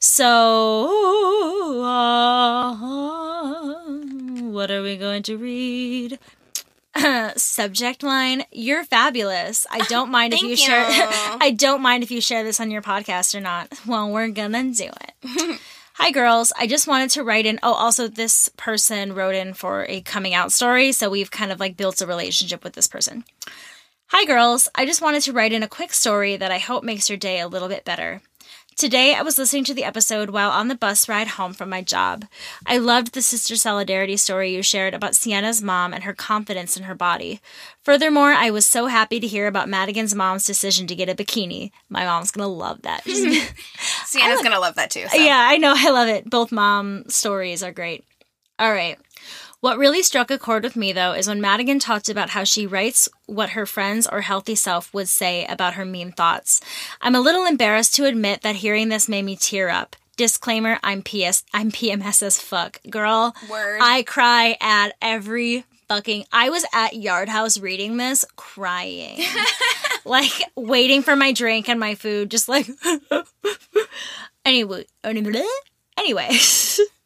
So, 0.00 1.82
uh, 1.84 2.74
what 4.50 4.70
are 4.70 4.82
we 4.82 4.96
going 4.96 5.22
to 5.24 5.36
read? 5.36 6.18
Subject 7.36 8.02
line: 8.02 8.44
You're 8.50 8.84
fabulous. 8.84 9.66
I 9.70 9.78
don't 9.88 10.10
mind 10.10 10.32
if 10.32 10.40
Thank 10.40 10.50
you, 10.50 10.56
share. 10.56 10.84
I 10.88 11.54
don't 11.56 11.82
mind 11.82 12.02
if 12.02 12.10
you 12.10 12.20
share 12.20 12.44
this 12.44 12.60
on 12.60 12.70
your 12.70 12.82
podcast 12.82 13.34
or 13.34 13.40
not. 13.40 13.72
Well, 13.86 14.10
we're 14.10 14.28
gonna 14.28 14.72
do 14.72 14.84
it. 14.88 15.60
Hi, 15.94 16.10
girls. 16.10 16.52
I 16.58 16.66
just 16.66 16.88
wanted 16.88 17.10
to 17.10 17.22
write 17.22 17.46
in. 17.46 17.60
Oh, 17.62 17.74
also, 17.74 18.08
this 18.08 18.48
person 18.56 19.14
wrote 19.14 19.34
in 19.34 19.54
for 19.54 19.84
a 19.88 20.00
coming 20.00 20.34
out 20.34 20.52
story. 20.52 20.92
So 20.92 21.10
we've 21.10 21.30
kind 21.30 21.52
of 21.52 21.60
like 21.60 21.76
built 21.76 22.00
a 22.00 22.06
relationship 22.06 22.64
with 22.64 22.72
this 22.72 22.88
person. 22.88 23.24
Hi, 24.08 24.24
girls. 24.26 24.68
I 24.74 24.84
just 24.84 25.00
wanted 25.00 25.22
to 25.22 25.32
write 25.32 25.52
in 25.52 25.62
a 25.62 25.68
quick 25.68 25.92
story 25.94 26.36
that 26.36 26.50
I 26.50 26.58
hope 26.58 26.84
makes 26.84 27.08
your 27.08 27.16
day 27.16 27.40
a 27.40 27.48
little 27.48 27.68
bit 27.68 27.84
better. 27.84 28.20
Today, 28.76 29.14
I 29.14 29.22
was 29.22 29.38
listening 29.38 29.64
to 29.64 29.74
the 29.74 29.84
episode 29.84 30.30
while 30.30 30.50
on 30.50 30.68
the 30.68 30.74
bus 30.74 31.08
ride 31.08 31.28
home 31.28 31.52
from 31.52 31.68
my 31.68 31.82
job. 31.82 32.24
I 32.66 32.78
loved 32.78 33.12
the 33.12 33.22
sister 33.22 33.54
solidarity 33.54 34.16
story 34.16 34.54
you 34.54 34.62
shared 34.62 34.94
about 34.94 35.14
Sienna's 35.14 35.62
mom 35.62 35.92
and 35.92 36.04
her 36.04 36.14
confidence 36.14 36.76
in 36.76 36.84
her 36.84 36.94
body. 36.94 37.40
Furthermore, 37.82 38.32
I 38.32 38.50
was 38.50 38.66
so 38.66 38.86
happy 38.86 39.20
to 39.20 39.26
hear 39.26 39.46
about 39.46 39.68
Madigan's 39.68 40.14
mom's 40.14 40.46
decision 40.46 40.86
to 40.88 40.94
get 40.94 41.08
a 41.08 41.14
bikini. 41.14 41.70
My 41.88 42.04
mom's 42.04 42.30
gonna 42.30 42.48
love 42.48 42.82
that. 42.82 43.04
Sienna's 43.04 44.42
gonna 44.42 44.60
love 44.60 44.74
that 44.76 44.90
too. 44.90 45.06
so. 45.08 45.16
Yeah, 45.16 45.46
I 45.48 45.58
know. 45.58 45.74
I 45.76 45.90
love 45.90 46.08
it. 46.08 46.28
Both 46.28 46.50
mom 46.50 47.04
stories 47.08 47.62
are 47.62 47.72
great. 47.72 48.04
All 48.58 48.72
right. 48.72 48.98
What 49.62 49.78
really 49.78 50.02
struck 50.02 50.32
a 50.32 50.40
chord 50.40 50.64
with 50.64 50.74
me, 50.74 50.92
though, 50.92 51.12
is 51.12 51.28
when 51.28 51.40
Madigan 51.40 51.78
talked 51.78 52.08
about 52.08 52.30
how 52.30 52.42
she 52.42 52.66
writes 52.66 53.08
what 53.26 53.50
her 53.50 53.64
friends 53.64 54.08
or 54.08 54.22
healthy 54.22 54.56
self 54.56 54.92
would 54.92 55.06
say 55.06 55.46
about 55.46 55.74
her 55.74 55.84
mean 55.84 56.10
thoughts. 56.10 56.60
I'm 57.00 57.14
a 57.14 57.20
little 57.20 57.46
embarrassed 57.46 57.94
to 57.94 58.06
admit 58.06 58.42
that 58.42 58.56
hearing 58.56 58.88
this 58.88 59.08
made 59.08 59.24
me 59.24 59.36
tear 59.36 59.68
up. 59.68 59.94
Disclaimer: 60.16 60.80
I'm 60.82 61.00
PS, 61.00 61.44
I'm 61.54 61.70
PMS 61.70 62.24
as 62.24 62.40
fuck, 62.40 62.80
girl. 62.90 63.36
Word. 63.48 63.78
I 63.80 64.02
cry 64.02 64.56
at 64.60 64.96
every 65.00 65.64
fucking. 65.86 66.24
I 66.32 66.50
was 66.50 66.66
at 66.74 66.96
Yard 66.96 67.28
House 67.28 67.56
reading 67.60 67.98
this, 67.98 68.24
crying, 68.34 69.20
like 70.04 70.32
waiting 70.56 71.02
for 71.02 71.14
my 71.14 71.30
drink 71.30 71.68
and 71.68 71.78
my 71.78 71.94
food, 71.94 72.32
just 72.32 72.48
like. 72.48 72.66
Anyway, 74.44 74.86
anyway, 75.96 76.30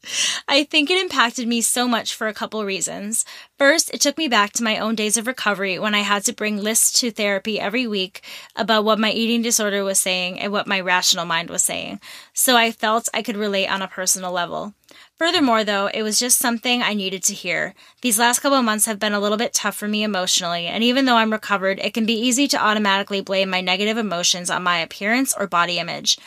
I 0.49 0.65
think 0.65 0.91
it 0.91 1.01
impacted 1.01 1.49
me 1.49 1.61
so 1.61 1.89
much 1.89 2.15
for 2.15 2.29
a 2.29 2.35
couple 2.35 2.65
reasons. 2.65 3.25
First, 3.59 3.93
it 3.93 4.01
took 4.01 4.19
me 4.19 4.29
back 4.29 4.53
to 4.53 4.63
my 4.63 4.79
own 4.79 4.95
days 4.95 5.17
of 5.17 5.27
recovery 5.27 5.79
when 5.79 5.95
I 5.95 6.01
had 6.01 6.25
to 6.25 6.33
bring 6.33 6.59
lists 6.59 7.01
to 7.01 7.11
therapy 7.11 7.59
every 7.59 7.87
week 7.87 8.23
about 8.55 8.85
what 8.85 8.99
my 8.99 9.11
eating 9.11 9.43
disorder 9.43 9.83
was 9.85 9.99
saying 9.99 10.39
and 10.39 10.53
what 10.53 10.67
my 10.67 10.81
rational 10.81 11.25
mind 11.25 11.51
was 11.51 11.65
saying. 11.65 12.01
So 12.33 12.57
I 12.57 12.71
felt 12.71 13.09
I 13.15 13.23
could 13.23 13.37
relate 13.37 13.69
on 13.69 13.83
a 13.83 13.89
personal 13.89 14.33
level. 14.33 14.75
Furthermore, 15.17 15.65
though, 15.65 15.89
it 15.93 16.03
was 16.03 16.19
just 16.19 16.39
something 16.39 16.83
I 16.83 16.93
needed 16.93 17.23
to 17.25 17.35
hear. 17.35 17.75
These 18.03 18.19
last 18.19 18.41
couple 18.41 18.61
months 18.63 18.85
have 18.85 18.99
been 18.99 19.15
a 19.15 19.21
little 19.21 19.39
bit 19.39 19.55
tough 19.55 19.75
for 19.75 19.89
me 19.89 20.03
emotionally, 20.03 20.67
and 20.67 20.85
even 20.85 21.07
though 21.07 21.17
I'm 21.17 21.33
recovered, 21.33 21.81
it 21.81 21.95
can 21.95 22.05
be 22.05 22.13
easy 22.13 22.47
to 22.49 22.63
automatically 22.63 23.23
blame 23.23 23.49
my 23.49 23.63
negative 23.63 23.97
emotions 23.97 24.51
on 24.51 24.63
my 24.63 24.79
appearance 24.79 25.35
or 25.37 25.47
body 25.47 25.79
image. 25.79 26.19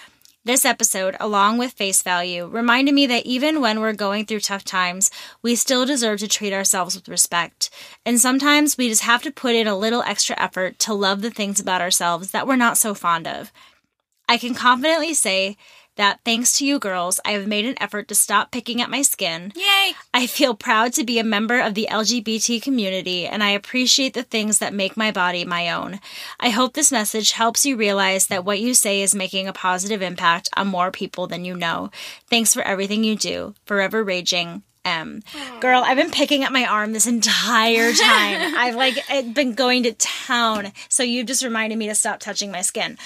This 0.45 0.63
episode, 0.63 1.17
along 1.19 1.57
with 1.57 1.73
Face 1.73 2.01
Value, 2.01 2.47
reminded 2.47 2.95
me 2.95 3.05
that 3.07 3.25
even 3.25 3.59
when 3.59 3.81
we're 3.81 3.91
going 3.91 4.25
through 4.25 4.39
tough 4.39 4.63
times, 4.63 5.11
we 5.41 5.53
still 5.53 5.85
deserve 5.85 6.19
to 6.19 6.29
treat 6.29 6.53
ourselves 6.53 6.95
with 6.95 7.09
respect. 7.09 7.69
And 8.05 8.21
sometimes 8.21 8.77
we 8.77 8.87
just 8.87 9.01
have 9.01 9.21
to 9.23 9.31
put 9.31 9.53
in 9.53 9.67
a 9.67 9.77
little 9.77 10.01
extra 10.03 10.41
effort 10.41 10.79
to 10.79 10.93
love 10.93 11.21
the 11.21 11.29
things 11.29 11.59
about 11.59 11.81
ourselves 11.81 12.31
that 12.31 12.47
we're 12.47 12.55
not 12.55 12.77
so 12.77 12.93
fond 12.93 13.27
of. 13.27 13.51
I 14.29 14.37
can 14.37 14.53
confidently 14.53 15.13
say 15.13 15.57
that 15.99 16.21
thanks 16.23 16.57
to 16.57 16.65
you 16.65 16.79
girls, 16.79 17.19
I 17.25 17.33
have 17.33 17.45
made 17.45 17.65
an 17.65 17.75
effort 17.81 18.07
to 18.07 18.15
stop 18.15 18.51
picking 18.51 18.81
at 18.81 18.89
my 18.89 19.01
skin. 19.01 19.51
Yay! 19.53 19.91
I 20.13 20.27
feel 20.27 20.55
proud 20.55 20.93
to 20.93 21.03
be 21.03 21.19
a 21.19 21.25
member 21.25 21.59
of 21.59 21.73
the 21.73 21.89
LGBT 21.91 22.61
community 22.61 23.27
and 23.27 23.43
I 23.43 23.49
appreciate 23.49 24.13
the 24.13 24.23
things 24.23 24.59
that 24.59 24.73
make 24.73 24.95
my 24.95 25.11
body 25.11 25.43
my 25.43 25.69
own. 25.69 25.99
I 26.39 26.51
hope 26.51 26.73
this 26.73 26.93
message 26.93 27.33
helps 27.33 27.65
you 27.65 27.75
realize 27.75 28.27
that 28.27 28.45
what 28.45 28.61
you 28.61 28.73
say 28.73 29.01
is 29.01 29.13
making 29.13 29.49
a 29.49 29.53
positive 29.53 30.01
impact 30.01 30.47
on 30.55 30.67
more 30.67 30.89
people 30.89 31.27
than 31.27 31.43
you 31.43 31.53
know. 31.53 31.91
Thanks 32.29 32.53
for 32.53 32.61
everything 32.61 33.03
you 33.03 33.17
do. 33.17 33.53
Forever 33.65 34.01
Raging. 34.01 34.63
M. 34.85 35.21
Girl, 35.59 35.83
I've 35.85 35.97
been 35.97 36.09
picking 36.09 36.45
at 36.45 36.53
my 36.53 36.65
arm 36.65 36.93
this 36.93 37.05
entire 37.05 37.91
time. 37.93 38.55
I've 38.57 38.75
like 38.75 38.95
been 39.33 39.53
going 39.53 39.83
to 39.83 39.91
town. 39.91 40.71
So 40.87 41.03
you 41.03 41.25
just 41.25 41.43
reminded 41.43 41.77
me 41.77 41.87
to 41.89 41.95
stop 41.95 42.21
touching 42.21 42.49
my 42.49 42.61
skin. 42.61 42.97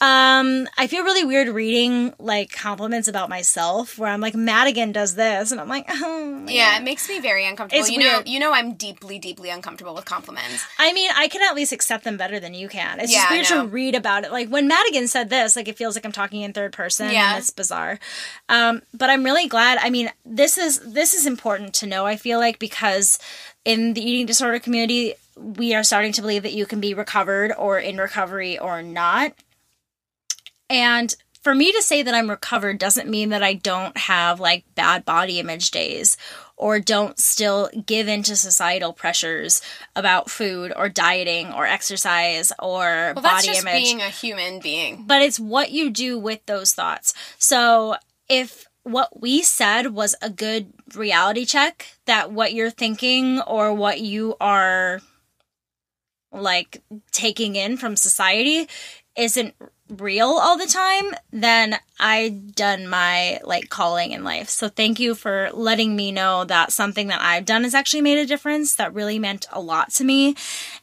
Um, 0.00 0.68
I 0.78 0.86
feel 0.86 1.02
really 1.02 1.24
weird 1.24 1.48
reading 1.48 2.14
like 2.20 2.52
compliments 2.52 3.08
about 3.08 3.28
myself 3.28 3.98
where 3.98 4.10
I'm 4.10 4.20
like 4.20 4.34
Madigan 4.34 4.92
does 4.92 5.16
this 5.16 5.50
and 5.50 5.60
I'm 5.60 5.68
like, 5.68 5.86
oh 5.88 6.44
Yeah, 6.46 6.78
it 6.78 6.84
makes 6.84 7.08
me 7.08 7.18
very 7.18 7.44
uncomfortable. 7.46 7.80
It's 7.80 7.90
you 7.90 7.98
know, 7.98 8.16
weird. 8.18 8.28
you 8.28 8.38
know, 8.38 8.52
I'm 8.52 8.74
deeply, 8.74 9.18
deeply 9.18 9.50
uncomfortable 9.50 9.94
with 9.94 10.04
compliments. 10.04 10.64
I 10.78 10.92
mean, 10.92 11.10
I 11.16 11.26
can 11.26 11.42
at 11.42 11.56
least 11.56 11.72
accept 11.72 12.04
them 12.04 12.16
better 12.16 12.38
than 12.38 12.54
you 12.54 12.68
can. 12.68 13.00
It's 13.00 13.12
Yeah, 13.12 13.22
just 13.22 13.30
weird 13.30 13.46
to 13.46 13.68
read 13.68 13.94
about 13.96 14.24
it. 14.24 14.30
Like 14.30 14.48
when 14.48 14.68
Madigan 14.68 15.08
said 15.08 15.30
this, 15.30 15.56
like 15.56 15.66
it 15.66 15.76
feels 15.76 15.96
like 15.96 16.04
I'm 16.04 16.12
talking 16.12 16.42
in 16.42 16.52
third 16.52 16.72
person. 16.72 17.10
Yeah. 17.10 17.30
and 17.30 17.38
it's 17.38 17.50
bizarre. 17.50 17.98
Um, 18.48 18.82
but 18.94 19.10
I'm 19.10 19.24
really 19.24 19.48
glad. 19.48 19.78
I 19.82 19.90
mean, 19.90 20.10
this 20.24 20.58
is 20.58 20.78
this 20.80 21.12
is 21.12 21.26
important 21.26 21.74
to 21.74 21.86
know. 21.86 22.06
I 22.06 22.16
feel 22.16 22.38
like 22.38 22.60
because 22.60 23.18
in 23.64 23.94
the 23.94 24.00
eating 24.00 24.26
disorder 24.26 24.60
community, 24.60 25.14
we 25.36 25.74
are 25.74 25.82
starting 25.82 26.12
to 26.12 26.20
believe 26.20 26.42
that 26.44 26.52
you 26.52 26.66
can 26.66 26.80
be 26.80 26.94
recovered 26.94 27.52
or 27.58 27.78
in 27.78 27.96
recovery 27.98 28.58
or 28.58 28.80
not. 28.82 29.32
And 30.70 31.14
for 31.42 31.54
me 31.54 31.72
to 31.72 31.82
say 31.82 32.02
that 32.02 32.14
I'm 32.14 32.28
recovered 32.28 32.78
doesn't 32.78 33.08
mean 33.08 33.28
that 33.30 33.42
I 33.42 33.54
don't 33.54 33.96
have 33.96 34.40
like 34.40 34.64
bad 34.74 35.04
body 35.04 35.38
image 35.38 35.70
days 35.70 36.16
or 36.56 36.80
don't 36.80 37.18
still 37.18 37.70
give 37.86 38.08
in 38.08 38.24
to 38.24 38.34
societal 38.34 38.92
pressures 38.92 39.62
about 39.94 40.28
food 40.28 40.72
or 40.74 40.88
dieting 40.88 41.52
or 41.52 41.64
exercise 41.64 42.52
or 42.58 43.12
Well, 43.14 43.22
that's 43.22 43.46
body 43.46 43.46
just 43.46 43.62
image. 43.66 43.82
being 43.84 44.00
a 44.00 44.08
human 44.10 44.58
being. 44.58 45.04
but 45.06 45.22
it's 45.22 45.38
what 45.38 45.70
you 45.70 45.90
do 45.90 46.18
with 46.18 46.44
those 46.46 46.72
thoughts. 46.72 47.14
So 47.38 47.96
if 48.28 48.66
what 48.82 49.20
we 49.20 49.42
said 49.42 49.94
was 49.94 50.16
a 50.20 50.30
good 50.30 50.72
reality 50.94 51.44
check 51.44 51.86
that 52.06 52.32
what 52.32 52.52
you're 52.52 52.70
thinking 52.70 53.40
or 53.42 53.72
what 53.72 54.00
you 54.00 54.34
are 54.40 55.00
like 56.32 56.82
taking 57.12 57.56
in 57.56 57.76
from 57.76 57.96
society 57.96 58.68
isn't 59.16 59.54
real 59.88 60.28
all 60.28 60.56
the 60.56 60.66
time, 60.66 61.14
then 61.32 61.78
I 61.98 62.28
done 62.28 62.86
my 62.86 63.40
like 63.44 63.68
calling 63.70 64.12
in 64.12 64.22
life. 64.22 64.48
So 64.48 64.68
thank 64.68 65.00
you 65.00 65.14
for 65.14 65.50
letting 65.52 65.96
me 65.96 66.12
know 66.12 66.44
that 66.44 66.72
something 66.72 67.08
that 67.08 67.20
I've 67.20 67.44
done 67.44 67.64
has 67.64 67.74
actually 67.74 68.02
made 68.02 68.18
a 68.18 68.26
difference. 68.26 68.74
That 68.76 68.94
really 68.94 69.18
meant 69.18 69.46
a 69.52 69.60
lot 69.60 69.90
to 69.94 70.04
me. 70.04 70.36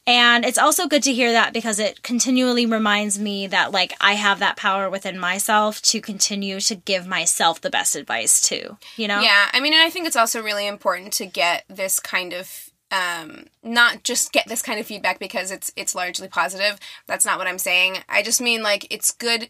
And 0.08 0.46
it's 0.46 0.58
also 0.58 0.88
good 0.88 1.04
to 1.04 1.14
hear 1.14 1.32
that 1.32 1.54
because 1.54 1.80
it 1.80 2.04
continually 2.04 2.66
reminds 2.66 3.18
me 3.18 3.48
that 3.48 3.72
like 3.72 3.94
I 4.02 4.14
have 4.14 4.40
that 4.40 4.58
power 4.58 4.90
within 4.90 5.18
myself 5.18 5.82
to 5.84 6.02
continue 6.02 6.60
to 6.62 6.76
give 6.76 7.08
myself 7.08 7.62
the 7.62 7.70
best 7.70 7.96
advice 7.96 8.42
too. 8.42 8.78
You 8.98 9.08
know? 9.08 9.22
Yeah, 9.22 9.50
I 9.52 9.60
mean, 9.60 9.74
and 9.74 9.82
I 9.82 9.90
think 9.90 10.08
it's 10.08 10.16
also 10.16 10.42
really 10.42 10.68
important 10.68 11.14
to 11.14 11.26
get 11.26 11.66
this 11.70 12.00
kind 12.00 12.34
of 12.34 12.65
um 12.92 13.46
not 13.64 14.04
just 14.04 14.32
get 14.32 14.48
this 14.48 14.62
kind 14.62 14.80
of 14.80 14.86
feedback 14.86 15.20
because 15.20 15.52
it's 15.52 15.72
it's 15.76 15.96
largely 15.96 16.28
positive. 16.28 16.80
That's 17.08 17.26
not 17.26 17.38
what 17.38 17.48
I'm 17.48 17.58
saying. 17.58 17.98
I 18.08 18.22
just 18.22 18.42
mean 18.42 18.64
like 18.64 18.88
it's 18.90 19.12
good 19.12 19.50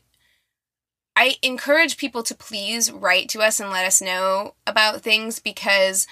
I 1.16 1.36
encourage 1.42 1.98
people 1.98 2.24
to 2.24 2.36
please 2.36 2.92
write 2.92 3.30
to 3.30 3.42
us 3.42 3.60
and 3.60 3.70
let 3.70 3.86
us 3.86 4.02
know 4.02 4.56
about 4.68 5.02
things 5.02 5.40
because 5.40 6.08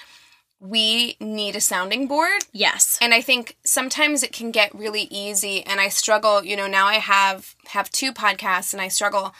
we 0.59 1.17
need 1.19 1.57
a 1.57 1.61
sounding 1.61 2.07
board. 2.07 2.45
Yes. 2.53 2.97
And 3.01 3.13
I 3.13 3.19
think 3.19 3.57
sometimes 3.65 4.23
it 4.23 4.31
can 4.31 4.49
get 4.49 4.73
really 4.73 5.07
easy 5.11 5.61
and 5.65 5.81
I 5.81 5.89
struggle, 5.89 6.45
you 6.45 6.55
know, 6.55 6.67
now 6.67 6.85
I 6.85 6.95
have 6.95 7.55
have 7.67 7.89
two 7.89 8.13
podcasts 8.13 8.71
and 8.71 8.81
I 8.81 8.87
struggle 8.87 9.33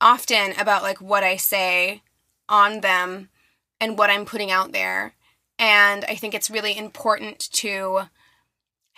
often 0.00 0.52
about 0.58 0.84
like 0.84 1.00
what 1.00 1.24
I 1.24 1.36
say 1.36 2.02
on 2.48 2.82
them 2.82 3.30
and 3.80 3.98
what 3.98 4.10
I'm 4.10 4.24
putting 4.24 4.52
out 4.52 4.70
there. 4.70 5.14
And 5.60 6.04
I 6.08 6.16
think 6.16 6.34
it's 6.34 6.50
really 6.50 6.76
important 6.76 7.48
to 7.52 8.08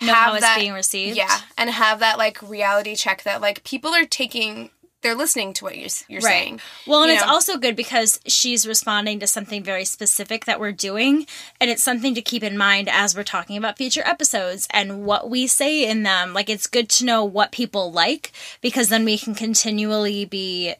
Know 0.01 0.13
how 0.13 0.33
it's 0.33 0.55
being 0.55 0.73
received. 0.73 1.15
Yeah, 1.15 1.39
and 1.57 1.69
have 1.69 1.99
that 1.99 2.17
like 2.17 2.41
reality 2.41 2.95
check 2.95 3.23
that 3.23 3.41
like 3.41 3.63
people 3.63 3.91
are 3.91 4.05
taking 4.05 4.69
they're 5.03 5.15
listening 5.15 5.53
to 5.53 5.65
what 5.65 5.77
you're, 5.77 5.89
you're 6.07 6.21
saying. 6.21 6.61
Well, 6.87 7.01
and 7.03 7.09
you 7.09 7.15
it's 7.15 7.25
know? 7.25 7.33
also 7.33 7.57
good 7.57 7.75
because 7.75 8.21
she's 8.25 8.65
responding 8.65 9.19
to 9.19 9.27
something 9.27 9.61
very 9.61 9.83
specific 9.83 10.45
that 10.45 10.61
we're 10.61 10.71
doing. 10.71 11.27
And 11.59 11.69
it's 11.69 11.83
something 11.83 12.15
to 12.15 12.21
keep 12.21 12.41
in 12.41 12.57
mind 12.57 12.87
as 12.89 13.13
we're 13.15 13.23
talking 13.23 13.57
about 13.57 13.77
future 13.77 14.03
episodes 14.05 14.65
and 14.71 15.05
what 15.05 15.29
we 15.29 15.45
say 15.45 15.85
in 15.87 16.03
them. 16.03 16.33
Like, 16.33 16.49
it's 16.49 16.67
good 16.67 16.89
to 16.91 17.05
know 17.05 17.25
what 17.25 17.51
people 17.51 17.91
like 17.91 18.31
because 18.61 18.87
then 18.87 19.03
we 19.03 19.17
can 19.17 19.35
continually 19.35 20.23
be 20.23 20.73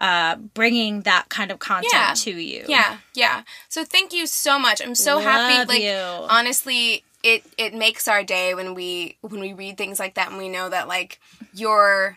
uh, 0.00 0.36
bringing 0.36 1.02
that 1.02 1.28
kind 1.28 1.50
of 1.50 1.58
content 1.58 1.92
Yeah. 1.92 2.12
to 2.14 2.30
you. 2.30 2.64
Yeah, 2.68 2.98
yeah. 3.14 3.42
So 3.68 3.84
thank 3.84 4.12
you 4.12 4.26
so 4.26 4.58
much. 4.58 4.80
I'm 4.80 4.94
so 4.94 5.18
happy. 5.18 5.68
Like 5.68 5.82
you. 5.82 5.92
honestly, 6.28 7.04
it 7.22 7.42
it 7.58 7.74
makes 7.74 8.08
our 8.08 8.24
day 8.24 8.54
when 8.54 8.74
we 8.74 9.16
when 9.20 9.40
we 9.40 9.52
read 9.52 9.76
things 9.76 9.98
like 9.98 10.14
that 10.14 10.28
and 10.30 10.38
we 10.38 10.48
know 10.48 10.68
that 10.70 10.88
like 10.88 11.20
you're 11.52 12.16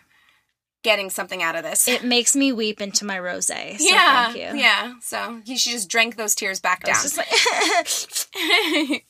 getting 0.82 1.08
something 1.08 1.42
out 1.42 1.56
of 1.56 1.62
this. 1.62 1.88
It 1.88 2.04
makes 2.04 2.36
me 2.36 2.52
weep 2.52 2.80
into 2.80 3.06
my 3.06 3.18
rose. 3.18 3.46
So 3.46 3.54
yeah, 3.78 4.26
thank 4.32 4.36
you. 4.36 4.60
yeah. 4.60 4.92
So 5.00 5.40
you 5.46 5.56
should 5.56 5.72
just 5.72 5.88
drink 5.88 6.16
those 6.16 6.34
tears 6.34 6.60
back 6.60 6.84
down. 6.84 6.96
Like, 7.16 7.26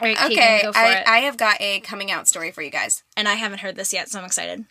right, 0.00 0.16
Keegan, 0.16 0.38
okay, 0.38 0.60
for 0.64 0.76
I. 0.78 1.02
I 1.06 1.18
have 1.20 1.36
got 1.36 1.60
a 1.60 1.80
coming 1.80 2.10
out 2.10 2.28
story 2.28 2.50
for 2.50 2.62
you 2.62 2.70
guys. 2.70 3.02
and 3.16 3.28
I 3.28 3.34
haven't 3.34 3.58
heard 3.60 3.76
this 3.76 3.92
yet, 3.92 4.08
so 4.08 4.18
I'm 4.18 4.24
excited. 4.24 4.64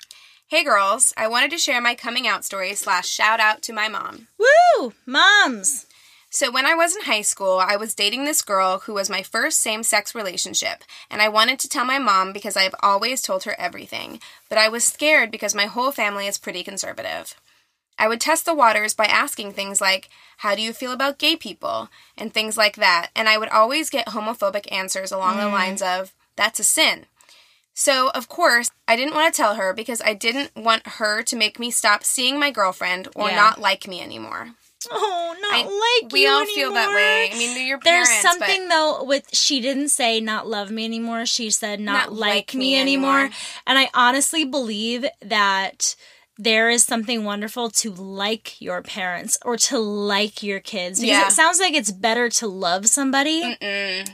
Hey 0.50 0.64
girls, 0.64 1.14
I 1.18 1.28
wanted 1.28 1.52
to 1.52 1.58
share 1.58 1.82
my 1.82 1.94
coming 1.94 2.26
out 2.26 2.46
story 2.46 2.74
slash 2.74 3.06
shout 3.06 3.42
out 3.42 3.62
to 3.64 3.74
my 3.74 3.90
mom. 3.90 4.30
Woo! 4.40 4.94
Moms! 5.06 5.88
So, 6.30 6.50
when 6.50 6.66
I 6.66 6.74
was 6.74 6.96
in 6.96 7.02
high 7.02 7.24
school, 7.24 7.60
I 7.60 7.76
was 7.76 7.94
dating 7.94 8.24
this 8.24 8.42
girl 8.42 8.80
who 8.80 8.94
was 8.94 9.10
my 9.10 9.24
first 9.24 9.58
same 9.58 9.84
sex 9.84 10.16
relationship, 10.16 10.86
and 11.12 11.22
I 11.22 11.28
wanted 11.28 11.60
to 11.60 11.68
tell 11.68 11.84
my 11.84 12.00
mom 12.00 12.32
because 12.32 12.56
I've 12.56 12.76
always 12.82 13.22
told 13.22 13.44
her 13.44 13.60
everything, 13.60 14.22
but 14.48 14.58
I 14.58 14.70
was 14.70 14.86
scared 14.86 15.32
because 15.32 15.54
my 15.54 15.66
whole 15.66 15.92
family 15.92 16.28
is 16.28 16.38
pretty 16.38 16.64
conservative. 16.64 17.36
I 18.00 18.08
would 18.08 18.22
test 18.22 18.46
the 18.46 18.56
waters 18.56 18.94
by 18.94 19.08
asking 19.08 19.52
things 19.52 19.82
like, 19.82 20.08
How 20.38 20.56
do 20.56 20.62
you 20.62 20.72
feel 20.72 20.94
about 20.94 21.18
gay 21.18 21.36
people? 21.36 21.90
and 22.18 22.34
things 22.34 22.56
like 22.56 22.78
that, 22.78 23.10
and 23.18 23.28
I 23.28 23.38
would 23.38 23.50
always 23.50 23.90
get 23.90 24.08
homophobic 24.08 24.72
answers 24.72 25.12
along 25.12 25.36
the 25.36 25.44
mm. 25.44 25.52
lines 25.52 25.82
of, 25.82 26.14
That's 26.38 26.62
a 26.62 26.64
sin. 26.64 27.06
So, 27.80 28.10
of 28.16 28.28
course, 28.28 28.72
I 28.88 28.96
didn't 28.96 29.14
want 29.14 29.32
to 29.32 29.38
tell 29.40 29.54
her 29.54 29.72
because 29.72 30.02
I 30.02 30.16
didn't 30.16 30.56
want 30.56 30.88
her 30.98 31.22
to 31.22 31.36
make 31.36 31.60
me 31.60 31.70
stop 31.70 32.04
seeing 32.04 32.40
my 32.40 32.50
girlfriend 32.50 33.08
or 33.16 33.30
Yeah. 33.30 33.36
not 33.36 33.62
like 33.62 33.88
me 33.88 34.02
anymore. 34.02 34.56
Oh, 34.90 35.36
not 35.40 35.54
I- 35.54 36.02
like 36.02 36.12
we 36.12 36.24
you 36.24 36.30
all 36.30 36.44
feel 36.46 36.74
that 36.74 36.90
way. 36.90 37.30
I 37.32 37.38
mean, 37.38 37.54
they're 37.54 37.66
your 37.68 37.80
There's 37.84 38.08
parents. 38.08 38.28
something 38.28 38.68
though 38.70 39.04
with 39.04 39.28
she 39.32 39.60
didn't 39.60 39.90
say 39.90 40.20
not 40.20 40.48
love 40.48 40.72
me 40.72 40.86
anymore. 40.86 41.28
She 41.28 41.52
said 41.52 41.80
not, 41.80 42.08
Not 42.10 42.14
like, 42.14 42.30
like 42.32 42.54
me, 42.56 42.60
me 42.60 42.80
anymore. 42.80 43.20
anymore. 43.20 43.36
And 43.68 43.78
I 43.78 43.90
honestly 43.94 44.44
believe 44.44 45.06
that 45.22 45.96
there 46.40 46.70
is 46.70 46.84
something 46.84 47.24
wonderful 47.24 47.70
to 47.72 47.92
like 47.92 48.62
your 48.62 48.82
parents 48.82 49.38
or 49.44 49.58
to 49.58 49.80
like 49.80 50.44
your 50.44 50.60
kids 50.60 51.00
because 51.00 51.18
Yeah. 51.18 51.28
it 51.28 51.32
sounds 51.32 51.60
like 51.60 51.74
it's 51.74 51.92
better 51.92 52.30
to 52.30 52.48
love 52.48 52.88
somebody 52.88 53.58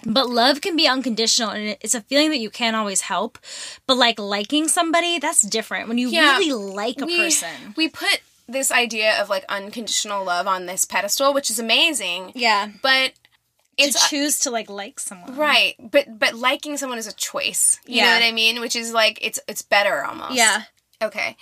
but 0.06 0.30
love 0.30 0.62
can 0.62 0.76
be 0.76 0.88
unconditional 0.88 1.50
and 1.50 1.76
it's 1.82 1.94
a 1.96 2.02
feeling 2.02 2.30
that 2.30 2.40
you 2.40 2.50
can't 2.50 2.76
always 2.76 3.02
help 3.02 3.38
but 3.88 3.98
like 3.98 4.20
liking 4.20 4.68
somebody 4.68 5.20
that's 5.20 5.42
different 5.42 5.88
when 5.90 5.98
you 5.98 6.10
Yeah. 6.10 6.38
really 6.38 6.54
like 6.54 7.02
a 7.02 7.06
we, 7.06 7.18
person 7.18 7.74
We 7.76 7.90
put 7.90 8.22
this 8.48 8.72
idea 8.72 9.22
of 9.22 9.30
like 9.30 9.46
unconditional 9.50 10.24
love 10.26 10.48
on 10.48 10.66
this 10.66 10.86
pedestal, 10.86 11.34
which 11.34 11.50
is 11.50 11.60
amazing. 11.60 12.32
yeah 12.36 12.70
But 12.82 13.14
to 13.78 13.86
it's 13.86 13.96
uh, 13.96 14.08
choose 14.10 14.40
to 14.40 14.52
like 14.52 14.70
like 14.70 15.00
someone 15.00 15.36
right. 15.36 15.76
But 15.80 16.20
but 16.20 16.36
liking 16.36 16.78
someone 16.78 17.00
is 17.00 17.08
a 17.08 17.14
choice. 17.14 17.80
You 17.88 18.02
know 18.02 18.08
Yeah. 18.08 18.14
what 18.20 18.24
I 18.24 18.32
mean? 18.32 18.62
Which 18.62 18.76
is 18.76 18.94
like 18.94 19.18
it's 19.22 19.40
it's 19.48 19.62
better 19.62 20.04
almost. 20.06 20.36
yeah 20.36 20.64
Okay. 21.02 21.36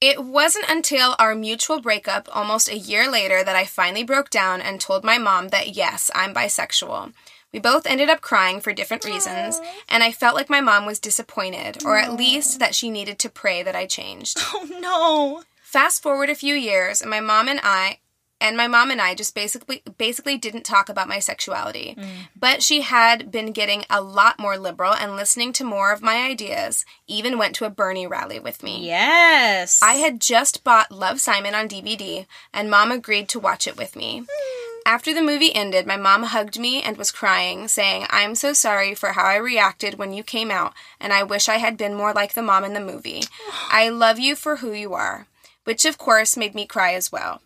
It 0.00 0.22
wasn't 0.22 0.66
until 0.68 1.16
our 1.18 1.34
mutual 1.34 1.80
breakup 1.80 2.28
almost 2.34 2.68
a 2.68 2.76
year 2.76 3.10
later 3.10 3.42
that 3.42 3.56
I 3.56 3.64
finally 3.64 4.04
broke 4.04 4.30
down 4.30 4.60
and 4.60 4.80
told 4.80 5.04
my 5.04 5.18
mom 5.18 5.48
that 5.48 5.74
yes, 5.76 6.10
I'm 6.14 6.34
bisexual. 6.34 7.12
We 7.52 7.60
both 7.60 7.86
ended 7.86 8.10
up 8.10 8.20
crying 8.20 8.60
for 8.60 8.72
different 8.72 9.04
reasons, 9.04 9.60
and 9.88 10.02
I 10.02 10.10
felt 10.10 10.34
like 10.34 10.50
my 10.50 10.60
mom 10.60 10.86
was 10.86 10.98
disappointed, 10.98 11.84
or 11.84 11.96
at 11.96 12.12
least 12.12 12.58
that 12.58 12.74
she 12.74 12.90
needed 12.90 13.18
to 13.20 13.28
pray 13.30 13.62
that 13.62 13.76
I 13.76 13.86
changed. 13.86 14.38
oh 14.54 14.68
no 14.80 15.44
Fast 15.62 16.02
forward 16.02 16.30
a 16.30 16.34
few 16.34 16.54
years, 16.54 17.00
and 17.00 17.10
my 17.10 17.20
mom 17.20 17.48
and 17.48 17.60
I 17.62 17.98
and 18.40 18.56
my 18.56 18.66
mom 18.66 18.90
and 18.90 19.00
I 19.00 19.14
just 19.14 19.34
basically 19.34 19.82
basically 19.96 20.36
didn't 20.36 20.64
talk 20.64 20.88
about 20.88 21.08
my 21.08 21.18
sexuality. 21.18 21.94
Mm. 21.98 22.28
But 22.38 22.62
she 22.62 22.82
had 22.82 23.30
been 23.30 23.52
getting 23.52 23.84
a 23.88 24.00
lot 24.00 24.38
more 24.38 24.58
liberal 24.58 24.92
and 24.94 25.16
listening 25.16 25.52
to 25.54 25.64
more 25.64 25.92
of 25.92 26.02
my 26.02 26.16
ideas. 26.26 26.84
Even 27.06 27.38
went 27.38 27.54
to 27.56 27.64
a 27.64 27.70
Bernie 27.70 28.06
rally 28.06 28.38
with 28.38 28.62
me. 28.62 28.86
yes 28.86 29.80
I 29.82 29.94
had 29.94 30.20
just 30.20 30.64
bought 30.64 30.92
Love 30.92 31.20
Simon 31.20 31.54
on 31.54 31.68
DVD, 31.68 32.26
and 32.52 32.70
mom 32.70 32.90
agreed 32.90 33.28
to 33.30 33.40
watch 33.40 33.66
it 33.66 33.76
with 33.76 33.96
me. 33.96 34.24
Hmm. 34.28 34.64
After 34.86 35.14
the 35.14 35.22
movie 35.22 35.54
ended, 35.54 35.86
my 35.86 35.96
mom 35.96 36.24
hugged 36.24 36.58
me 36.58 36.82
and 36.82 36.98
was 36.98 37.10
crying, 37.10 37.68
saying, 37.68 38.06
I'm 38.10 38.34
so 38.34 38.52
sorry 38.52 38.94
for 38.94 39.12
how 39.12 39.24
I 39.24 39.36
reacted 39.36 39.94
when 39.94 40.12
you 40.12 40.22
came 40.22 40.50
out, 40.50 40.74
and 41.00 41.10
I 41.10 41.22
wish 41.22 41.48
I 41.48 41.56
had 41.56 41.78
been 41.78 41.94
more 41.94 42.12
like 42.12 42.34
the 42.34 42.42
mom 42.42 42.64
in 42.64 42.74
the 42.74 42.80
movie. 42.80 43.22
I 43.70 43.88
love 43.88 44.18
you 44.18 44.36
for 44.36 44.56
who 44.56 44.72
you 44.72 44.92
are. 44.92 45.26
Which, 45.64 45.86
of 45.86 45.96
course, 45.96 46.36
made 46.36 46.54
me 46.54 46.66
cry 46.66 46.92
as 46.92 47.10
well. 47.10 47.40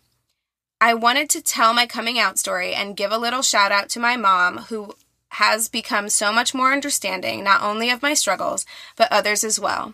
I 0.81 0.93
wanted 0.93 1.29
to 1.31 1.41
tell 1.41 1.73
my 1.73 1.85
coming 1.85 2.17
out 2.17 2.39
story 2.39 2.73
and 2.73 2.95
give 2.95 3.11
a 3.11 3.17
little 3.17 3.41
shout 3.41 3.71
out 3.71 3.89
to 3.89 3.99
my 3.99 4.15
mom, 4.15 4.59
who 4.69 4.93
has 5.33 5.67
become 5.67 6.09
so 6.09 6.31
much 6.31 6.53
more 6.53 6.71
understanding, 6.71 7.43
not 7.43 7.61
only 7.61 7.89
of 7.89 8.01
my 8.01 8.13
struggles, 8.13 8.65
but 8.95 9.11
others 9.11 9.43
as 9.43 9.59
well. 9.59 9.93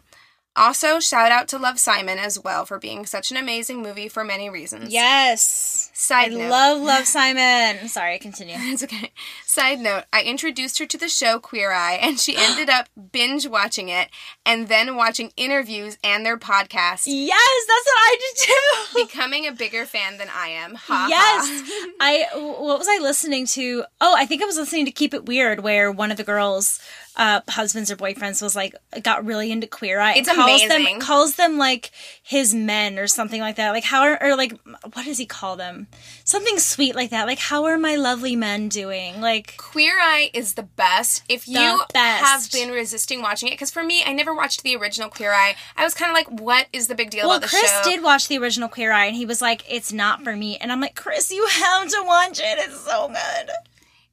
Also, 0.55 0.99
shout 0.99 1.31
out 1.31 1.47
to 1.49 1.57
Love 1.57 1.79
Simon 1.79 2.17
as 2.17 2.39
well 2.41 2.65
for 2.65 2.79
being 2.79 3.05
such 3.05 3.29
an 3.31 3.37
amazing 3.37 3.81
movie 3.81 4.07
for 4.07 4.23
many 4.23 4.49
reasons. 4.49 4.91
Yes. 4.93 5.89
I 5.93 5.97
Side 5.97 6.31
note. 6.33 6.49
love 6.49 6.81
Love 6.81 7.05
Simon. 7.07 7.87
Sorry, 7.87 8.19
continue. 8.19 8.55
It's 8.57 8.83
okay. 8.83 9.11
Side 9.45 9.79
note, 9.79 10.03
I 10.13 10.23
introduced 10.23 10.79
her 10.79 10.85
to 10.85 10.97
the 10.97 11.09
show 11.09 11.39
Queer 11.39 11.71
Eye, 11.71 11.99
and 12.01 12.19
she 12.19 12.35
ended 12.37 12.69
up 12.69 12.87
binge 13.11 13.47
watching 13.47 13.89
it 13.89 14.09
and 14.45 14.67
then 14.67 14.95
watching 14.95 15.31
interviews 15.37 15.97
and 16.03 16.25
their 16.25 16.37
podcast, 16.37 17.03
Yes, 17.05 17.65
that's 17.67 17.85
what 17.85 17.97
I 17.97 18.17
did 18.19 18.37
too. 18.45 19.05
becoming 19.07 19.47
a 19.47 19.51
bigger 19.51 19.85
fan 19.85 20.17
than 20.17 20.27
I 20.33 20.47
am. 20.49 20.75
Ha 20.75 21.07
Yes. 21.09 21.47
ha. 21.49 21.91
I 21.99 22.25
what 22.35 22.77
was 22.79 22.87
I 22.89 22.99
listening 23.01 23.45
to? 23.47 23.83
Oh, 24.01 24.15
I 24.17 24.25
think 24.25 24.41
I 24.41 24.45
was 24.45 24.57
listening 24.57 24.85
to 24.85 24.91
Keep 24.91 25.13
It 25.13 25.25
Weird 25.25 25.61
where 25.61 25.91
one 25.91 26.11
of 26.11 26.17
the 26.17 26.23
girls 26.23 26.79
uh 27.17 27.41
husbands 27.49 27.91
or 27.91 27.95
boyfriends 27.95 28.41
was 28.41 28.55
like 28.55 28.75
got 29.03 29.25
really 29.25 29.51
into 29.51 29.67
queer 29.67 29.99
eye. 29.99 30.15
It's 30.15 30.31
calls 30.31 30.63
amazing. 30.63 30.83
them 30.83 30.99
calls 30.99 31.35
them 31.35 31.57
like 31.57 31.91
his 32.23 32.53
men 32.53 32.99
or 32.99 33.07
something 33.07 33.41
like 33.41 33.55
that. 33.57 33.71
Like 33.71 33.83
how 33.83 34.01
are 34.03 34.21
or 34.21 34.35
like 34.35 34.53
what 34.93 35.05
does 35.05 35.17
he 35.17 35.25
call 35.25 35.55
them? 35.55 35.87
Something 36.23 36.59
sweet 36.59 36.95
like 36.95 37.09
that. 37.11 37.27
Like 37.27 37.39
how 37.39 37.65
are 37.65 37.77
my 37.77 37.95
lovely 37.95 38.35
men 38.35 38.69
doing? 38.69 39.21
Like 39.21 39.57
Queer 39.57 39.99
Eye 39.99 40.29
is 40.33 40.53
the 40.55 40.63
best. 40.63 41.23
If 41.29 41.47
you 41.47 41.81
best. 41.93 42.23
have 42.23 42.51
been 42.51 42.73
resisting 42.73 43.21
watching 43.21 43.49
it, 43.49 43.53
because 43.53 43.71
for 43.71 43.83
me, 43.83 44.03
I 44.05 44.13
never 44.13 44.33
watched 44.33 44.63
the 44.63 44.75
original 44.75 45.09
Queer 45.09 45.33
Eye. 45.33 45.55
I 45.75 45.83
was 45.83 45.93
kind 45.93 46.09
of 46.09 46.15
like, 46.15 46.41
what 46.41 46.67
is 46.73 46.87
the 46.87 46.95
big 46.95 47.09
deal 47.09 47.27
well, 47.27 47.37
about 47.37 47.49
the 47.49 47.55
Chris 47.55 47.69
show? 47.69 47.81
did 47.83 48.03
watch 48.03 48.27
the 48.27 48.37
original 48.37 48.69
Queer 48.69 48.91
Eye, 48.91 49.05
and 49.05 49.15
he 49.15 49.25
was 49.25 49.41
like, 49.41 49.63
"It's 49.69 49.91
not 49.91 50.23
for 50.23 50.35
me." 50.35 50.57
And 50.57 50.71
I'm 50.71 50.81
like, 50.81 50.95
"Chris, 50.95 51.31
you 51.31 51.45
have 51.45 51.87
to 51.89 52.03
watch 52.05 52.39
it. 52.39 52.59
It's 52.59 52.79
so 52.81 53.07
good." 53.07 53.51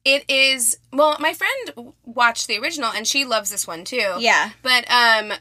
It 0.05 0.25
is 0.29 0.77
well, 0.91 1.17
my 1.19 1.33
friend 1.33 1.93
watched 2.05 2.47
the 2.47 2.57
original 2.59 2.91
and 2.91 3.07
she 3.07 3.25
loves 3.25 3.49
this 3.49 3.65
one 3.67 3.83
too. 3.85 4.15
Yeah. 4.19 4.51
But 4.61 4.89
um 4.91 5.33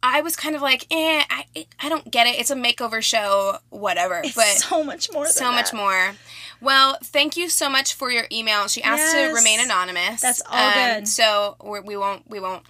I 0.00 0.20
was 0.20 0.36
kind 0.36 0.54
of 0.54 0.62
like, 0.62 0.86
eh, 0.92 1.24
I, 1.28 1.66
I 1.80 1.88
don't 1.88 2.08
get 2.08 2.28
it. 2.28 2.38
It's 2.38 2.50
a 2.52 2.54
makeover 2.54 3.02
show, 3.02 3.56
whatever. 3.70 4.20
It's 4.24 4.34
but 4.36 4.44
so 4.46 4.84
much 4.84 5.12
more. 5.12 5.24
Than 5.24 5.32
so 5.32 5.50
much 5.50 5.72
that. 5.72 5.76
more. 5.76 6.12
Well, 6.60 6.98
thank 7.02 7.36
you 7.36 7.48
so 7.48 7.68
much 7.68 7.94
for 7.94 8.08
your 8.10 8.26
email. 8.30 8.68
She 8.68 8.80
asked 8.82 9.12
Yes. 9.12 9.28
to 9.30 9.34
remain 9.34 9.58
anonymous. 9.60 10.20
That's 10.20 10.40
all 10.48 10.72
good. 10.72 11.08
So 11.08 11.56
we 11.84 11.96
won't 11.96 12.28
we 12.30 12.38
won't 12.38 12.62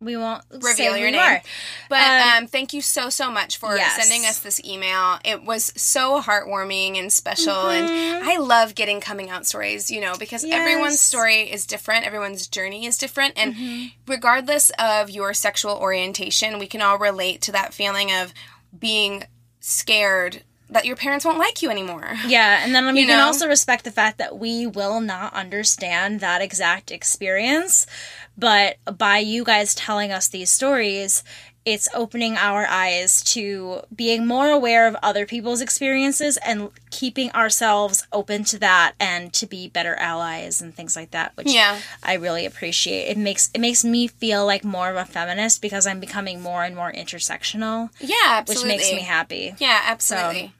We 0.00 0.16
won't 0.16 0.44
reveal 0.62 0.96
your 0.96 1.10
name. 1.10 1.20
are. 1.20 1.42
But 1.88 2.00
Um, 2.00 2.28
um, 2.44 2.46
thank 2.46 2.72
you 2.72 2.80
so 2.80 3.10
so 3.10 3.32
much 3.32 3.56
for 3.56 3.76
yes. 3.76 3.96
sending 3.96 4.24
us 4.26 4.38
this 4.38 4.60
email. 4.64 5.18
It 5.24 5.42
was 5.42 5.72
so 5.76 6.22
heartwarming 6.22 6.96
and 6.96 7.12
special, 7.12 7.68
and 7.68 7.88
Mhm. 7.88 8.22
I 8.22 8.36
love 8.36 8.76
getting 8.76 9.00
coming 9.00 9.28
out 9.28 9.44
stories. 9.44 9.90
You 9.90 10.00
know, 10.00 10.14
because 10.16 10.44
everyone's 10.44 11.00
story 11.00 11.50
is 11.50 11.66
different, 11.66 12.06
everyone's 12.06 12.46
journey 12.46 12.86
is 12.86 12.96
different, 12.96 13.34
and 13.36 13.56
Mhm. 13.56 13.92
regardless 14.06 14.70
of 14.78 15.10
your 15.10 15.34
sexual 15.34 15.76
orientation, 15.76 16.60
we 16.60 16.68
can 16.68 16.80
all 16.80 16.98
relate 16.98 17.40
to 17.42 17.52
that 17.52 17.74
feeling 17.74 18.12
of 18.12 18.32
being 18.78 19.24
scared 19.60 20.44
that 20.70 20.84
your 20.84 20.96
parents 20.96 21.24
won't 21.24 21.38
like 21.38 21.62
you 21.62 21.70
anymore. 21.70 22.14
Yeah, 22.26 22.62
and 22.64 22.74
then 22.74 22.92
we 22.92 23.00
You 23.00 23.06
can 23.06 23.18
know? 23.18 23.26
also 23.26 23.46
respect 23.48 23.84
the 23.84 23.90
fact 23.90 24.18
that 24.18 24.38
we 24.38 24.66
will 24.66 25.00
not 25.00 25.32
understand 25.34 26.20
that 26.20 26.42
exact 26.42 26.90
experience, 26.90 27.86
but 28.36 28.76
by 28.96 29.18
you 29.18 29.44
guys 29.44 29.74
telling 29.74 30.12
us 30.12 30.28
these 30.28 30.50
stories, 30.50 31.24
it's 31.64 31.88
opening 31.94 32.34
our 32.36 32.66
eyes 32.66 33.22
to 33.22 33.82
being 33.94 34.26
more 34.26 34.48
aware 34.48 34.86
of 34.86 34.96
other 35.02 35.26
people's 35.26 35.60
experiences 35.60 36.38
and 36.38 36.70
keeping 36.90 37.30
ourselves 37.32 38.06
open 38.10 38.42
to 38.44 38.58
that 38.58 38.92
and 38.98 39.34
to 39.34 39.44
be 39.46 39.68
better 39.68 39.94
allies 39.96 40.62
and 40.62 40.74
things 40.74 40.96
like 40.96 41.10
that, 41.10 41.32
which 41.36 41.48
Yeah. 41.52 41.78
I 42.02 42.14
really 42.14 42.46
appreciate. 42.46 43.08
It 43.08 43.18
makes 43.18 43.50
it 43.52 43.60
makes 43.60 43.84
me 43.84 44.06
feel 44.06 44.46
like 44.46 44.64
more 44.64 44.88
of 44.88 44.96
a 44.96 45.04
feminist 45.04 45.60
because 45.60 45.86
I'm 45.86 46.00
becoming 46.00 46.40
more 46.40 46.64
and 46.64 46.74
more 46.74 46.90
intersectional, 46.92 47.90
Yeah, 48.00 48.44
which 48.46 48.64
makes 48.64 48.90
me 48.90 49.02
happy. 49.02 49.54
Yeah, 49.58 49.80
absolutely. 49.84 50.46
So, 50.46 50.52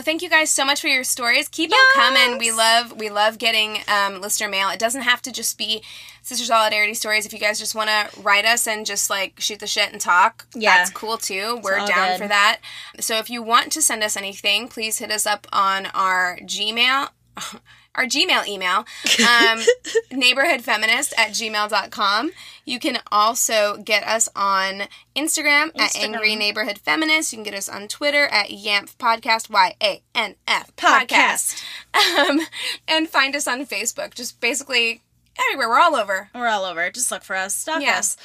thank 0.00 0.22
you 0.22 0.30
guys 0.30 0.48
so 0.50 0.64
much 0.64 0.80
for 0.80 0.86
your 0.88 1.04
stories. 1.04 1.48
Keep 1.48 1.70
them 1.70 1.78
coming. 1.94 2.38
We 2.38 2.52
love 2.52 2.98
we 2.98 3.10
love 3.10 3.36
getting 3.38 3.78
um, 3.88 4.20
listener 4.20 4.48
mail. 4.48 4.68
It 4.70 4.78
doesn't 4.78 5.02
have 5.02 5.20
to 5.22 5.32
just 5.32 5.58
be 5.58 5.82
sister 6.22 6.44
solidarity 6.44 6.94
stories. 6.94 7.26
If 7.26 7.32
you 7.32 7.38
guys 7.40 7.58
just 7.58 7.74
want 7.74 7.90
to 7.90 8.20
write 8.22 8.44
us 8.44 8.66
and 8.68 8.86
just 8.86 9.10
like 9.10 9.40
shoot 9.40 9.58
the 9.58 9.66
shit 9.66 9.90
and 9.92 10.00
talk, 10.00 10.46
Yeah. 10.54 10.78
that's 10.78 10.90
cool 10.90 11.18
too. 11.18 11.60
We're 11.62 11.84
down 11.84 12.10
good. 12.12 12.18
for 12.18 12.28
that. 12.28 12.60
So 13.00 13.16
if 13.18 13.28
you 13.28 13.42
want 13.42 13.72
to 13.72 13.82
send 13.82 14.02
us 14.04 14.16
anything, 14.16 14.68
please 14.68 14.98
hit 14.98 15.10
us 15.10 15.26
up 15.26 15.46
on 15.52 15.86
our 15.86 16.38
Gmail. 16.42 17.08
Our 17.94 18.04
Gmail 18.04 18.46
email, 18.46 18.78
um, 18.78 19.62
neighborhoodfeminist 20.12 21.12
at 21.18 21.30
gmail.com. 21.30 22.30
You 22.64 22.78
can 22.78 23.00
also 23.10 23.76
get 23.78 24.02
us 24.04 24.28
on 24.34 24.84
Instagram, 25.14 25.68
at 25.76 25.92
Instagram. 25.92 26.02
Angry 26.02 26.36
Neighborhood 26.36 26.78
Feminist. 26.78 27.32
You 27.32 27.38
can 27.38 27.44
get 27.44 27.54
us 27.54 27.68
on 27.68 27.88
Twitter 27.88 28.26
at 28.28 28.48
Yanf 28.48 28.96
Podcast, 28.96 29.50
Y 29.50 29.74
A 29.82 30.02
N 30.14 30.36
F 30.46 30.74
Podcast. 30.76 31.06
Podcast. 31.06 31.64
Um, 31.94 32.40
and 32.88 33.06
find 33.06 33.36
us 33.36 33.46
on 33.46 33.66
Facebook. 33.66 34.14
Just 34.14 34.40
basically 34.40 35.02
everywhere. 35.40 35.68
We're 35.68 35.80
all 35.80 35.96
over. 35.96 36.28
We're 36.34 36.48
all 36.48 36.64
over. 36.64 36.90
Just 36.90 37.10
look 37.10 37.22
for 37.22 37.36
us. 37.36 37.54
Stalk 37.54 37.82
Yeah. 37.82 37.98
us. 37.98 38.16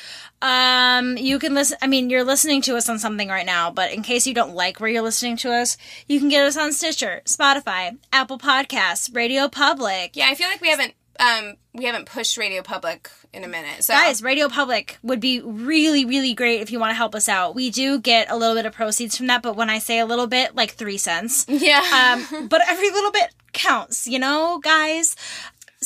Um, 0.41 1.18
you 1.18 1.39
can 1.39 1.53
listen. 1.53 1.78
I 1.82 1.88
mean, 1.88 2.10
you're 2.10 2.24
listening 2.24 2.62
to 2.64 2.76
us 2.78 2.88
on 2.89 2.99
something 2.99 3.28
right 3.30 3.45
now, 3.45 3.72
but 3.72 3.91
in 3.91 4.03
case 4.03 4.28
you 4.28 4.34
don't 4.34 4.53
like 4.53 4.80
where 4.80 4.89
you're 4.89 5.01
listening 5.01 5.38
to 5.38 5.51
us, 5.53 5.78
you 6.08 6.20
can 6.20 6.30
get 6.30 6.45
us 6.45 6.55
on 6.58 6.74
Stitcher, 6.74 7.22
Spotify, 7.26 7.97
Apple 8.14 8.38
Podcasts, 8.38 9.14
Radio 9.16 9.47
Public. 9.47 10.16
Yeah, 10.16 10.28
I 10.30 10.36
feel 10.36 10.47
like 10.47 10.62
we 10.62 10.70
haven't 10.70 10.93
um 11.20 11.55
we 11.74 11.86
haven't 11.86 12.05
pushed 12.05 12.38
Radio 12.38 12.62
Public 12.62 13.10
in 13.34 13.43
a 13.43 13.47
minute. 13.47 13.84
So 13.84 13.93
Guys, 13.93 14.22
Radio 14.22 14.47
Public 14.49 14.99
would 15.01 15.20
be 15.20 15.41
really, 15.41 16.05
really 16.05 16.34
great 16.36 16.62
if 16.62 16.72
you 16.72 16.80
want 16.80 16.91
to 16.91 16.95
help 16.95 17.16
us 17.16 17.28
out. 17.28 17.55
We 17.55 17.72
do 17.72 17.99
get 17.99 18.30
a 18.30 18.38
little 18.38 18.53
bit 18.55 18.66
of 18.68 18.74
proceeds 18.74 19.18
from 19.18 19.26
that, 19.28 19.41
but 19.41 19.55
when 19.55 19.70
I 19.70 19.80
say 19.80 19.97
a 19.99 20.05
little 20.05 20.28
bit, 20.28 20.55
like 20.55 20.72
three 20.72 20.97
cents. 20.99 21.45
yeah. 21.47 22.16
Um, 22.32 22.47
but 22.47 22.62
every 22.68 22.91
little 22.91 23.12
bit 23.12 23.30
counts, 23.53 24.08
you 24.08 24.20
know, 24.20 24.60
guys. 24.60 25.16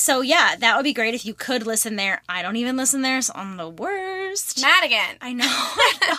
So 0.01 0.21
yeah, 0.21 0.55
that 0.55 0.75
would 0.75 0.83
be 0.83 0.93
great 0.93 1.13
if 1.13 1.27
you 1.27 1.35
could 1.35 1.67
listen 1.67 1.95
there. 1.95 2.23
I 2.27 2.41
don't 2.41 2.55
even 2.55 2.75
listen 2.75 3.03
there, 3.03 3.21
so 3.21 3.33
I'm 3.35 3.55
the 3.57 3.69
worst. 3.69 4.59
Madigan. 4.59 5.17
I 5.21 5.31
know. 5.31 5.45
I 5.45 5.93
know. 6.09 6.17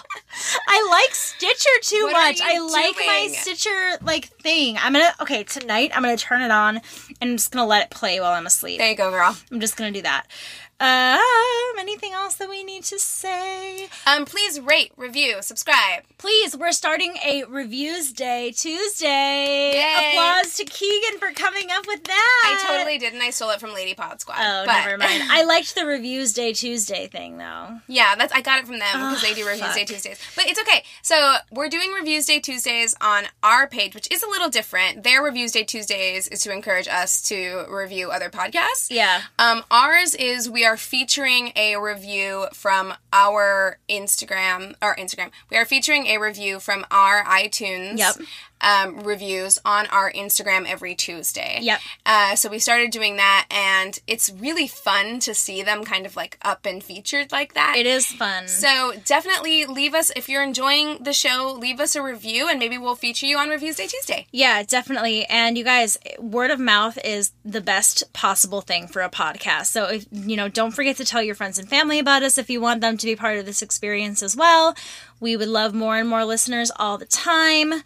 I 0.68 0.88
like 0.88 1.12
Stitcher 1.12 1.68
too 1.82 2.04
What 2.04 2.12
much. 2.12 2.40
I 2.40 2.60
like 2.60 2.94
my? 2.96 3.34
Stitcher 3.36 3.98
like 4.00 4.26
thing. 4.40 4.78
I'm 4.78 4.92
gonna 4.92 5.12
okay 5.20 5.42
tonight. 5.42 5.90
I'm 5.96 6.02
gonna 6.02 6.16
turn 6.16 6.42
it 6.42 6.52
on 6.52 6.76
and 7.20 7.30
I'm 7.30 7.36
just 7.36 7.50
gonna 7.50 7.66
let 7.66 7.82
it 7.82 7.90
play 7.90 8.20
while 8.20 8.30
I'm 8.30 8.46
asleep. 8.46 8.78
There 8.78 8.88
you 8.88 8.96
go, 8.96 9.10
girl. 9.10 9.36
I'm 9.50 9.58
just 9.58 9.76
gonna 9.76 9.90
do 9.90 10.02
that. 10.02 10.28
Um, 10.82 11.78
anything 11.78 12.12
else 12.12 12.34
that 12.34 12.48
we 12.48 12.64
need 12.64 12.82
to 12.84 12.98
say? 12.98 13.88
Um, 14.06 14.24
please 14.24 14.60
rate, 14.60 14.90
review, 14.96 15.36
subscribe. 15.40 16.02
Please, 16.18 16.56
we're 16.56 16.72
starting 16.72 17.14
a 17.24 17.44
reviews 17.44 18.12
day 18.12 18.50
Tuesday. 18.50 19.72
Yay. 19.74 20.10
Applause 20.14 20.54
to 20.56 20.64
Keegan 20.64 21.18
for 21.20 21.32
coming 21.32 21.68
up 21.70 21.86
with 21.86 22.02
that. 22.04 22.42
I 22.64 22.66
totally 22.76 22.98
didn't. 22.98 23.20
I 23.22 23.30
stole 23.30 23.50
it 23.50 23.60
from 23.60 23.72
Lady 23.74 23.94
Pod 23.94 24.20
Squad. 24.20 24.38
Oh, 24.40 24.64
but- 24.66 24.84
never 24.84 24.98
mind. 24.98 25.22
I 25.30 25.44
liked 25.44 25.74
the 25.74 25.86
reviews 25.86 26.32
day 26.32 26.52
Tuesday 26.52 27.06
thing 27.06 27.38
though. 27.38 27.78
Yeah, 27.86 28.14
that's 28.16 28.32
I 28.32 28.40
got 28.40 28.58
it 28.60 28.66
from 28.66 28.78
them 28.78 28.92
because 28.94 29.22
they 29.22 29.34
do 29.34 29.42
Oh, 29.44 29.46
reviews 29.48 29.66
fuck. 29.66 29.74
day 29.76 29.84
Tuesdays. 29.84 30.18
But 30.34 30.46
it's 30.46 30.60
okay. 30.60 30.82
So 31.02 31.36
we're 31.52 31.68
doing 31.68 31.92
reviews 31.92 32.26
day 32.26 32.40
Tuesdays 32.40 32.94
on 33.00 33.24
our 33.42 33.66
page, 33.68 33.94
which 33.94 34.08
is 34.10 34.22
a 34.22 34.28
little 34.28 34.48
different. 34.48 35.04
Their 35.04 35.22
reviews 35.22 35.52
day 35.52 35.62
Tuesdays 35.64 36.26
is 36.28 36.40
to 36.42 36.52
encourage 36.52 36.88
us 36.88 37.22
to 37.28 37.66
review 37.68 38.10
other 38.10 38.30
podcasts. 38.30 38.88
Yeah. 38.90 39.22
Um, 39.38 39.62
ours 39.70 40.14
is 40.16 40.48
we 40.50 40.64
are 40.64 40.71
featuring 40.76 41.52
a 41.56 41.76
review 41.76 42.46
from 42.52 42.94
our 43.12 43.78
Instagram 43.88 44.74
or 44.82 44.96
Instagram. 44.96 45.30
We 45.50 45.56
are 45.56 45.64
featuring 45.64 46.06
a 46.06 46.18
review 46.18 46.60
from 46.60 46.84
our 46.90 47.24
iTunes. 47.24 47.98
Yep. 47.98 48.16
Um, 48.62 49.00
reviews 49.00 49.58
on 49.64 49.86
our 49.88 50.12
Instagram 50.12 50.68
every 50.68 50.94
Tuesday. 50.94 51.58
Yep. 51.62 51.80
Uh, 52.06 52.36
so 52.36 52.48
we 52.48 52.60
started 52.60 52.92
doing 52.92 53.16
that, 53.16 53.46
and 53.50 53.98
it's 54.06 54.30
really 54.30 54.68
fun 54.68 55.18
to 55.20 55.34
see 55.34 55.62
them 55.62 55.84
kind 55.84 56.06
of 56.06 56.14
like 56.14 56.38
up 56.42 56.64
and 56.64 56.82
featured 56.82 57.32
like 57.32 57.54
that. 57.54 57.74
It 57.76 57.86
is 57.86 58.06
fun. 58.06 58.46
So 58.46 58.92
definitely 59.04 59.66
leave 59.66 59.94
us 59.94 60.12
if 60.14 60.28
you're 60.28 60.44
enjoying 60.44 61.02
the 61.02 61.12
show. 61.12 61.56
Leave 61.58 61.80
us 61.80 61.96
a 61.96 62.02
review, 62.02 62.48
and 62.48 62.60
maybe 62.60 62.78
we'll 62.78 62.94
feature 62.94 63.26
you 63.26 63.36
on 63.36 63.48
Reviews 63.48 63.76
Day 63.76 63.88
Tuesday. 63.88 64.26
Yeah, 64.30 64.62
definitely. 64.62 65.24
And 65.26 65.58
you 65.58 65.64
guys, 65.64 65.98
word 66.18 66.52
of 66.52 66.60
mouth 66.60 66.98
is 67.04 67.32
the 67.44 67.60
best 67.60 68.12
possible 68.12 68.60
thing 68.60 68.86
for 68.86 69.02
a 69.02 69.10
podcast. 69.10 69.66
So 69.66 69.86
if 69.86 70.06
you 70.12 70.36
know, 70.36 70.48
don't 70.48 70.70
forget 70.70 70.96
to 70.98 71.04
tell 71.04 71.22
your 71.22 71.34
friends 71.34 71.58
and 71.58 71.68
family 71.68 71.98
about 71.98 72.22
us 72.22 72.38
if 72.38 72.48
you 72.48 72.60
want 72.60 72.80
them 72.80 72.96
to 72.96 73.06
be 73.06 73.16
part 73.16 73.38
of 73.38 73.46
this 73.46 73.62
experience 73.62 74.22
as 74.22 74.36
well. 74.36 74.76
We 75.18 75.36
would 75.36 75.48
love 75.48 75.72
more 75.74 75.96
and 75.96 76.08
more 76.08 76.24
listeners 76.24 76.70
all 76.76 76.98
the 76.98 77.06
time. 77.06 77.82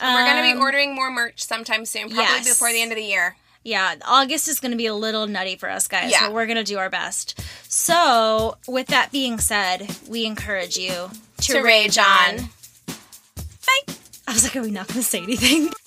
We're 0.00 0.24
going 0.24 0.36
to 0.36 0.42
be 0.42 0.52
Um, 0.52 0.60
ordering 0.60 0.94
more 0.94 1.10
merch 1.10 1.42
sometime 1.42 1.84
soon, 1.84 2.04
probably 2.08 2.22
yes. 2.24 2.48
before 2.48 2.72
the 2.72 2.80
end 2.80 2.92
of 2.92 2.96
the 2.96 3.04
year. 3.04 3.36
Yeah, 3.62 3.96
August 4.06 4.48
is 4.48 4.58
going 4.58 4.70
to 4.70 4.76
be 4.78 4.86
a 4.86 4.94
little 4.94 5.26
nutty 5.26 5.56
for 5.56 5.68
us 5.68 5.86
guys. 5.86 6.10
Yeah. 6.10 6.26
So 6.28 6.32
we're 6.32 6.46
going 6.46 6.56
to 6.56 6.64
do 6.64 6.78
our 6.78 6.88
best. 6.88 7.38
So, 7.70 8.56
with 8.66 8.86
that 8.86 9.12
being 9.12 9.38
said, 9.38 9.94
we 10.08 10.24
encourage 10.24 10.78
you 10.78 11.10
to, 11.42 11.52
To 11.52 11.60
rage 11.62 11.98
on. 11.98 12.48
Bye. 12.86 13.94
I 14.26 14.32
was 14.32 14.44
like, 14.44 14.56
are 14.56 14.62
we 14.62 14.70
not 14.70 14.88
going 14.88 15.00
to 15.00 15.06
say 15.06 15.22
anything? 15.22 15.70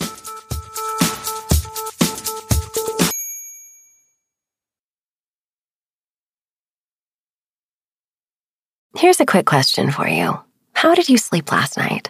Here's 8.96 9.20
a 9.20 9.26
quick 9.26 9.46
question 9.46 9.92
for 9.92 10.08
you 10.08 10.40
How 10.74 10.96
did 10.96 11.10
you 11.10 11.18
sleep 11.18 11.52
last 11.52 11.78
night? 11.78 12.10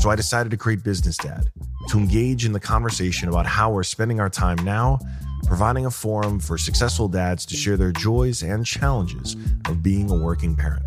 So 0.00 0.10
I 0.10 0.16
decided 0.16 0.50
to 0.50 0.56
create 0.56 0.82
Business 0.82 1.16
Dad 1.16 1.50
to 1.88 1.98
engage 1.98 2.44
in 2.44 2.52
the 2.52 2.60
conversation 2.60 3.28
about 3.28 3.46
how 3.46 3.70
we're 3.70 3.82
spending 3.82 4.20
our 4.20 4.28
time 4.28 4.56
now, 4.64 4.98
providing 5.46 5.86
a 5.86 5.90
forum 5.90 6.38
for 6.40 6.58
successful 6.58 7.08
dads 7.08 7.46
to 7.46 7.56
share 7.56 7.76
their 7.76 7.92
joys 7.92 8.42
and 8.42 8.66
challenges 8.66 9.36
of 9.66 9.82
being 9.82 10.10
a 10.10 10.16
working 10.16 10.56
parent. 10.56 10.84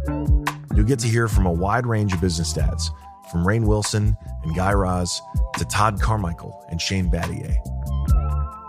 You'll 0.75 0.85
get 0.85 0.99
to 0.99 1.07
hear 1.07 1.27
from 1.27 1.45
a 1.45 1.51
wide 1.51 1.85
range 1.85 2.13
of 2.13 2.21
business 2.21 2.53
dads, 2.53 2.91
from 3.31 3.45
Rainn 3.45 3.65
Wilson 3.65 4.15
and 4.43 4.55
Guy 4.55 4.73
Raz 4.73 5.21
to 5.57 5.65
Todd 5.65 6.01
Carmichael 6.01 6.65
and 6.69 6.81
Shane 6.81 7.09
Battier. 7.09 7.55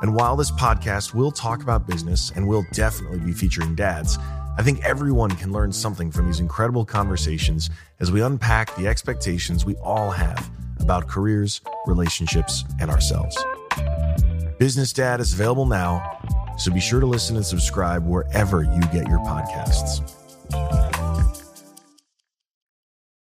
And 0.03 0.15
while 0.15 0.37
this 0.37 0.51
podcast 0.51 1.15
will 1.15 1.31
talk 1.31 1.63
about 1.63 1.87
business 1.87 2.31
and 2.35 2.49
will 2.49 2.65
definitely 2.73 3.21
be 3.21 3.33
featuring 3.33 3.75
dads, 3.75 4.19
I 4.61 4.63
think 4.63 4.85
everyone 4.85 5.31
can 5.31 5.53
learn 5.53 5.73
something 5.73 6.11
from 6.11 6.27
these 6.27 6.39
incredible 6.39 6.85
conversations 6.85 7.71
as 7.99 8.13
we 8.13 8.21
unpack 8.21 8.77
the 8.77 8.89
expectations 8.89 9.65
we 9.65 9.75
all 9.77 10.11
have 10.11 10.51
about 10.81 11.09
careers, 11.09 11.63
relationships, 11.87 12.65
and 12.79 12.91
ourselves. 12.91 13.43
Business 14.59 14.93
Dad 14.93 15.19
is 15.19 15.33
available 15.33 15.65
now, 15.65 16.03
so 16.59 16.71
be 16.71 16.79
sure 16.79 17.01
to 17.01 17.07
listen 17.07 17.37
and 17.37 17.47
subscribe 17.47 18.07
wherever 18.07 18.63
you 18.63 18.83
get 18.93 19.09
your 19.09 19.21
podcasts. 19.21 20.03